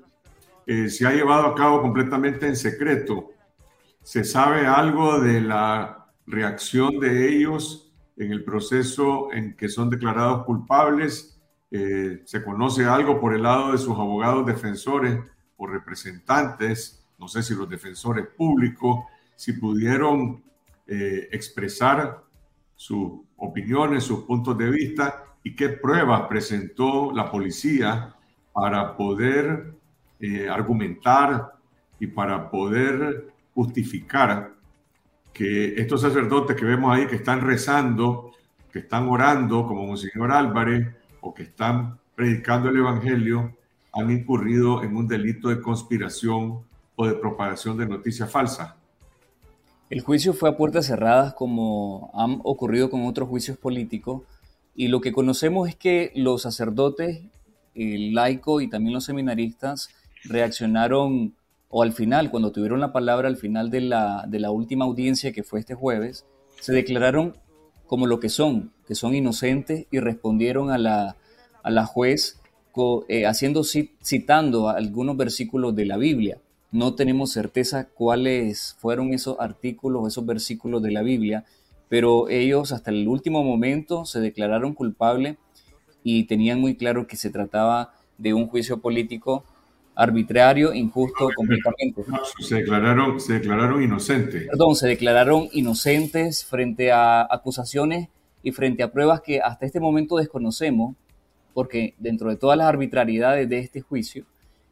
eh, 0.65 0.89
se 0.89 1.05
ha 1.05 1.11
llevado 1.11 1.47
a 1.47 1.55
cabo 1.55 1.81
completamente 1.81 2.47
en 2.47 2.55
secreto. 2.55 3.31
¿Se 4.01 4.23
sabe 4.23 4.65
algo 4.65 5.19
de 5.19 5.41
la 5.41 6.07
reacción 6.25 6.99
de 6.99 7.29
ellos 7.29 7.91
en 8.15 8.31
el 8.31 8.43
proceso 8.43 9.31
en 9.33 9.55
que 9.55 9.69
son 9.69 9.89
declarados 9.89 10.45
culpables? 10.45 11.39
Eh, 11.71 12.21
¿Se 12.25 12.43
conoce 12.43 12.85
algo 12.85 13.19
por 13.19 13.33
el 13.33 13.43
lado 13.43 13.71
de 13.71 13.77
sus 13.77 13.97
abogados 13.97 14.45
defensores 14.45 15.19
o 15.57 15.67
representantes 15.67 16.97
no 17.17 17.27
sé 17.27 17.41
si 17.43 17.55
los 17.55 17.69
defensores 17.69 18.27
públicos, 18.27 19.05
si 19.35 19.53
pudieron 19.53 20.43
eh, 20.85 21.27
expresar 21.31 22.23
sus 22.75 23.21
opiniones, 23.37 24.03
sus 24.03 24.23
puntos 24.23 24.57
de 24.57 24.69
vista 24.69 25.23
y 25.43 25.55
qué 25.55 25.69
pruebas 25.69 26.23
presentó 26.27 27.11
la 27.13 27.29
policía 27.31 28.15
para 28.53 28.95
poder 28.97 29.73
eh, 30.19 30.49
argumentar 30.49 31.53
y 31.99 32.07
para 32.07 32.49
poder 32.49 33.27
justificar 33.53 34.53
que 35.33 35.75
estos 35.75 36.01
sacerdotes 36.01 36.55
que 36.55 36.65
vemos 36.65 36.95
ahí 36.95 37.05
que 37.05 37.15
están 37.15 37.41
rezando, 37.41 38.31
que 38.71 38.79
están 38.79 39.07
orando 39.07 39.67
como 39.67 39.85
Monseñor 39.85 40.31
Álvarez 40.31 40.87
o 41.21 41.33
que 41.33 41.43
están 41.43 41.99
predicando 42.15 42.69
el 42.69 42.77
Evangelio, 42.77 43.55
han 43.93 44.09
incurrido 44.09 44.83
en 44.83 44.95
un 44.95 45.07
delito 45.07 45.49
de 45.49 45.61
conspiración 45.61 46.61
o 46.95 47.07
de 47.07 47.13
propagación 47.13 47.77
de 47.77 47.87
noticias 47.87 48.31
falsas. 48.31 48.73
El 49.89 50.01
juicio 50.01 50.33
fue 50.33 50.49
a 50.49 50.57
puertas 50.57 50.87
cerradas 50.87 51.33
como 51.33 52.11
han 52.13 52.39
ocurrido 52.43 52.89
con 52.89 53.05
otros 53.05 53.29
juicios 53.29 53.57
políticos 53.57 54.23
y 54.77 54.87
lo 54.87 55.01
que 55.01 55.11
conocemos 55.11 55.67
es 55.67 55.75
que 55.75 56.11
los 56.15 56.43
sacerdotes, 56.43 57.23
el 57.73 58.13
laico 58.13 58.61
y 58.61 58.69
también 58.69 58.93
los 58.93 59.05
seminaristas 59.05 59.89
reaccionaron 60.23 61.33
o 61.69 61.83
al 61.83 61.91
final, 61.91 62.31
cuando 62.31 62.51
tuvieron 62.51 62.79
la 62.79 62.93
palabra 62.93 63.27
al 63.27 63.37
final 63.37 63.69
de 63.69 63.81
la, 63.81 64.25
de 64.27 64.39
la 64.39 64.51
última 64.51 64.85
audiencia 64.85 65.33
que 65.33 65.43
fue 65.43 65.59
este 65.59 65.73
jueves, 65.73 66.25
se 66.61 66.73
declararon 66.73 67.35
como 67.87 68.05
lo 68.05 68.19
que 68.19 68.29
son, 68.29 68.71
que 68.87 68.95
son 68.95 69.15
inocentes 69.15 69.87
y 69.91 69.99
respondieron 69.99 70.71
a 70.71 70.77
la, 70.77 71.17
a 71.63 71.69
la 71.69 71.85
juez 71.85 72.39
eh, 73.07 73.25
haciendo, 73.25 73.63
citando 73.63 74.69
algunos 74.69 75.17
versículos 75.17 75.75
de 75.75 75.85
la 75.85 75.97
Biblia. 75.97 76.39
No 76.71 76.93
tenemos 76.93 77.31
certeza 77.31 77.87
cuáles 77.87 78.75
fueron 78.79 79.13
esos 79.13 79.37
artículos, 79.39 80.07
esos 80.07 80.25
versículos 80.25 80.83
de 80.83 80.91
la 80.91 81.01
Biblia, 81.01 81.45
pero 81.89 82.29
ellos 82.29 82.71
hasta 82.71 82.91
el 82.91 83.07
último 83.07 83.43
momento 83.43 84.05
se 84.05 84.19
declararon 84.19 84.73
culpables 84.73 85.37
y 86.03 86.25
tenían 86.25 86.59
muy 86.59 86.75
claro 86.75 87.07
que 87.07 87.17
se 87.17 87.29
trataba 87.29 87.93
de 88.17 88.33
un 88.33 88.47
juicio 88.47 88.79
político 88.79 89.45
arbitrario, 89.97 90.73
injusto, 90.73 91.29
completamente. 91.35 92.03
Se 92.39 92.55
declararon, 92.55 93.19
se 93.19 93.33
declararon 93.33 93.81
inocentes. 93.81 94.47
Perdón, 94.47 94.75
se 94.75 94.87
declararon 94.87 95.49
inocentes 95.53 96.45
frente 96.45 96.91
a 96.91 97.27
acusaciones 97.29 98.09
y 98.43 98.51
frente 98.51 98.83
a 98.83 98.91
pruebas 98.91 99.21
que 99.21 99.41
hasta 99.41 99.65
este 99.65 99.79
momento 99.79 100.17
desconocemos, 100.17 100.95
porque 101.53 101.95
dentro 101.97 102.29
de 102.29 102.35
todas 102.35 102.57
las 102.57 102.67
arbitrariedades 102.67 103.49
de 103.49 103.57
este 103.57 103.81
juicio, 103.81 104.25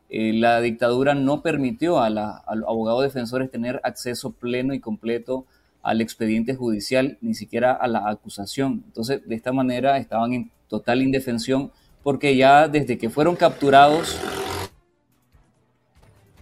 eh, 0.09 0.33
la 0.33 0.61
dictadura 0.61 1.15
no 1.15 1.41
permitió 1.41 1.99
a, 1.99 2.09
los 2.11 2.67
abogados 2.67 3.01
defensores 3.01 3.49
tener 3.49 3.81
acceso 3.83 4.31
pleno 4.31 4.75
y 4.75 4.79
completo 4.79 5.45
al 5.85 6.01
expediente 6.01 6.55
judicial, 6.55 7.19
ni 7.21 7.35
siquiera 7.35 7.71
a 7.71 7.87
la 7.87 8.09
acusación. 8.09 8.83
Entonces, 8.87 9.21
de 9.23 9.35
esta 9.35 9.53
manera 9.53 9.99
estaban 9.99 10.33
en 10.33 10.51
total 10.67 11.03
indefensión 11.03 11.71
porque 12.01 12.35
ya 12.35 12.67
desde 12.67 12.97
que 12.97 13.11
fueron 13.11 13.35
capturados, 13.35 14.19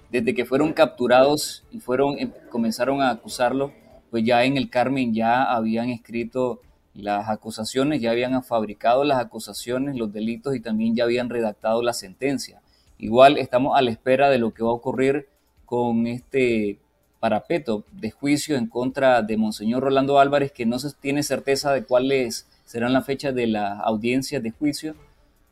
desde 0.09 0.33
que 0.33 0.45
fueron 0.45 0.71
capturados 0.71 1.65
y 1.71 1.81
fueron, 1.81 2.17
em, 2.19 2.31
comenzaron 2.49 3.01
a 3.01 3.09
acusarlo, 3.09 3.73
pues 4.09 4.23
ya 4.23 4.45
en 4.45 4.55
el 4.55 4.69
Carmen 4.69 5.13
ya 5.13 5.43
habían 5.43 5.89
escrito 5.89 6.61
las 6.93 7.27
acusaciones, 7.27 7.99
ya 7.99 8.11
habían 8.11 8.41
fabricado 8.43 9.03
las 9.03 9.19
acusaciones, 9.19 9.97
los 9.97 10.13
delitos 10.13 10.55
y 10.55 10.61
también 10.61 10.95
ya 10.95 11.03
habían 11.03 11.29
redactado 11.29 11.83
la 11.83 11.91
sentencia. 11.91 12.61
Igual 12.97 13.37
estamos 13.37 13.77
a 13.77 13.81
la 13.81 13.91
espera 13.91 14.29
de 14.29 14.37
lo 14.37 14.53
que 14.53 14.63
va 14.63 14.69
a 14.69 14.73
ocurrir 14.73 15.27
con 15.65 16.07
este 16.07 16.79
parapeto 17.23 17.85
de 17.93 18.11
juicio 18.11 18.57
en 18.57 18.67
contra 18.67 19.21
de 19.21 19.37
Monseñor 19.37 19.81
Rolando 19.81 20.19
Álvarez, 20.19 20.51
que 20.51 20.65
no 20.65 20.77
se 20.77 20.93
tiene 20.99 21.23
certeza 21.23 21.71
de 21.71 21.85
cuáles 21.85 22.49
serán 22.65 22.91
las 22.91 23.05
fechas 23.05 23.33
de 23.33 23.47
la 23.47 23.79
audiencia 23.79 24.41
de 24.41 24.51
juicio, 24.51 24.93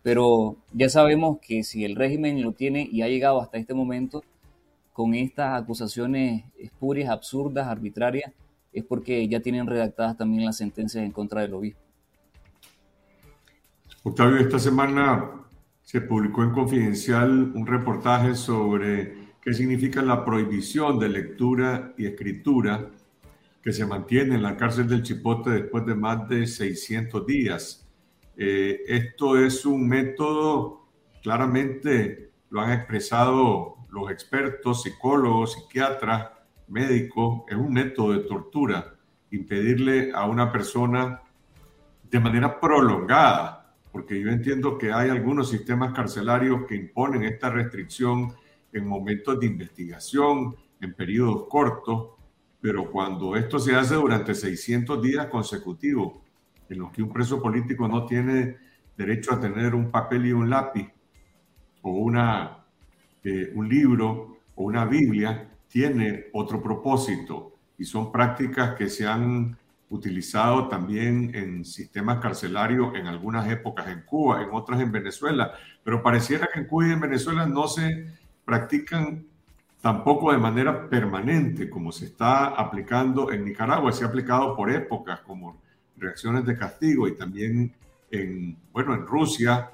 pero 0.03 0.57
ya 0.73 0.89
sabemos 0.89 1.37
que 1.39 1.63
si 1.63 1.85
el 1.85 1.95
régimen 1.95 2.41
lo 2.41 2.51
tiene 2.51 2.89
y 2.91 3.03
ha 3.03 3.07
llegado 3.07 3.39
hasta 3.39 3.57
este 3.57 3.73
momento 3.73 4.21
con 4.91 5.13
estas 5.13 5.61
acusaciones 5.61 6.43
espurias, 6.59 7.09
absurdas, 7.09 7.69
arbitrarias, 7.69 8.33
es 8.73 8.83
porque 8.83 9.25
ya 9.29 9.39
tienen 9.39 9.65
redactadas 9.65 10.17
también 10.17 10.43
las 10.43 10.57
sentencias 10.57 11.05
en 11.05 11.13
contra 11.13 11.39
del 11.39 11.53
obispo. 11.53 11.79
Octavio, 14.03 14.39
esta 14.39 14.59
semana 14.59 15.47
se 15.83 16.01
publicó 16.01 16.43
en 16.43 16.51
Confidencial 16.51 17.53
un 17.55 17.65
reportaje 17.65 18.35
sobre 18.35 19.20
qué 19.41 19.53
significa 19.53 20.01
la 20.01 20.23
prohibición 20.23 20.99
de 20.99 21.09
lectura 21.09 21.93
y 21.97 22.05
escritura 22.05 22.89
que 23.61 23.73
se 23.73 23.85
mantiene 23.85 24.35
en 24.35 24.43
la 24.43 24.57
cárcel 24.57 24.87
del 24.87 25.03
Chipote 25.03 25.49
después 25.49 25.85
de 25.85 25.95
más 25.95 26.27
de 26.29 26.47
600 26.47 27.25
días. 27.25 27.87
Eh, 28.37 28.81
esto 28.87 29.37
es 29.37 29.65
un 29.65 29.87
método, 29.87 30.87
claramente 31.21 32.31
lo 32.49 32.61
han 32.61 32.71
expresado 32.71 33.77
los 33.89 34.09
expertos, 34.09 34.83
psicólogos, 34.83 35.53
psiquiatras, 35.53 36.29
médicos, 36.67 37.43
es 37.47 37.55
un 37.55 37.73
método 37.73 38.13
de 38.13 38.19
tortura, 38.19 38.95
impedirle 39.31 40.11
a 40.13 40.25
una 40.25 40.51
persona 40.51 41.21
de 42.09 42.19
manera 42.19 42.59
prolongada 42.59 43.61
porque 43.91 44.19
yo 44.19 44.29
entiendo 44.29 44.77
que 44.77 44.91
hay 44.91 45.09
algunos 45.09 45.49
sistemas 45.49 45.93
carcelarios 45.93 46.65
que 46.67 46.75
imponen 46.75 47.23
esta 47.23 47.49
restricción 47.49 48.33
en 48.73 48.87
momentos 48.87 49.39
de 49.39 49.47
investigación, 49.47 50.55
en 50.79 50.93
periodos 50.93 51.47
cortos, 51.47 52.09
pero 52.59 52.91
cuando 52.91 53.35
esto 53.35 53.59
se 53.59 53.75
hace 53.75 53.95
durante 53.95 54.35
600 54.35 55.01
días 55.01 55.27
consecutivos, 55.27 56.19
en 56.69 56.79
los 56.79 56.91
que 56.91 57.03
un 57.03 57.11
preso 57.11 57.41
político 57.41 57.87
no 57.87 58.05
tiene 58.05 58.57
derecho 58.95 59.33
a 59.33 59.39
tener 59.39 59.75
un 59.75 59.89
papel 59.89 60.27
y 60.27 60.31
un 60.31 60.49
lápiz, 60.49 60.89
o 61.81 61.91
una, 61.91 62.65
eh, 63.23 63.51
un 63.55 63.67
libro, 63.67 64.37
o 64.55 64.63
una 64.63 64.85
Biblia, 64.85 65.49
tiene 65.67 66.25
otro 66.33 66.61
propósito, 66.61 67.55
y 67.77 67.83
son 67.83 68.11
prácticas 68.11 68.75
que 68.75 68.89
se 68.89 69.07
han 69.07 69.57
utilizado 69.89 70.69
también 70.69 71.31
en 71.35 71.65
sistemas 71.65 72.19
carcelarios 72.19 72.95
en 72.95 73.07
algunas 73.07 73.49
épocas 73.49 73.87
en 73.87 74.03
Cuba, 74.03 74.41
en 74.41 74.49
otras 74.53 74.79
en 74.79 74.91
Venezuela, 74.91 75.51
pero 75.83 76.01
pareciera 76.01 76.47
que 76.51 76.61
en 76.61 76.67
Cuba 76.67 76.87
y 76.87 76.91
en 76.91 77.01
Venezuela 77.01 77.45
no 77.45 77.67
se 77.67 78.07
practican 78.51 79.25
tampoco 79.79 80.33
de 80.33 80.37
manera 80.37 80.89
permanente, 80.89 81.69
como 81.69 81.89
se 81.93 82.07
está 82.07 82.47
aplicando 82.47 83.31
en 83.31 83.45
Nicaragua, 83.45 83.93
se 83.93 84.03
ha 84.03 84.07
aplicado 84.07 84.57
por 84.57 84.69
épocas 84.69 85.21
como 85.21 85.61
reacciones 85.95 86.45
de 86.45 86.57
castigo 86.57 87.07
y 87.07 87.15
también 87.15 87.73
en, 88.11 88.57
bueno, 88.73 88.93
en 88.93 89.07
Rusia 89.07 89.71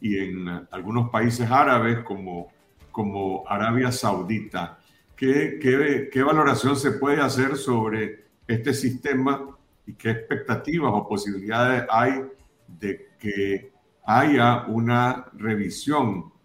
y 0.00 0.16
en 0.16 0.48
algunos 0.70 1.10
países 1.10 1.50
árabes 1.50 1.98
como, 1.98 2.48
como 2.90 3.44
Arabia 3.46 3.92
Saudita. 3.92 4.78
¿Qué, 5.14 5.58
qué, 5.60 6.08
qué 6.10 6.22
valoración 6.22 6.76
se 6.76 6.92
puede 6.92 7.20
hacer 7.20 7.58
sobre 7.58 8.24
este 8.46 8.72
sistema 8.72 9.54
y 9.86 9.92
qué 9.92 10.12
expectativas 10.12 10.92
o 10.94 11.06
posibilidades 11.06 11.84
hay 11.90 12.22
de 12.66 13.08
que 13.18 13.70
haya 14.06 14.64
una 14.66 15.26
revisión 15.34 16.37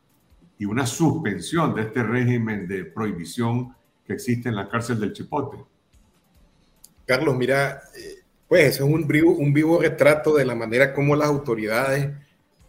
y 0.64 0.66
una 0.66 0.88
suspensión 0.88 1.76
de 1.76 1.82
este 1.82 2.02
régimen 2.02 2.66
de 2.70 2.86
prohibición 2.86 3.76
que 4.08 4.14
existe 4.14 4.48
en 4.48 4.56
la 4.56 4.70
cárcel 4.70 4.98
del 4.98 5.12
Chipote. 5.12 5.58
Carlos, 7.06 7.36
mira, 7.36 7.82
eh, 7.98 8.22
pues 8.48 8.76
es 8.76 8.80
un 8.80 9.06
vivo, 9.06 9.82
retrato 9.82 10.36
de 10.36 10.46
la 10.46 10.56
manera 10.56 10.94
como 10.94 11.18
las 11.18 11.28
autoridades 11.28 12.16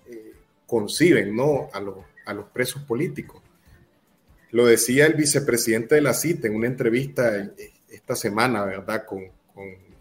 eh, 0.09 0.32
conciben 0.66 1.36
¿no? 1.36 1.68
a, 1.72 1.80
a 2.26 2.34
los 2.34 2.47
presos 2.47 2.82
políticos. 2.82 3.40
Lo 4.51 4.66
decía 4.66 5.07
el 5.07 5.14
vicepresidente 5.14 5.95
de 5.95 6.01
la 6.01 6.14
CIT 6.14 6.47
en 6.47 6.57
una 6.57 6.66
entrevista 6.66 7.36
eh, 7.36 7.74
esta 7.90 8.16
semana, 8.16 8.64
¿verdad? 8.64 9.05
Con, 9.07 9.22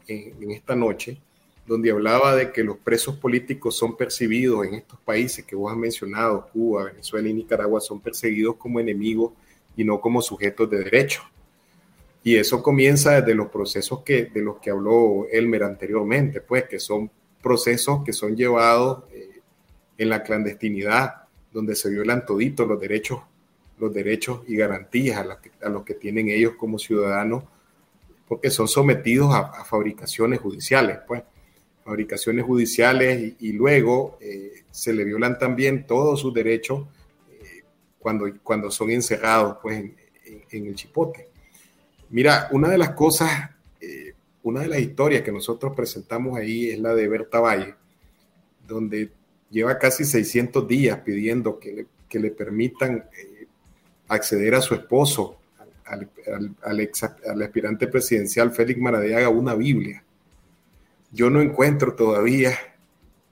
en, 0.07 0.51
esta 0.51 0.75
noche, 0.75 1.21
donde 1.65 1.91
hablaba 1.91 2.35
de 2.35 2.51
que 2.51 2.63
los 2.63 2.77
presos 2.77 3.15
políticos 3.15 3.77
son 3.77 3.95
percibidos 3.95 4.65
en 4.65 4.75
estos 4.75 4.99
países 4.99 5.45
que 5.45 5.55
vos 5.55 5.71
has 5.71 5.77
mencionado, 5.77 6.49
Cuba, 6.51 6.85
Venezuela 6.85 7.29
y 7.29 7.33
Nicaragua, 7.33 7.79
son 7.79 8.01
perseguidos 8.01 8.55
como 8.57 8.79
enemigos 8.79 9.31
y 9.77 9.83
no 9.83 10.01
como 10.01 10.21
sujetos 10.21 10.69
de 10.69 10.83
derecho. 10.83 11.23
Y 12.23 12.35
eso 12.35 12.61
comienza 12.61 13.21
desde 13.21 13.35
los 13.35 13.49
procesos 13.49 14.01
que, 14.03 14.25
de 14.25 14.41
los 14.41 14.57
que 14.59 14.71
habló 14.71 15.25
Elmer 15.31 15.63
anteriormente, 15.63 16.41
pues 16.41 16.65
que 16.65 16.79
son 16.79 17.09
procesos 17.41 18.03
que 18.03 18.13
son 18.13 18.35
llevados 18.35 19.03
eh, 19.11 19.41
en 19.97 20.09
la 20.09 20.23
clandestinidad, 20.23 21.23
donde 21.51 21.75
se 21.75 21.89
violan 21.89 22.25
toditos 22.25 22.67
los 22.67 22.79
derechos, 22.79 23.19
los 23.77 23.93
derechos 23.93 24.41
y 24.47 24.55
garantías 24.55 25.17
a, 25.17 25.39
a 25.65 25.69
los 25.69 25.83
que 25.83 25.93
tienen 25.93 26.29
ellos 26.29 26.53
como 26.57 26.79
ciudadanos, 26.79 27.43
porque 28.27 28.49
son 28.49 28.67
sometidos 28.67 29.33
a, 29.33 29.39
a 29.39 29.65
fabricaciones 29.65 30.39
judiciales, 30.39 30.99
pues 31.05 31.23
fabricaciones 31.83 32.45
judiciales 32.45 33.33
y, 33.39 33.51
luego 33.53 34.17
eh, 34.21 34.63
se 34.71 34.93
le 34.93 35.03
violan 35.03 35.37
también 35.37 35.85
todos 35.85 36.21
sus 36.21 36.33
derechos 36.33 36.87
eh, 37.29 37.63
cuando, 37.99 38.31
cuando 38.41 38.71
son 38.71 38.89
encerrados 38.89 39.57
pues, 39.61 39.83
en, 40.51 40.65
el 40.65 40.75
chipote. 40.75 41.27
Mira, 42.09 42.47
una 42.51 42.69
de 42.69 42.77
las 42.77 42.91
cosas, 42.91 43.49
eh, 43.81 44.13
una 44.43 44.61
de 44.61 44.67
las 44.67 44.79
historias 44.79 45.23
que 45.23 45.31
nosotros 45.31 45.73
presentamos 45.75 46.37
ahí 46.37 46.69
es 46.69 46.79
la 46.79 46.95
de 46.95 47.07
Berta 47.07 47.39
Valle, 47.39 47.75
donde 48.67 49.11
lleva 49.49 49.77
casi 49.77 50.05
600 50.05 50.67
días 50.67 50.99
pidiendo 50.99 51.59
que 51.59 51.73
le, 51.73 51.87
que 52.07 52.19
le 52.19 52.31
permitan 52.31 53.05
acceder 54.07 54.55
a 54.55 54.61
su 54.61 54.75
esposo, 54.75 55.39
al, 55.85 56.09
al, 56.33 56.55
al, 56.63 56.79
ex, 56.79 57.03
al 57.03 57.41
aspirante 57.41 57.87
presidencial 57.87 58.51
Félix 58.51 58.79
Maradiaga, 58.79 59.29
una 59.29 59.53
Biblia 59.53 60.03
yo 61.13 61.29
no 61.29 61.41
encuentro 61.41 61.93
todavía 61.93 62.57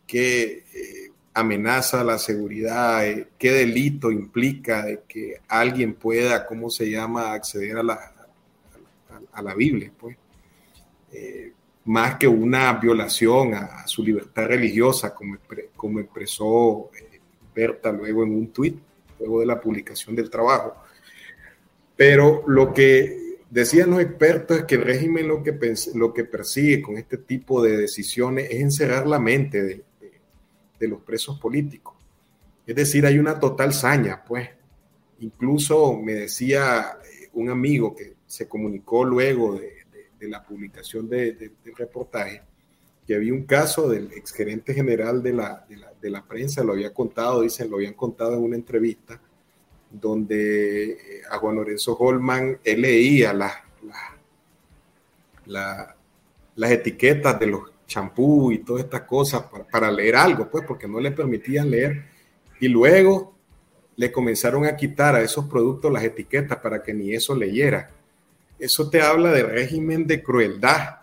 qué 0.06 0.66
eh, 0.74 1.12
amenaza 1.34 2.04
la 2.04 2.18
seguridad, 2.18 3.08
eh, 3.08 3.28
qué 3.38 3.52
delito 3.52 4.12
implica 4.12 4.86
que 5.08 5.42
alguien 5.48 5.96
pueda, 5.96 6.46
¿cómo 6.46 6.70
se 6.70 6.90
llama?, 6.90 7.34
acceder 7.34 7.78
a 7.78 7.84
la, 7.84 8.14
a, 9.32 9.42
la 9.42 9.56
Biblia, 9.56 9.92
pues. 9.98 10.18
Eh, 11.12 11.54
más 11.86 12.16
que 12.16 12.28
una 12.28 12.74
violación 12.74 13.56
a, 13.56 13.82
a, 13.82 13.88
su 13.88 14.04
libertad 14.04 14.46
religiosa, 14.46 15.16
como, 15.16 15.38
como 15.76 16.00
expresó 16.00 16.92
eh, 16.98 17.20
Berta 17.54 17.92
luego 17.92 18.24
en 18.24 18.36
un 18.36 18.48
tuit, 18.54 18.78
luego 19.20 19.40
de 19.40 19.46
la 19.46 19.60
publicación 19.60 20.16
del 20.16 20.30
trabajo. 20.30 20.76
Pero 21.96 22.44
lo 22.48 22.74
que 22.74 23.31
Decían 23.52 23.90
los 23.90 24.00
expertos 24.00 24.64
que 24.64 24.76
el 24.76 24.84
régimen 24.84 25.28
lo 25.28 25.44
que, 25.44 25.76
lo 25.94 26.14
que 26.14 26.24
persigue 26.24 26.82
con 26.82 26.98
este 26.98 27.18
tipo 27.18 27.62
de 27.62 27.76
decisiones 27.76 28.48
es 28.50 28.62
encerrar 28.62 29.06
la 29.06 29.20
mente 29.20 29.62
de, 29.62 30.88
los 30.88 31.02
presos 31.02 31.38
políticos. 31.38 31.94
Es 32.66 32.76
decir, 32.76 33.06
hay 33.06 33.20
una 33.20 33.40
total 33.40 33.74
saña, 33.74 34.24
pues. 34.26 34.50
Incluso 35.20 35.98
me 35.98 36.14
decía 36.14 36.98
eh, 37.04 37.30
un 37.34 37.50
amigo 37.50 37.94
que 37.94 38.14
se 38.26 38.48
comunicó 38.48 39.04
luego 39.04 39.60
de, 39.60 39.82
la 40.22 40.42
publicación 40.42 41.10
del 41.10 41.52
reportaje, 41.76 42.42
que 43.06 43.16
había 43.16 43.34
un 43.34 43.44
caso 43.44 43.90
del 43.90 44.14
exgerente 44.14 44.74
general 44.74 45.22
de 45.22 45.34
la, 45.34 45.68
de 46.02 46.10
la 46.10 46.26
prensa, 46.26 46.64
lo 46.64 46.72
había 46.72 46.94
contado, 46.94 47.42
dicen, 47.42 47.70
lo 47.70 47.76
habían 47.78 47.96
contado 47.96 48.36
en 48.36 48.44
una 48.44 48.56
entrevista, 48.56 49.20
donde 49.92 50.92
eh, 50.92 51.22
a 51.30 51.38
Juan 51.38 51.56
Lorenzo 51.56 51.98
Holman 51.98 52.60
leía 52.64 53.34
la, 53.34 53.64
la, 53.84 54.18
la, 55.46 55.96
las 56.56 56.72
etiquetas 56.72 57.40
de 57.40 57.48
los 57.48 57.72
champú 57.92 58.54
y 58.54 58.60
todas 58.60 58.86
estas 58.86 59.02
cosas 59.02 59.44
para, 59.70 59.92
leer 59.92 60.16
algo, 60.16 60.50
pues 60.50 60.64
porque 60.66 60.88
no 60.88 61.00
le 61.00 61.12
permitían 61.12 61.70
leer. 61.70 62.06
Y 62.60 62.70
luego 62.70 63.36
le 63.98 64.12
comenzaron 64.12 64.66
a 64.66 64.76
quitar 64.78 65.16
a 65.16 65.22
esos 65.22 65.46
productos 65.46 65.92
las 65.92 66.04
etiquetas 66.04 66.58
para 66.60 66.82
que 66.82 66.94
ni 66.94 67.14
eso 67.14 67.36
leyera. 67.36 67.90
Eso 68.58 68.90
te 68.90 69.02
habla 69.02 69.32
del 69.32 69.50
régimen 69.50 70.08
de 70.08 70.24
crueldad 70.24 71.02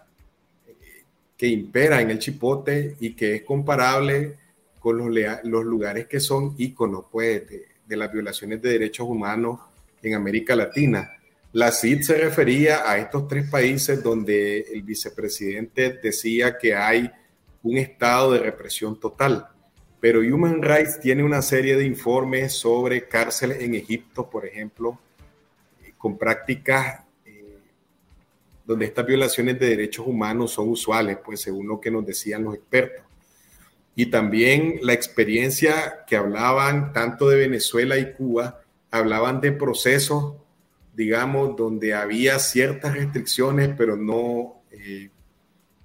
que 1.37 1.47
impera 1.47 2.01
en 2.01 2.11
el 2.11 2.19
chipote 2.19 2.97
y 3.01 3.15
que 3.15 3.37
es 3.37 3.43
comparable 3.43 4.37
con 4.81 4.97
los, 4.97 5.09
los 5.45 5.65
lugares 5.65 6.07
que 6.07 6.21
son 6.21 6.55
íconos 6.57 7.05
pues, 7.11 7.49
de, 7.49 7.67
de 7.89 7.97
las 7.97 8.13
violaciones 8.13 8.61
de 8.61 8.71
derechos 8.71 9.09
humanos 9.09 9.61
en 10.03 10.15
América 10.15 10.55
Latina. 10.55 11.11
La 11.53 11.73
CID 11.73 12.03
se 12.03 12.19
refería 12.19 12.89
a 12.89 12.99
estos 12.99 13.27
tres 13.27 13.49
países 13.51 14.03
donde 14.03 14.61
el 14.61 14.83
vicepresidente 14.83 15.99
decía 16.03 16.59
que 16.59 16.75
hay 16.75 17.11
un 17.63 17.79
estado 17.79 18.33
de 18.33 18.41
represión 18.41 19.01
total. 19.01 19.49
Pero 20.01 20.21
Human 20.21 20.63
Rights 20.63 21.01
tiene 21.01 21.25
una 21.25 21.41
serie 21.41 21.77
de 21.77 21.87
informes 21.87 22.53
sobre 22.53 23.09
cárceles 23.09 23.63
en 23.63 23.75
Egipto, 23.75 24.29
por 24.29 24.45
ejemplo, 24.45 25.01
con 25.97 26.17
prácticas 26.19 27.01
eh, 27.25 27.59
donde 28.65 28.85
estas 28.85 29.07
violaciones 29.07 29.59
de 29.59 29.71
derechos 29.71 30.07
humanos 30.07 30.53
son 30.53 30.69
usuales, 30.69 31.19
pues 31.25 31.41
según 31.41 31.67
lo 31.67 31.81
que 31.81 31.91
nos 31.91 32.07
decían 32.07 32.45
los 32.45 32.55
expertos 32.55 33.08
y 33.99 34.07
también 34.07 34.79
la 34.83 34.93
experiencia 34.93 36.05
que 36.07 36.15
hablaban 36.15 36.93
tanto 36.93 37.29
de 37.29 37.37
Venezuela 37.37 37.99
y 37.99 38.13
Cuba, 38.13 38.63
hablaban 38.93 39.41
de 39.41 39.51
procesos, 39.51 40.35
digamos, 40.95 41.57
donde 41.57 41.95
había 41.95 42.39
ciertas 42.39 42.95
restricciones, 42.95 43.71
pero 43.77 43.97
no, 43.97 44.63
eh, 44.71 45.11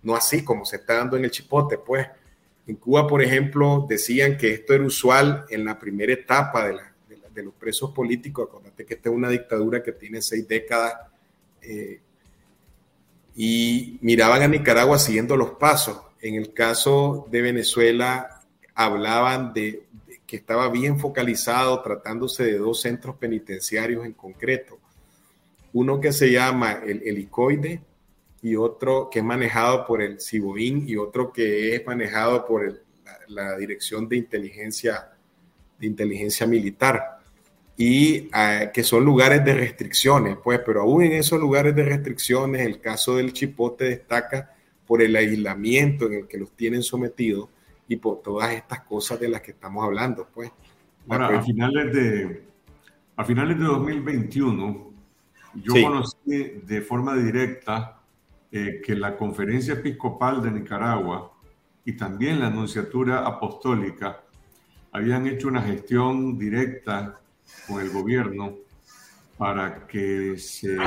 no 0.03 0.16
así 0.16 0.43
como 0.43 0.64
se 0.64 0.76
está 0.76 0.97
dando 0.97 1.18
en 1.18 1.26
el 1.26 1.32
chipote, 1.32 1.80
pues. 1.80 2.07
En 2.68 2.76
Cuba, 2.76 3.07
por 3.07 3.24
ejemplo, 3.24 3.88
decían 3.89 4.38
que 4.38 4.53
esto 4.53 4.76
era 4.76 4.84
usual 4.84 5.45
en 5.49 5.66
la 5.66 5.80
primera 5.80 6.14
etapa 6.14 6.68
de, 6.68 7.41
los 7.41 7.55
presos 7.55 7.89
políticos. 7.95 8.47
Acuérdate 8.47 8.86
que 8.86 8.93
esta 8.93 9.09
es 9.09 9.16
una 9.16 9.30
dictadura 9.30 9.82
que 9.82 9.91
tiene 9.91 10.22
seis 10.22 10.47
décadas. 10.47 10.93
Eh, 11.64 11.99
y 13.36 13.97
miraban 14.01 14.43
a 14.43 14.47
Nicaragua 14.47 14.99
siguiendo 14.99 15.36
los 15.36 15.53
pasos 15.53 16.12
en 16.24 16.36
el 16.36 16.53
caso 16.53 17.28
de 17.30 17.41
Venezuela, 17.41 18.41
hablaban 18.74 19.53
de, 19.53 19.84
de, 20.07 20.21
que 20.26 20.38
estaba 20.38 20.69
bien 20.69 20.97
focalizado 20.97 21.82
tratándose 21.82 22.45
de 22.45 22.57
dos 22.57 22.82
centros 22.82 23.17
penitenciarios 23.17 24.05
en 24.05 24.13
concreto. 24.13 24.80
Uno 25.74 25.99
que 25.99 26.13
se 26.13 26.32
llama 26.32 26.80
el 26.86 27.01
helicoide 27.05 27.82
y 28.41 28.55
otro 28.55 29.09
que 29.11 29.19
es 29.19 29.26
manejado 29.26 29.86
por 29.86 30.01
el 30.01 30.21
Ciboín 30.21 30.88
y 30.88 30.95
otro 30.95 31.34
que 31.34 31.76
es 31.76 31.86
manejado 31.86 32.45
por 32.45 32.63
el, 32.63 32.82
la, 33.28 33.51
la, 33.51 33.57
Dirección 33.57 34.07
de 34.07 34.15
Inteligencia, 34.15 35.09
de 35.78 35.88
Inteligencia 35.88 36.47
Militar. 36.47 37.19
Y 37.76 38.28
uh, 38.28 38.71
que 38.71 38.84
son 38.84 39.03
lugares 39.03 39.43
de 39.43 39.55
restricciones, 39.55 40.38
pues, 40.41 40.61
pero 40.65 40.84
aún 40.84 41.03
en 41.03 41.13
esos 41.13 41.39
lugares 41.39 41.76
de 41.76 41.84
restricciones, 41.84 42.65
el 42.65 42.80
caso 42.80 43.17
del 43.17 43.34
Chipote 43.34 43.86
destaca 43.86 44.53
por 44.94 45.02
el 45.02 45.16
aislamiento 45.16 46.06
en 46.06 46.14
el 46.14 46.28
que 46.28 46.38
los 46.38 46.52
tienen 46.52 46.84
sometidos 46.84 47.50
y 47.88 47.96
por 47.96 48.22
todas 48.22 48.54
estas 48.54 48.82
cosas 48.82 49.20
de 49.20 49.28
las 49.28 49.41
que 49.41 49.50
estamos 49.50 49.84
hablando. 49.84 50.28
Pues. 50.32 50.52
Ahora, 51.10 51.39
a 51.39 51.41
finales 51.41 51.91
de, 51.91 52.44
a 53.16 53.26
finales 53.26 53.58
de 53.58 53.64
2021, 53.64 54.94
yo 55.56 55.74
sí. 55.74 55.82
conocí 55.82 56.62
de 56.64 56.82
forma 56.84 57.16
directa 57.16 58.04
eh, 58.52 58.84
que 58.86 58.96
la 58.96 59.18
Conferencia 59.18 59.74
Episcopal 59.74 60.44
de 60.44 60.52
Nicaragua 60.52 61.34
y 61.84 61.94
también 61.94 62.39
la 62.39 62.46
Anunciatura 62.46 63.26
Apostólica 63.26 64.22
habían 64.91 65.26
hecho 65.26 65.48
una 65.48 65.64
gestión 65.64 66.38
directa 66.38 67.20
con 67.68 67.82
el 67.82 67.89
gobierno 67.89 68.58
para 69.39 69.88
que 69.88 70.38
se 70.38 70.68
le 70.68 70.84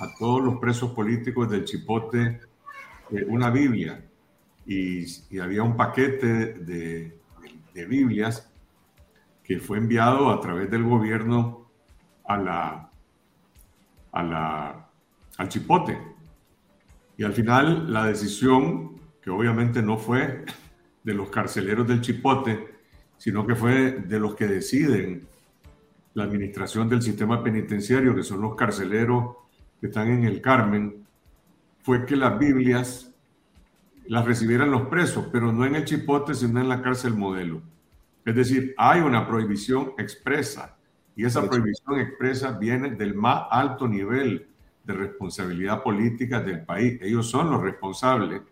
a 0.00 0.14
todos 0.16 0.42
los 0.42 0.58
presos 0.58 0.92
políticos 0.92 1.50
del 1.50 1.64
Chipote 1.64 2.40
eh, 3.10 3.24
una 3.26 3.50
Biblia. 3.50 4.04
Y, 4.66 5.06
había 5.40 5.62
un 5.62 5.76
paquete 5.76 6.54
de, 6.54 7.18
de, 7.72 7.86
Biblias 7.86 8.50
que 9.42 9.60
fue 9.60 9.78
enviado 9.78 10.30
a 10.30 10.40
través 10.40 10.70
del 10.70 10.82
gobierno 10.82 11.70
a 12.26 12.36
la, 12.36 12.90
a 14.12 14.22
la, 14.22 14.90
al 15.38 15.48
Chipote. 15.48 15.98
Y 17.16 17.24
al 17.24 17.32
final 17.32 17.90
la 17.92 18.04
decisión, 18.06 19.00
que 19.22 19.30
obviamente 19.30 19.80
no 19.80 19.96
fue 19.96 20.44
de 21.02 21.14
los 21.14 21.30
carceleros 21.30 21.88
del 21.88 22.02
Chipote, 22.02 22.78
sino 23.16 23.46
que 23.46 23.56
fue 23.56 23.92
de 23.92 24.20
los 24.20 24.34
que 24.34 24.46
deciden 24.46 25.26
la 26.14 26.24
administración 26.24 26.88
del 26.88 27.00
sistema 27.00 27.42
penitenciario, 27.42 28.14
que 28.14 28.22
son 28.22 28.42
los 28.42 28.54
carceleros 28.54 29.36
que 29.80 29.86
están 29.88 30.08
en 30.08 30.24
el 30.24 30.40
Carmen, 30.40 31.06
fue 31.82 32.04
que 32.04 32.16
las 32.16 32.38
Biblias 32.38 33.14
las 34.06 34.24
recibieran 34.24 34.70
los 34.70 34.88
presos, 34.88 35.28
pero 35.30 35.52
no 35.52 35.64
en 35.64 35.74
el 35.74 35.84
Chipote, 35.84 36.34
sino 36.34 36.60
en 36.60 36.68
la 36.68 36.82
cárcel 36.82 37.14
modelo. 37.14 37.62
Es 38.24 38.34
decir, 38.34 38.74
hay 38.76 39.00
una 39.00 39.26
prohibición 39.26 39.92
expresa 39.98 40.76
y 41.14 41.24
esa 41.24 41.48
prohibición 41.48 42.00
expresa 42.00 42.52
viene 42.52 42.90
del 42.90 43.14
más 43.14 43.44
alto 43.50 43.88
nivel 43.88 44.46
de 44.84 44.92
responsabilidad 44.94 45.82
política 45.82 46.40
del 46.40 46.64
país. 46.64 46.98
Ellos 47.02 47.28
son 47.30 47.50
los 47.50 47.62
responsables 47.62 48.42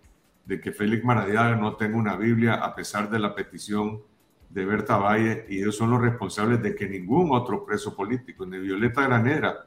de 0.44 0.60
que 0.60 0.72
Félix 0.72 1.04
Maradiaga 1.04 1.56
no 1.56 1.76
tenga 1.76 1.96
una 1.96 2.16
Biblia 2.16 2.54
a 2.54 2.74
pesar 2.74 3.10
de 3.10 3.18
la 3.18 3.34
petición 3.34 4.00
de 4.50 4.64
Berta 4.64 4.96
Valle 4.96 5.46
y 5.48 5.58
ellos 5.58 5.76
son 5.76 5.90
los 5.90 6.00
responsables 6.00 6.62
de 6.62 6.74
que 6.74 6.88
ningún 6.88 7.30
otro 7.32 7.64
preso 7.64 7.94
político, 7.94 8.46
ni 8.46 8.58
Violeta 8.58 9.02
Granera, 9.02 9.66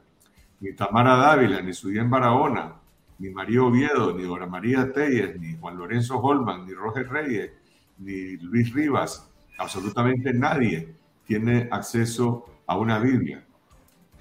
ni 0.60 0.74
Tamara 0.74 1.16
Dávila, 1.16 1.60
ni 1.60 1.72
Sudien 1.72 2.10
Barahona, 2.10 2.74
ni 3.18 3.30
María 3.30 3.62
Oviedo, 3.62 4.16
ni 4.16 4.22
Dora 4.22 4.46
María 4.46 4.92
Telles, 4.92 5.38
ni 5.40 5.56
Juan 5.56 5.76
Lorenzo 5.76 6.18
Holman, 6.18 6.66
ni 6.66 6.72
Roger 6.72 7.08
Reyes, 7.08 7.50
ni 7.98 8.36
Luis 8.38 8.72
Rivas, 8.72 9.30
absolutamente 9.58 10.32
nadie 10.32 10.94
tiene 11.26 11.68
acceso 11.70 12.46
a 12.66 12.76
una 12.76 12.98
Biblia, 12.98 13.44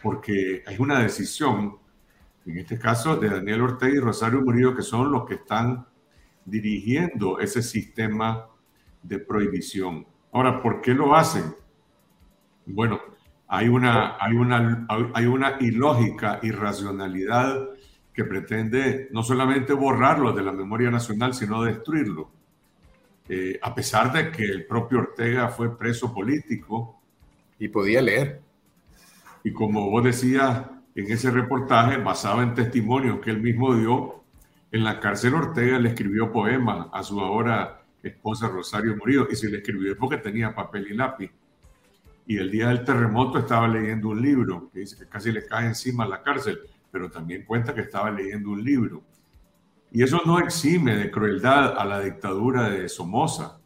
porque 0.01 0.63
es 0.65 0.79
una 0.79 0.99
decisión, 0.99 1.77
en 2.45 2.57
este 2.57 2.77
caso 2.77 3.15
de 3.17 3.29
Daniel 3.29 3.61
Ortega 3.61 3.95
y 3.95 3.99
Rosario 3.99 4.41
Murillo, 4.41 4.75
que 4.75 4.81
son 4.81 5.11
los 5.11 5.25
que 5.25 5.35
están 5.35 5.85
dirigiendo 6.45 7.39
ese 7.39 7.61
sistema 7.61 8.47
de 9.03 9.19
prohibición. 9.19 10.05
Ahora, 10.31 10.61
¿por 10.61 10.81
qué 10.81 10.93
lo 10.93 11.15
hacen? 11.15 11.55
Bueno, 12.65 12.99
hay 13.50 13.68
una, 13.68 14.16
hay 14.20 14.34
una, 14.34 14.86
hay 15.16 15.26
una 15.26 15.58
ilógica 15.60 16.39
irracionalidad 16.43 17.70
que 18.14 18.24
pretende 18.24 19.10
no 19.12 19.24
solamente 19.24 19.74
borrarlo 19.74 20.34
de 20.34 20.43
la 20.43 20.52
memoria 20.52 20.91
nacional, 20.91 21.34
sino 21.34 21.64
destruirlo. 21.64 22.30
Eh, 23.28 23.60
a 23.62 23.74
pesar 23.74 24.14
de 24.14 24.32
que 24.32 24.43
el 24.43 24.66
propio 24.66 25.00
Ortega 25.00 25.50
fue 25.50 25.76
preso 25.78 26.14
político. 26.14 27.02
Y 27.58 27.68
podía 27.68 28.02
leer. 28.02 28.39
Y 29.43 29.52
como 29.52 29.89
vos 29.89 30.04
decías 30.04 30.66
en 30.95 31.12
ese 31.12 31.32
reportaje, 31.32 31.97
basado 31.97 32.41
en 32.41 32.54
testimonios 32.54 33.20
que 33.20 33.32
él 33.32 33.41
mismo 33.41 33.76
dio, 33.76 34.24
en 34.72 34.84
la 34.84 35.00
cárcel 35.00 35.34
Ortega 35.34 35.80
le 35.80 35.89
escribió 35.89 36.32
poemas 36.32 36.88
a 36.93 37.04
su 37.04 37.20
ahora 37.20 37.82
esposa 38.02 38.47
Rosario 38.47 38.95
Murillo, 38.95 39.28
y 39.30 39.36
se 39.36 39.50
le 39.50 39.58
escribió 39.58 39.97
porque 39.97 40.18
tenía 40.18 40.54
papel 40.56 40.88
y 40.89 40.93
lápiz. 40.93 41.32
Y 42.30 42.38
el 42.38 42.51
día 42.51 42.67
del 42.67 42.86
terremoto 42.86 43.39
estaba 43.39 43.67
leyendo 43.67 44.09
un 44.09 44.21
libro 44.21 44.69
que 44.71 44.82
dice 44.82 44.95
que 44.95 45.07
casi 45.07 45.32
le 45.32 45.47
cae 45.47 45.65
encima 45.65 46.03
a 46.03 46.07
la 46.07 46.21
cárcel, 46.21 46.59
pero 46.91 47.09
también 47.09 47.43
cuenta 47.43 47.73
que 47.73 47.82
estaba 47.82 48.11
leyendo 48.11 48.51
un 48.51 48.63
libro. 48.63 49.01
Y 49.91 50.03
eso 50.03 50.21
no 50.23 50.38
exime 50.38 50.95
de 50.95 51.09
crueldad 51.09 51.75
a 51.75 51.84
la 51.86 51.99
dictadura 52.01 52.69
de 52.69 52.88
Somoza, 52.88 53.59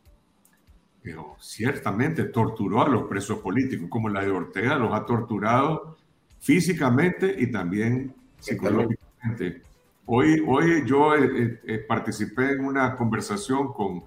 pero 1.02 1.36
ciertamente 1.42 2.24
torturó 2.24 2.84
a 2.84 2.88
los 2.88 3.04
presos 3.04 3.40
políticos, 3.40 3.90
como 3.90 4.08
la 4.08 4.22
de 4.22 4.32
Ortega 4.32 4.78
los 4.78 4.94
ha 4.94 5.06
torturado 5.06 5.98
físicamente 6.40 7.36
y 7.38 7.52
también 7.52 8.16
psicológicamente. 8.40 9.62
Hoy, 10.06 10.42
hoy 10.48 10.86
yo 10.86 11.14
eh, 11.16 11.60
eh, 11.66 11.80
participé 11.80 12.54
en 12.54 12.64
una 12.64 12.96
conversación 12.96 13.74
con 13.74 14.06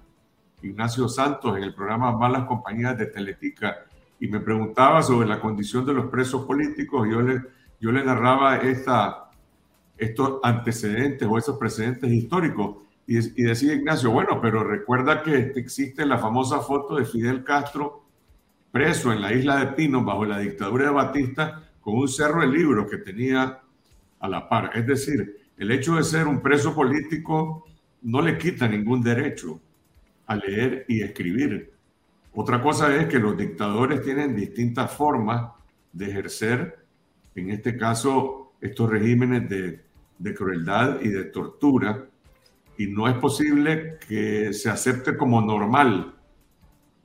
Ignacio 0.63 1.07
Santos 1.07 1.55
en 1.57 1.63
el 1.63 1.75
programa 1.75 2.17
Malas 2.17 2.45
Compañías 2.45 2.97
de 2.97 3.05
Teletica 3.05 3.86
y 4.19 4.27
me 4.27 4.39
preguntaba 4.39 5.01
sobre 5.03 5.27
la 5.27 5.39
condición 5.39 5.85
de 5.85 5.93
los 5.93 6.07
presos 6.07 6.45
políticos. 6.45 7.07
Yo 7.09 7.21
le, 7.21 7.41
yo 7.79 7.91
le 7.91 8.03
narraba 8.03 8.57
esta, 8.57 9.29
estos 9.97 10.39
antecedentes 10.43 11.27
o 11.29 11.37
esos 11.37 11.57
precedentes 11.57 12.11
históricos 12.11 12.77
y, 13.05 13.17
y, 13.17 13.43
decía 13.45 13.73
Ignacio, 13.73 14.11
bueno, 14.11 14.39
pero 14.41 14.63
recuerda 14.63 15.23
que 15.23 15.53
existe 15.55 16.05
la 16.05 16.17
famosa 16.17 16.59
foto 16.59 16.95
de 16.95 17.05
Fidel 17.05 17.43
Castro 17.43 18.03
preso 18.71 19.13
en 19.13 19.21
la 19.21 19.33
isla 19.33 19.57
de 19.57 19.67
Pinos 19.67 20.03
bajo 20.03 20.25
la 20.25 20.39
dictadura 20.39 20.85
de 20.85 20.91
Batista 20.91 21.63
con 21.79 21.95
un 21.95 22.07
cerro 22.07 22.41
de 22.41 22.47
libros 22.47 22.89
que 22.89 22.97
tenía 22.97 23.61
a 24.19 24.27
la 24.27 24.49
par. 24.49 24.71
Es 24.75 24.85
decir, 24.85 25.37
el 25.57 25.71
hecho 25.71 25.95
de 25.95 26.03
ser 26.03 26.27
un 26.27 26.41
preso 26.41 26.75
político 26.75 27.65
no 28.01 28.21
le 28.21 28.37
quita 28.37 28.67
ningún 28.67 29.01
derecho 29.01 29.59
a 30.25 30.35
leer 30.35 30.85
y 30.87 31.01
escribir. 31.01 31.73
Otra 32.39 32.61
cosa 32.61 32.95
es 32.95 33.07
que 33.07 33.17
los 33.17 33.35
dictadores 33.35 34.03
tienen 34.03 34.35
distintas 34.35 34.93
formas 34.93 35.53
de 35.91 36.05
ejercer, 36.07 36.85
en 37.33 37.49
este 37.49 37.75
caso, 37.75 38.53
estos 38.61 38.91
regímenes 38.91 39.49
de, 39.49 40.35
crueldad 40.35 41.01
y 41.01 41.07
de 41.07 41.23
tortura, 41.23 42.05
y 42.77 42.85
no 42.85 43.07
es 43.07 43.15
posible 43.15 43.97
que 44.07 44.53
se 44.53 44.69
acepte 44.69 45.17
como 45.17 45.41
normal 45.41 46.13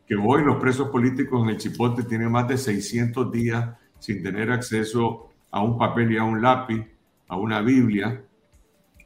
que 0.07 0.16
hoy 0.16 0.45
los 0.45 0.57
presos 0.57 0.91
políticos 0.91 1.43
en 1.45 1.49
el 1.49 1.57
Chipote 1.57 2.03
tienen 2.03 2.30
más 2.30 2.47
de 2.47 2.59
600 2.59 3.33
días 3.33 3.74
sin 4.01 4.22
tener 4.22 4.53
acceso 4.53 5.30
a 5.51 5.62
un 5.62 5.78
papel 5.78 6.12
y 6.12 6.18
a 6.18 6.24
un 6.24 6.43
lápiz, 6.43 6.87
a 7.28 7.39
una 7.39 7.62
Biblia. 7.62 8.22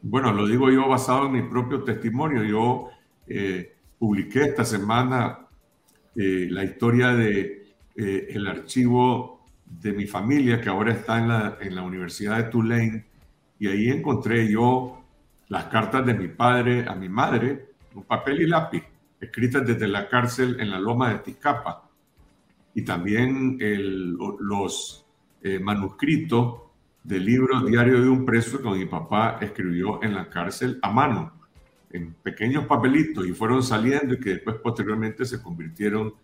Bueno, 0.03 0.33
lo 0.33 0.45
digo 0.45 0.72
yo 0.72 0.89
basado 0.89 1.27
en 1.27 1.33
mi 1.35 1.43
propio 1.43 1.85
testimonio. 1.85 2.43
Yo 2.43 2.89
eh, 3.29 3.77
publiqué 3.97 4.43
esta 4.43 4.64
semana 4.64 5.45
eh, 6.17 6.49
la 6.51 6.64
historia 6.64 7.14
de 7.14 7.75
eh, 7.95 8.29
el 8.31 8.47
archivo 8.47 9.45
de 9.64 9.93
mi 9.93 10.07
familia 10.07 10.61
que 10.61 10.69
ahora 10.69 10.93
está 10.93 11.19
en 11.19 11.29
la, 11.29 11.59
en 11.61 11.75
la 11.75 11.83
Universidad 11.83 12.37
de 12.37 12.45
Tulane 12.45 13.07
y 13.59 13.69
ahí 13.69 13.89
encontré 13.89 14.51
yo 14.51 15.05
las 15.49 15.64
cartas 15.64 16.07
de 16.07 16.14
mi 16.14 16.29
padre 16.29 16.87
a 16.89 16.95
mi 16.95 17.09
madre, 17.09 17.75
un 17.95 18.05
papel 18.05 18.43
y 18.43 18.47
lápiz, 18.47 18.83
escritas 19.21 19.67
desde 19.67 19.89
la 19.89 20.09
cárcel 20.09 20.57
en 20.61 20.71
la 20.71 20.79
loma 20.79 21.11
de 21.11 21.19
Tizcapa 21.19 21.89
y 22.75 22.83
también 22.83 23.59
el, 23.61 24.17
los 24.41 25.07
eh, 25.43 25.59
manuscritos 25.59 26.61
del 27.03 27.25
libro 27.25 27.61
Diario 27.61 28.01
de 28.01 28.09
un 28.09 28.25
preso 28.25 28.61
que 28.61 28.69
mi 28.71 28.87
papá 28.87 29.39
escribió 29.41 30.03
en 30.03 30.14
la 30.14 30.29
cárcel 30.29 30.79
a 30.83 30.91
mano 30.91 31.33
en 31.97 32.14
pequeños 32.14 32.66
papelitos 32.66 33.26
y 33.26 33.32
fueron 33.32 33.62
saliendo 33.62 34.14
y 34.14 34.20
que 34.20 34.30
después 34.30 34.57
posteriormente 34.62 35.24
se 35.24 35.42
convirtieron 35.42 36.14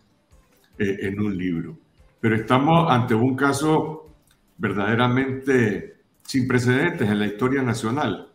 eh, 0.79 0.97
en 1.01 1.21
un 1.21 1.37
libro. 1.37 1.79
Pero 2.21 2.37
estamos 2.37 2.91
ante 2.91 3.15
un 3.15 3.35
caso 3.35 4.15
verdaderamente 4.57 5.97
sin 6.23 6.47
precedentes 6.47 7.09
en 7.09 7.19
la 7.19 7.27
historia 7.27 7.63
nacional. 7.63 8.33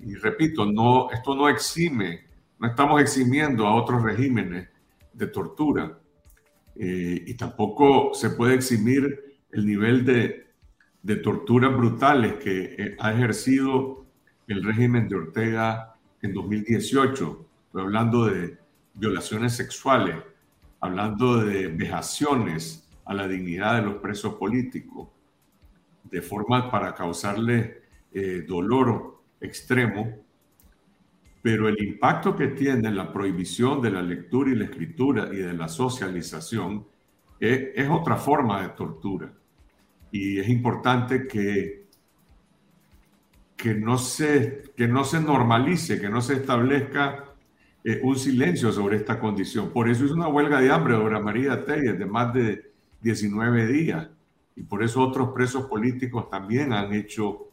Y 0.00 0.14
repito, 0.14 0.66
no, 0.66 1.10
esto 1.10 1.34
no 1.34 1.48
exime, 1.48 2.26
no 2.58 2.68
estamos 2.68 3.00
eximiendo 3.00 3.66
a 3.66 3.74
otros 3.74 4.02
regímenes 4.02 4.68
de 5.12 5.26
tortura. 5.28 5.98
Eh, 6.74 7.24
y 7.26 7.34
tampoco 7.34 8.12
se 8.12 8.30
puede 8.30 8.54
eximir 8.54 9.38
el 9.50 9.66
nivel 9.66 10.04
de, 10.04 10.46
de 11.02 11.16
torturas 11.16 11.74
brutales 11.74 12.34
que 12.34 12.74
eh, 12.78 12.96
ha 12.98 13.12
ejercido 13.12 14.06
el 14.46 14.62
régimen 14.62 15.08
de 15.08 15.16
Ortega 15.16 15.95
en 16.22 16.32
2018. 16.32 17.46
Estoy 17.66 17.82
hablando 17.82 18.26
de 18.26 18.58
violaciones 18.94 19.54
sexuales, 19.54 20.16
hablando 20.80 21.38
de 21.38 21.68
vejaciones 21.68 22.88
a 23.04 23.14
la 23.14 23.28
dignidad 23.28 23.76
de 23.76 23.82
los 23.82 23.96
presos 23.96 24.34
políticos, 24.34 25.08
de 26.04 26.22
forma 26.22 26.70
para 26.70 26.94
causarle 26.94 27.82
eh, 28.12 28.44
dolor 28.46 29.22
extremo. 29.40 30.24
Pero 31.42 31.68
el 31.68 31.80
impacto 31.82 32.34
que 32.34 32.48
tiene 32.48 32.90
la 32.90 33.12
prohibición 33.12 33.80
de 33.80 33.90
la 33.90 34.02
lectura 34.02 34.50
y 34.50 34.56
la 34.56 34.64
escritura 34.64 35.28
y 35.32 35.36
de 35.36 35.52
la 35.52 35.68
socialización 35.68 36.86
es, 37.38 37.68
es 37.74 37.88
otra 37.88 38.16
forma 38.16 38.62
de 38.62 38.68
tortura. 38.70 39.32
Y 40.10 40.38
es 40.38 40.48
importante 40.48 41.26
que 41.26 41.85
que 43.56 43.74
no 43.74 43.98
se, 43.98 44.72
que 44.76 44.86
no 44.86 45.04
se 45.04 45.20
normalice, 45.20 46.00
que 46.00 46.08
no 46.08 46.20
se 46.20 46.34
establezca 46.34 47.24
eh, 47.82 48.00
un 48.02 48.16
silencio 48.16 48.70
sobre 48.70 48.96
esta 48.96 49.18
condición. 49.18 49.70
Por 49.70 49.88
eso 49.88 50.04
es 50.04 50.10
una 50.10 50.28
huelga 50.28 50.60
de 50.60 50.70
hambre, 50.70 50.94
Dora 50.94 51.20
María 51.20 51.64
Telles, 51.64 51.98
de 51.98 52.06
más 52.06 52.32
de 52.34 52.72
19 53.00 53.66
días. 53.66 54.08
y 54.56 54.62
por 54.62 54.82
eso 54.82 55.02
otros 55.02 55.34
presos 55.34 55.66
políticos 55.66 56.30
también 56.30 56.72
han 56.72 56.92
hecho 56.94 57.50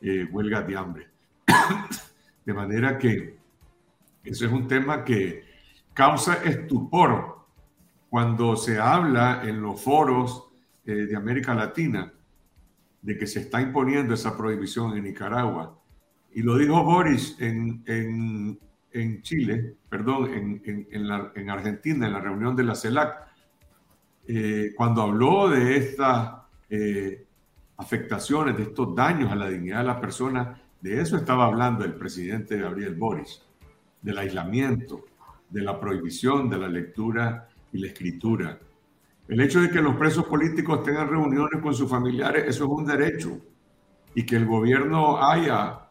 eh, 0.00 0.26
huelgas 0.30 0.66
de 0.66 0.76
hambre. 0.76 1.08
de 2.44 2.54
manera 2.54 2.98
que 2.98 3.38
ese 4.24 4.46
es 4.46 4.52
un 4.52 4.66
tema 4.66 5.04
que 5.04 5.44
causa 5.94 6.42
estupor 6.44 7.46
cuando 8.08 8.56
se 8.56 8.78
habla 8.78 9.42
en 9.44 9.62
los 9.62 9.82
foros 9.82 10.50
eh, 10.84 10.92
de 10.92 11.16
América 11.16 11.54
Latina 11.54 12.12
de 13.02 13.16
que 13.16 13.26
se 13.26 13.40
está 13.40 13.60
imponiendo 13.60 14.14
esa 14.14 14.36
prohibición 14.36 14.96
en 14.96 15.04
Nicaragua. 15.04 15.78
Y 16.32 16.42
lo 16.42 16.56
dijo 16.56 16.84
Boris 16.84 17.36
en, 17.40 17.82
en, 17.86 19.22
Chile, 19.22 19.76
perdón, 19.88 20.32
en, 20.32 20.88
en, 20.90 21.50
Argentina, 21.50 22.06
en 22.06 22.12
la 22.12 22.20
reunión 22.20 22.54
de 22.54 22.64
la 22.64 22.74
CELAC, 22.74 23.30
eh, 24.26 24.72
cuando 24.76 25.02
habló 25.02 25.48
de 25.48 25.76
estas 25.76 26.34
eh, 26.68 27.26
afectaciones, 27.78 28.56
de 28.56 28.64
estos 28.64 28.94
daños 28.94 29.32
a 29.32 29.34
la 29.34 29.48
dignidad 29.48 29.78
de 29.78 29.84
la 29.84 30.00
persona, 30.00 30.60
de 30.80 31.00
eso 31.00 31.16
estaba 31.16 31.46
hablando 31.46 31.84
el 31.84 31.94
presidente 31.94 32.58
Gabriel 32.58 32.94
Boris, 32.94 33.42
del 34.00 34.18
aislamiento, 34.18 35.04
de 35.48 35.62
la 35.62 35.80
prohibición 35.80 36.48
de 36.48 36.58
la 36.58 36.68
lectura 36.68 37.48
y 37.72 37.78
la 37.78 37.88
escritura. 37.88 38.58
El 39.30 39.40
hecho 39.40 39.60
de 39.60 39.70
que 39.70 39.80
los 39.80 39.94
presos 39.94 40.24
políticos 40.24 40.82
tengan 40.82 41.08
reuniones 41.08 41.62
con 41.62 41.72
sus 41.72 41.88
familiares, 41.88 42.46
eso 42.48 42.64
es 42.64 42.70
un 42.70 42.84
derecho. 42.84 43.38
Y 44.12 44.26
que 44.26 44.34
el 44.34 44.44
gobierno 44.44 45.22
haya 45.22 45.88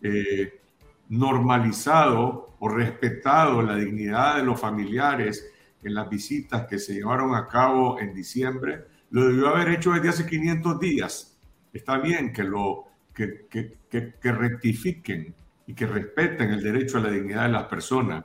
eh, 0.00 0.60
normalizado 1.08 2.54
o 2.60 2.68
respetado 2.68 3.60
la 3.60 3.74
dignidad 3.74 4.36
de 4.36 4.44
los 4.44 4.60
familiares 4.60 5.50
en 5.82 5.94
las 5.94 6.08
visitas 6.08 6.68
que 6.68 6.78
se 6.78 6.94
llevaron 6.94 7.34
a 7.34 7.48
cabo 7.48 7.98
en 7.98 8.14
diciembre, 8.14 8.84
lo 9.10 9.26
debió 9.26 9.48
haber 9.48 9.70
hecho 9.70 9.90
desde 9.90 10.10
hace 10.10 10.26
500 10.26 10.78
días. 10.78 11.36
Está 11.72 11.98
bien 11.98 12.32
que, 12.32 12.44
lo, 12.44 12.84
que, 13.12 13.48
que, 13.50 13.78
que 13.90 14.32
rectifiquen 14.32 15.34
y 15.66 15.74
que 15.74 15.88
respeten 15.88 16.50
el 16.50 16.62
derecho 16.62 16.98
a 16.98 17.00
la 17.00 17.10
dignidad 17.10 17.46
de 17.46 17.52
las 17.52 17.64
personas, 17.64 18.24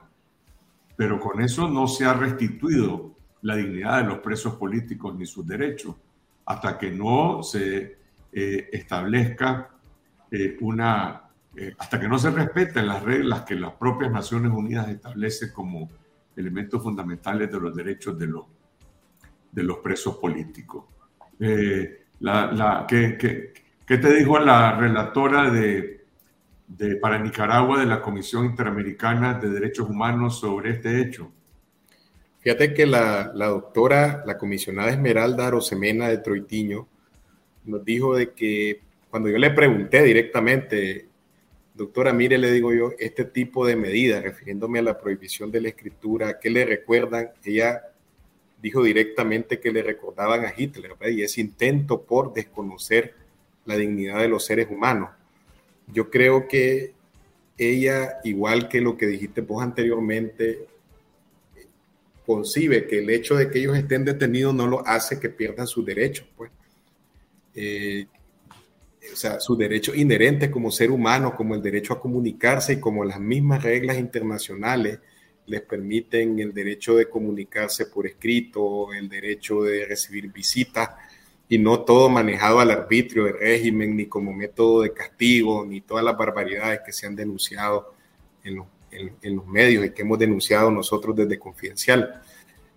pero 0.96 1.20
con 1.20 1.42
eso 1.42 1.68
no 1.68 1.88
se 1.88 2.06
ha 2.06 2.14
restituido 2.14 3.15
la 3.46 3.56
dignidad 3.56 4.02
de 4.02 4.08
los 4.08 4.20
presos 4.20 4.56
políticos 4.56 5.16
ni 5.16 5.26
sus 5.26 5.46
derechos, 5.46 5.96
hasta 6.46 6.78
que 6.78 6.92
no 6.92 7.44
se 7.44 7.98
eh, 8.32 8.70
establezca 8.72 9.70
eh, 10.32 10.58
una, 10.62 11.30
eh, 11.56 11.76
hasta 11.78 12.00
que 12.00 12.08
no 12.08 12.18
se 12.18 12.32
respeten 12.32 12.88
las 12.88 13.04
reglas 13.04 13.44
que 13.44 13.54
las 13.54 13.74
propias 13.74 14.12
Naciones 14.12 14.52
Unidas 14.52 14.90
establecen 14.90 15.52
como 15.54 15.90
elementos 16.36 16.82
fundamentales 16.82 17.52
de 17.52 17.60
los 17.60 17.76
derechos 17.76 18.18
de 18.18 18.28
los, 18.28 18.46
de 19.52 19.64
los 19.64 19.78
presos 19.78 20.18
políticos. 20.18 20.86
La, 21.38 22.52
la, 22.52 22.86
¿qué, 22.88 23.16
qué, 23.18 23.54
qué 23.86 23.98
te 23.98 24.14
dijo 24.16 24.40
la 24.40 24.76
relatora 24.76 25.52
de 25.52 25.96
de, 26.68 26.96
para 26.96 27.20
Nicaragua 27.20 27.80
de 27.80 27.86
la 27.86 28.02
Comisión 28.02 28.46
Interamericana 28.46 29.36
de 29.36 29.50
Derechos 29.50 29.90
Humanos 29.90 30.40
sobre 30.40 30.72
este 30.72 31.00
hecho? 31.00 31.32
Fíjate 32.46 32.76
que 32.76 32.86
la, 32.86 33.32
la 33.34 33.48
doctora, 33.48 34.24
la 34.28 34.38
comisionada 34.38 34.92
Esmeralda 34.92 35.50
Rosemena 35.50 36.10
de 36.10 36.20
Troitiño, 36.20 36.88
nos 37.64 37.84
dijo 37.84 38.16
de 38.16 38.34
que 38.34 38.82
cuando 39.10 39.30
yo 39.30 39.40
le 39.40 39.50
pregunté 39.50 40.04
directamente, 40.04 41.08
doctora, 41.74 42.14
mire, 42.14 42.38
le 42.38 42.52
digo 42.52 42.72
yo, 42.72 42.92
este 43.00 43.26
tipo 43.26 43.66
de 43.66 43.76
medidas, 43.76 44.22
refiriéndome 44.22 44.78
a 44.78 44.84
la 44.84 45.02
prohibición 45.02 45.50
de 45.50 45.60
la 45.60 45.70
escritura, 45.70 46.40
¿qué 46.40 46.52
le 46.52 46.66
recuerdan? 46.66 47.32
Ella 47.44 47.82
dijo 48.62 48.84
directamente 48.84 49.60
que 49.60 49.72
le 49.72 49.82
recordaban 49.82 50.46
a 50.46 50.54
Hitler, 50.56 50.96
y 51.10 51.24
ese 51.24 51.42
intento 51.42 52.04
por 52.04 52.32
desconocer 52.32 53.16
la 53.66 53.76
dignidad 53.76 54.20
de 54.20 54.30
los 54.30 54.46
seres 54.46 54.68
humanos. 54.70 55.10
Yo 55.92 56.12
creo 56.12 56.48
que 56.48 56.94
ella, 57.58 58.20
igual 58.24 58.70
que 58.70 58.82
lo 58.82 58.98
que 58.98 59.08
dijiste 59.08 59.42
vos 59.42 59.64
anteriormente, 59.64 60.68
concibe 62.26 62.88
que 62.88 63.00
el 63.00 63.10
hecho 63.10 63.36
de 63.36 63.50
que 63.50 63.60
ellos 63.60 63.78
estén 63.78 64.06
detenidos 64.06 64.54
no 64.54 64.68
lo 64.68 64.86
hace 64.86 65.20
que 65.20 65.30
pierdan 65.30 65.68
sus 65.68 65.86
derechos, 65.86 66.28
pues. 66.36 66.52
Eh, 67.54 68.08
o 69.14 69.16
sea, 69.16 69.40
sus 69.40 69.58
derechos 69.58 69.96
inherentes 69.96 70.50
como 70.50 70.72
ser 70.72 70.92
humano, 70.92 71.36
como 71.36 71.56
el 71.56 71.62
derecho 71.62 71.94
a 71.94 72.02
comunicarse 72.02 72.74
y 72.74 72.80
como 72.80 73.06
las 73.06 73.20
mismas 73.20 73.64
reglas 73.64 73.98
internacionales 73.98 75.00
les 75.46 75.62
permiten 75.62 76.40
el 76.40 76.54
derecho 76.54 76.96
de 76.96 77.08
comunicarse 77.08 77.86
por 77.86 78.08
escrito, 78.08 78.92
el 78.94 79.08
derecho 79.08 79.62
de 79.62 79.86
recibir 79.86 80.32
visitas, 80.32 80.90
y 81.48 81.60
no 81.60 81.82
todo 81.82 82.10
manejado 82.10 82.60
al 82.60 82.72
arbitrio 82.72 83.26
del 83.26 83.38
régimen, 83.38 83.96
ni 83.96 84.08
como 84.08 84.34
método 84.34 84.82
de 84.82 84.94
castigo, 84.94 85.64
ni 85.64 85.82
todas 85.82 86.04
las 86.04 86.18
barbaridades 86.18 86.80
que 86.84 86.92
se 86.92 87.06
han 87.06 87.16
denunciado 87.16 87.94
en 88.44 88.56
los, 88.56 88.66
en, 88.92 89.36
los 89.36 89.46
medios 89.48 89.86
y 89.86 89.92
que 89.92 90.02
hemos 90.02 90.20
denunciado 90.20 90.72
nosotros 90.72 91.16
desde 91.16 91.40
Confidencial. 91.40 92.22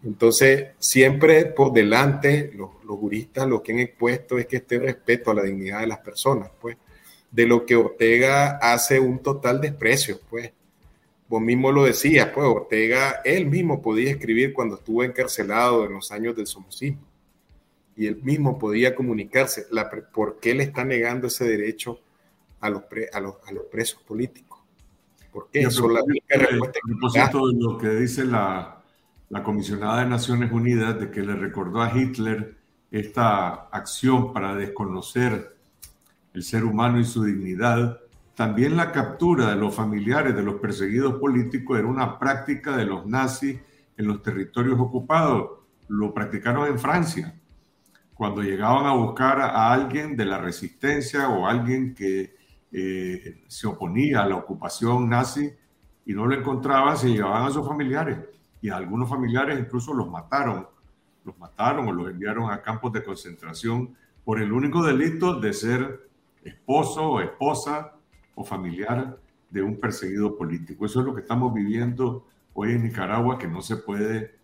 Entonces, 0.04 0.68
siempre 0.78 1.46
por 1.46 1.72
delante, 1.72 2.52
los, 2.54 2.70
los, 2.84 2.98
juristas 2.98 3.48
lo 3.48 3.62
que 3.62 3.72
han 3.72 3.80
expuesto 3.80 4.38
es 4.38 4.46
que 4.46 4.58
este 4.58 4.78
respeto 4.78 5.30
a 5.30 5.34
la 5.34 5.42
dignidad 5.42 5.80
de 5.80 5.88
las 5.88 5.98
personas, 5.98 6.50
pues, 6.60 6.76
de 7.30 7.46
lo 7.46 7.66
que 7.66 7.76
Ortega 7.76 8.58
hace 8.58 9.00
un 9.00 9.20
total 9.20 9.60
desprecio, 9.60 10.20
pues. 10.28 10.52
Vos 11.28 11.42
mismo 11.42 11.70
lo 11.70 11.84
decías, 11.84 12.30
pues 12.32 12.46
Ortega, 12.46 13.20
él 13.22 13.44
mismo 13.46 13.82
podía 13.82 14.10
escribir 14.10 14.54
cuando 14.54 14.76
estuvo 14.76 15.04
encarcelado 15.04 15.84
en 15.84 15.92
los 15.92 16.10
años 16.10 16.34
del 16.34 16.46
somocismo 16.46 17.02
y 17.98 18.06
él 18.06 18.22
mismo 18.22 18.58
podía 18.58 18.94
comunicarse. 18.94 19.66
La, 19.72 19.90
¿Por 19.90 20.38
qué 20.38 20.54
le 20.54 20.62
está 20.62 20.84
negando 20.84 21.26
ese 21.26 21.44
derecho 21.44 22.00
a 22.60 22.70
los, 22.70 22.84
a 23.12 23.20
los, 23.20 23.34
a 23.44 23.52
los 23.52 23.64
presos 23.64 24.00
políticos? 24.04 24.47
¿Por 25.38 25.50
qué? 25.52 25.60
Eso 25.60 25.88
la 25.88 26.02
propósito 26.82 27.46
de 27.46 27.60
lo 27.60 27.78
que 27.78 27.90
dice 27.90 28.24
la, 28.24 28.82
la 29.28 29.42
comisionada 29.44 30.00
de 30.00 30.06
Naciones 30.06 30.50
Unidas, 30.50 30.98
de 30.98 31.12
que 31.12 31.22
le 31.22 31.36
recordó 31.36 31.80
a 31.80 31.96
Hitler 31.96 32.56
esta 32.90 33.68
acción 33.70 34.32
para 34.32 34.56
desconocer 34.56 35.56
el 36.34 36.42
ser 36.42 36.64
humano 36.64 36.98
y 36.98 37.04
su 37.04 37.22
dignidad, 37.22 38.00
también 38.34 38.76
la 38.76 38.90
captura 38.90 39.50
de 39.50 39.56
los 39.56 39.72
familiares 39.72 40.34
de 40.34 40.42
los 40.42 40.56
perseguidos 40.56 41.20
políticos 41.20 41.78
era 41.78 41.86
una 41.86 42.18
práctica 42.18 42.76
de 42.76 42.86
los 42.86 43.06
nazis 43.06 43.60
en 43.96 44.06
los 44.08 44.22
territorios 44.22 44.80
ocupados. 44.80 45.50
Lo 45.86 46.12
practicaron 46.12 46.66
en 46.66 46.80
Francia 46.80 47.32
cuando 48.12 48.42
llegaban 48.42 48.86
a 48.86 48.94
buscar 48.94 49.40
a 49.40 49.72
alguien 49.72 50.16
de 50.16 50.24
la 50.24 50.38
resistencia 50.38 51.28
o 51.28 51.46
alguien 51.46 51.94
que 51.94 52.37
eh, 52.72 53.42
se 53.46 53.66
oponía 53.66 54.22
a 54.22 54.26
la 54.26 54.36
ocupación 54.36 55.08
nazi 55.08 55.50
y 56.04 56.12
no 56.12 56.26
lo 56.26 56.34
encontraban, 56.34 56.96
se 56.96 57.08
llevaban 57.10 57.46
a 57.46 57.50
sus 57.50 57.66
familiares 57.66 58.18
y 58.60 58.70
a 58.70 58.76
algunos 58.76 59.08
familiares 59.08 59.58
incluso 59.58 59.94
los 59.94 60.08
mataron, 60.10 60.66
los 61.24 61.38
mataron 61.38 61.88
o 61.88 61.92
los 61.92 62.10
enviaron 62.10 62.50
a 62.50 62.62
campos 62.62 62.92
de 62.92 63.02
concentración 63.02 63.94
por 64.24 64.40
el 64.40 64.52
único 64.52 64.82
delito 64.82 65.38
de 65.38 65.52
ser 65.52 66.08
esposo 66.42 67.10
o 67.10 67.20
esposa 67.20 67.94
o 68.34 68.44
familiar 68.44 69.18
de 69.50 69.62
un 69.62 69.80
perseguido 69.80 70.36
político. 70.36 70.86
Eso 70.86 71.00
es 71.00 71.06
lo 71.06 71.14
que 71.14 71.22
estamos 71.22 71.54
viviendo 71.54 72.26
hoy 72.54 72.72
en 72.72 72.82
Nicaragua 72.82 73.38
que 73.38 73.48
no 73.48 73.62
se 73.62 73.76
puede, 73.76 74.34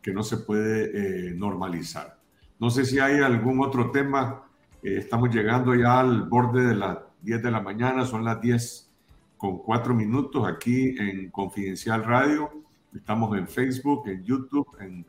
que 0.00 0.12
no 0.12 0.22
se 0.22 0.38
puede 0.38 1.28
eh, 1.28 1.34
normalizar. 1.34 2.18
No 2.58 2.70
sé 2.70 2.84
si 2.84 2.98
hay 2.98 3.20
algún 3.20 3.60
otro 3.60 3.90
tema. 3.90 4.42
Eh, 4.82 4.96
estamos 4.98 5.34
llegando 5.34 5.74
ya 5.74 6.00
al 6.00 6.22
borde 6.22 6.64
de 6.64 6.74
las 6.76 6.98
10 7.22 7.42
de 7.42 7.50
la 7.50 7.60
mañana, 7.60 8.04
son 8.04 8.24
las 8.24 8.40
10 8.40 8.90
con 9.36 9.58
4 9.58 9.94
minutos 9.94 10.46
aquí 10.46 10.96
en 10.98 11.30
Confidencial 11.30 12.04
Radio. 12.04 12.50
Estamos 12.94 13.36
en 13.38 13.46
Facebook, 13.48 14.08
en 14.08 14.24
YouTube, 14.24 14.66
en, 14.80 15.06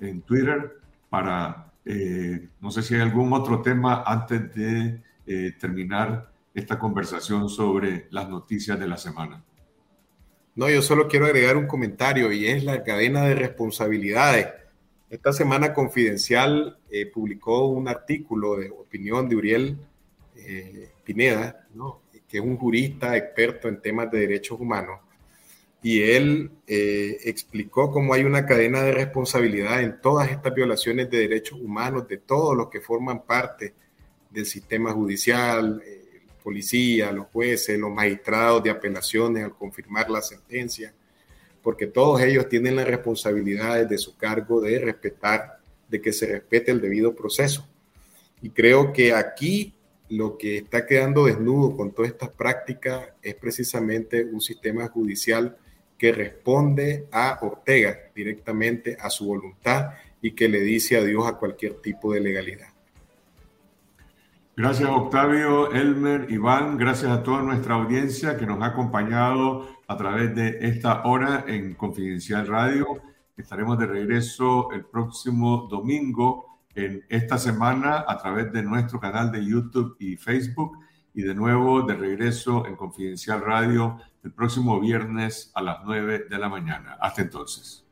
en 0.00 0.22
Twitter, 0.22 0.80
para, 1.08 1.72
eh, 1.84 2.48
no 2.60 2.70
sé 2.70 2.82
si 2.82 2.94
hay 2.94 3.00
algún 3.00 3.32
otro 3.32 3.60
tema 3.62 4.02
antes 4.06 4.54
de 4.54 5.02
eh, 5.26 5.52
terminar 5.58 6.30
esta 6.54 6.78
conversación 6.78 7.48
sobre 7.48 8.06
las 8.10 8.28
noticias 8.28 8.78
de 8.78 8.86
la 8.86 8.96
semana. 8.96 9.42
No, 10.54 10.68
yo 10.70 10.82
solo 10.82 11.08
quiero 11.08 11.26
agregar 11.26 11.56
un 11.56 11.66
comentario 11.66 12.32
y 12.32 12.46
es 12.46 12.62
la 12.62 12.84
cadena 12.84 13.22
de 13.22 13.34
responsabilidades 13.34 14.46
esta 15.14 15.32
semana 15.32 15.72
Confidencial 15.72 16.78
eh, 16.90 17.06
publicó 17.06 17.68
un 17.68 17.86
artículo 17.86 18.56
de 18.56 18.70
opinión 18.70 19.28
de 19.28 19.36
Uriel 19.36 19.78
eh, 20.46 20.90
Pineda, 21.02 21.66
que 22.28 22.38
es 22.38 22.44
un 22.44 22.56
jurista 22.56 23.16
experto 23.16 23.68
en 23.68 23.80
temas 23.80 24.10
de 24.10 24.20
derechos 24.20 24.58
humanos, 24.60 25.00
y 25.82 26.00
él 26.00 26.50
eh, 26.66 27.18
explicó 27.24 27.90
cómo 27.90 28.14
hay 28.14 28.24
una 28.24 28.46
cadena 28.46 28.82
de 28.82 28.92
responsabilidad 28.92 29.82
en 29.82 30.00
todas 30.00 30.30
estas 30.30 30.54
violaciones 30.54 31.10
de 31.10 31.18
derechos 31.18 31.60
humanos 31.60 32.08
de 32.08 32.18
todos 32.18 32.56
los 32.56 32.70
que 32.70 32.80
forman 32.80 33.22
parte 33.22 33.74
del 34.30 34.46
sistema 34.46 34.92
judicial, 34.92 35.82
policía, 36.42 37.12
los 37.12 37.26
jueces, 37.26 37.78
los 37.78 37.90
magistrados 37.90 38.62
de 38.62 38.70
apelaciones 38.70 39.44
al 39.44 39.54
confirmar 39.54 40.10
la 40.10 40.22
sentencia 40.22 40.94
porque 41.64 41.86
todos 41.86 42.20
ellos 42.20 42.46
tienen 42.50 42.76
la 42.76 42.84
responsabilidad 42.84 43.86
de 43.86 43.96
su 43.96 44.18
cargo 44.18 44.60
de 44.60 44.78
respetar, 44.78 45.60
de 45.88 46.00
que 46.00 46.12
se 46.12 46.26
respete 46.26 46.70
el 46.70 46.80
debido 46.80 47.16
proceso. 47.16 47.66
Y 48.42 48.50
creo 48.50 48.92
que 48.92 49.14
aquí 49.14 49.74
lo 50.16 50.36
que 50.38 50.58
está 50.58 50.86
quedando 50.86 51.26
desnudo 51.26 51.76
con 51.76 51.92
todas 51.92 52.12
estas 52.12 52.30
prácticas 52.30 53.08
es 53.22 53.34
precisamente 53.34 54.24
un 54.24 54.40
sistema 54.40 54.88
judicial 54.88 55.56
que 55.98 56.12
responde 56.12 57.06
a 57.12 57.38
Ortega 57.42 57.96
directamente 58.14 58.96
a 59.00 59.10
su 59.10 59.26
voluntad 59.26 59.90
y 60.20 60.32
que 60.32 60.48
le 60.48 60.60
dice 60.60 60.96
adiós 60.96 61.26
a 61.26 61.38
cualquier 61.38 61.74
tipo 61.74 62.12
de 62.12 62.20
legalidad. 62.20 62.68
Gracias 64.56 64.88
Octavio, 64.88 65.72
Elmer, 65.72 66.30
Iván, 66.30 66.78
gracias 66.78 67.10
a 67.10 67.22
toda 67.22 67.42
nuestra 67.42 67.74
audiencia 67.74 68.36
que 68.36 68.46
nos 68.46 68.62
ha 68.62 68.66
acompañado 68.66 69.66
a 69.86 69.96
través 69.96 70.34
de 70.34 70.58
esta 70.60 71.02
hora 71.04 71.44
en 71.48 71.74
Confidencial 71.74 72.46
Radio. 72.46 73.02
Estaremos 73.36 73.78
de 73.78 73.86
regreso 73.86 74.70
el 74.70 74.84
próximo 74.84 75.66
domingo 75.68 76.53
en 76.74 77.04
esta 77.08 77.38
semana 77.38 78.04
a 78.06 78.18
través 78.18 78.52
de 78.52 78.62
nuestro 78.62 79.00
canal 79.00 79.30
de 79.30 79.44
YouTube 79.44 79.96
y 79.98 80.16
Facebook 80.16 80.78
y 81.12 81.22
de 81.22 81.34
nuevo 81.34 81.82
de 81.82 81.94
regreso 81.94 82.66
en 82.66 82.76
Confidencial 82.76 83.40
Radio 83.40 83.98
el 84.22 84.32
próximo 84.32 84.80
viernes 84.80 85.52
a 85.54 85.62
las 85.62 85.78
9 85.84 86.26
de 86.28 86.38
la 86.38 86.48
mañana. 86.48 86.96
Hasta 87.00 87.22
entonces. 87.22 87.84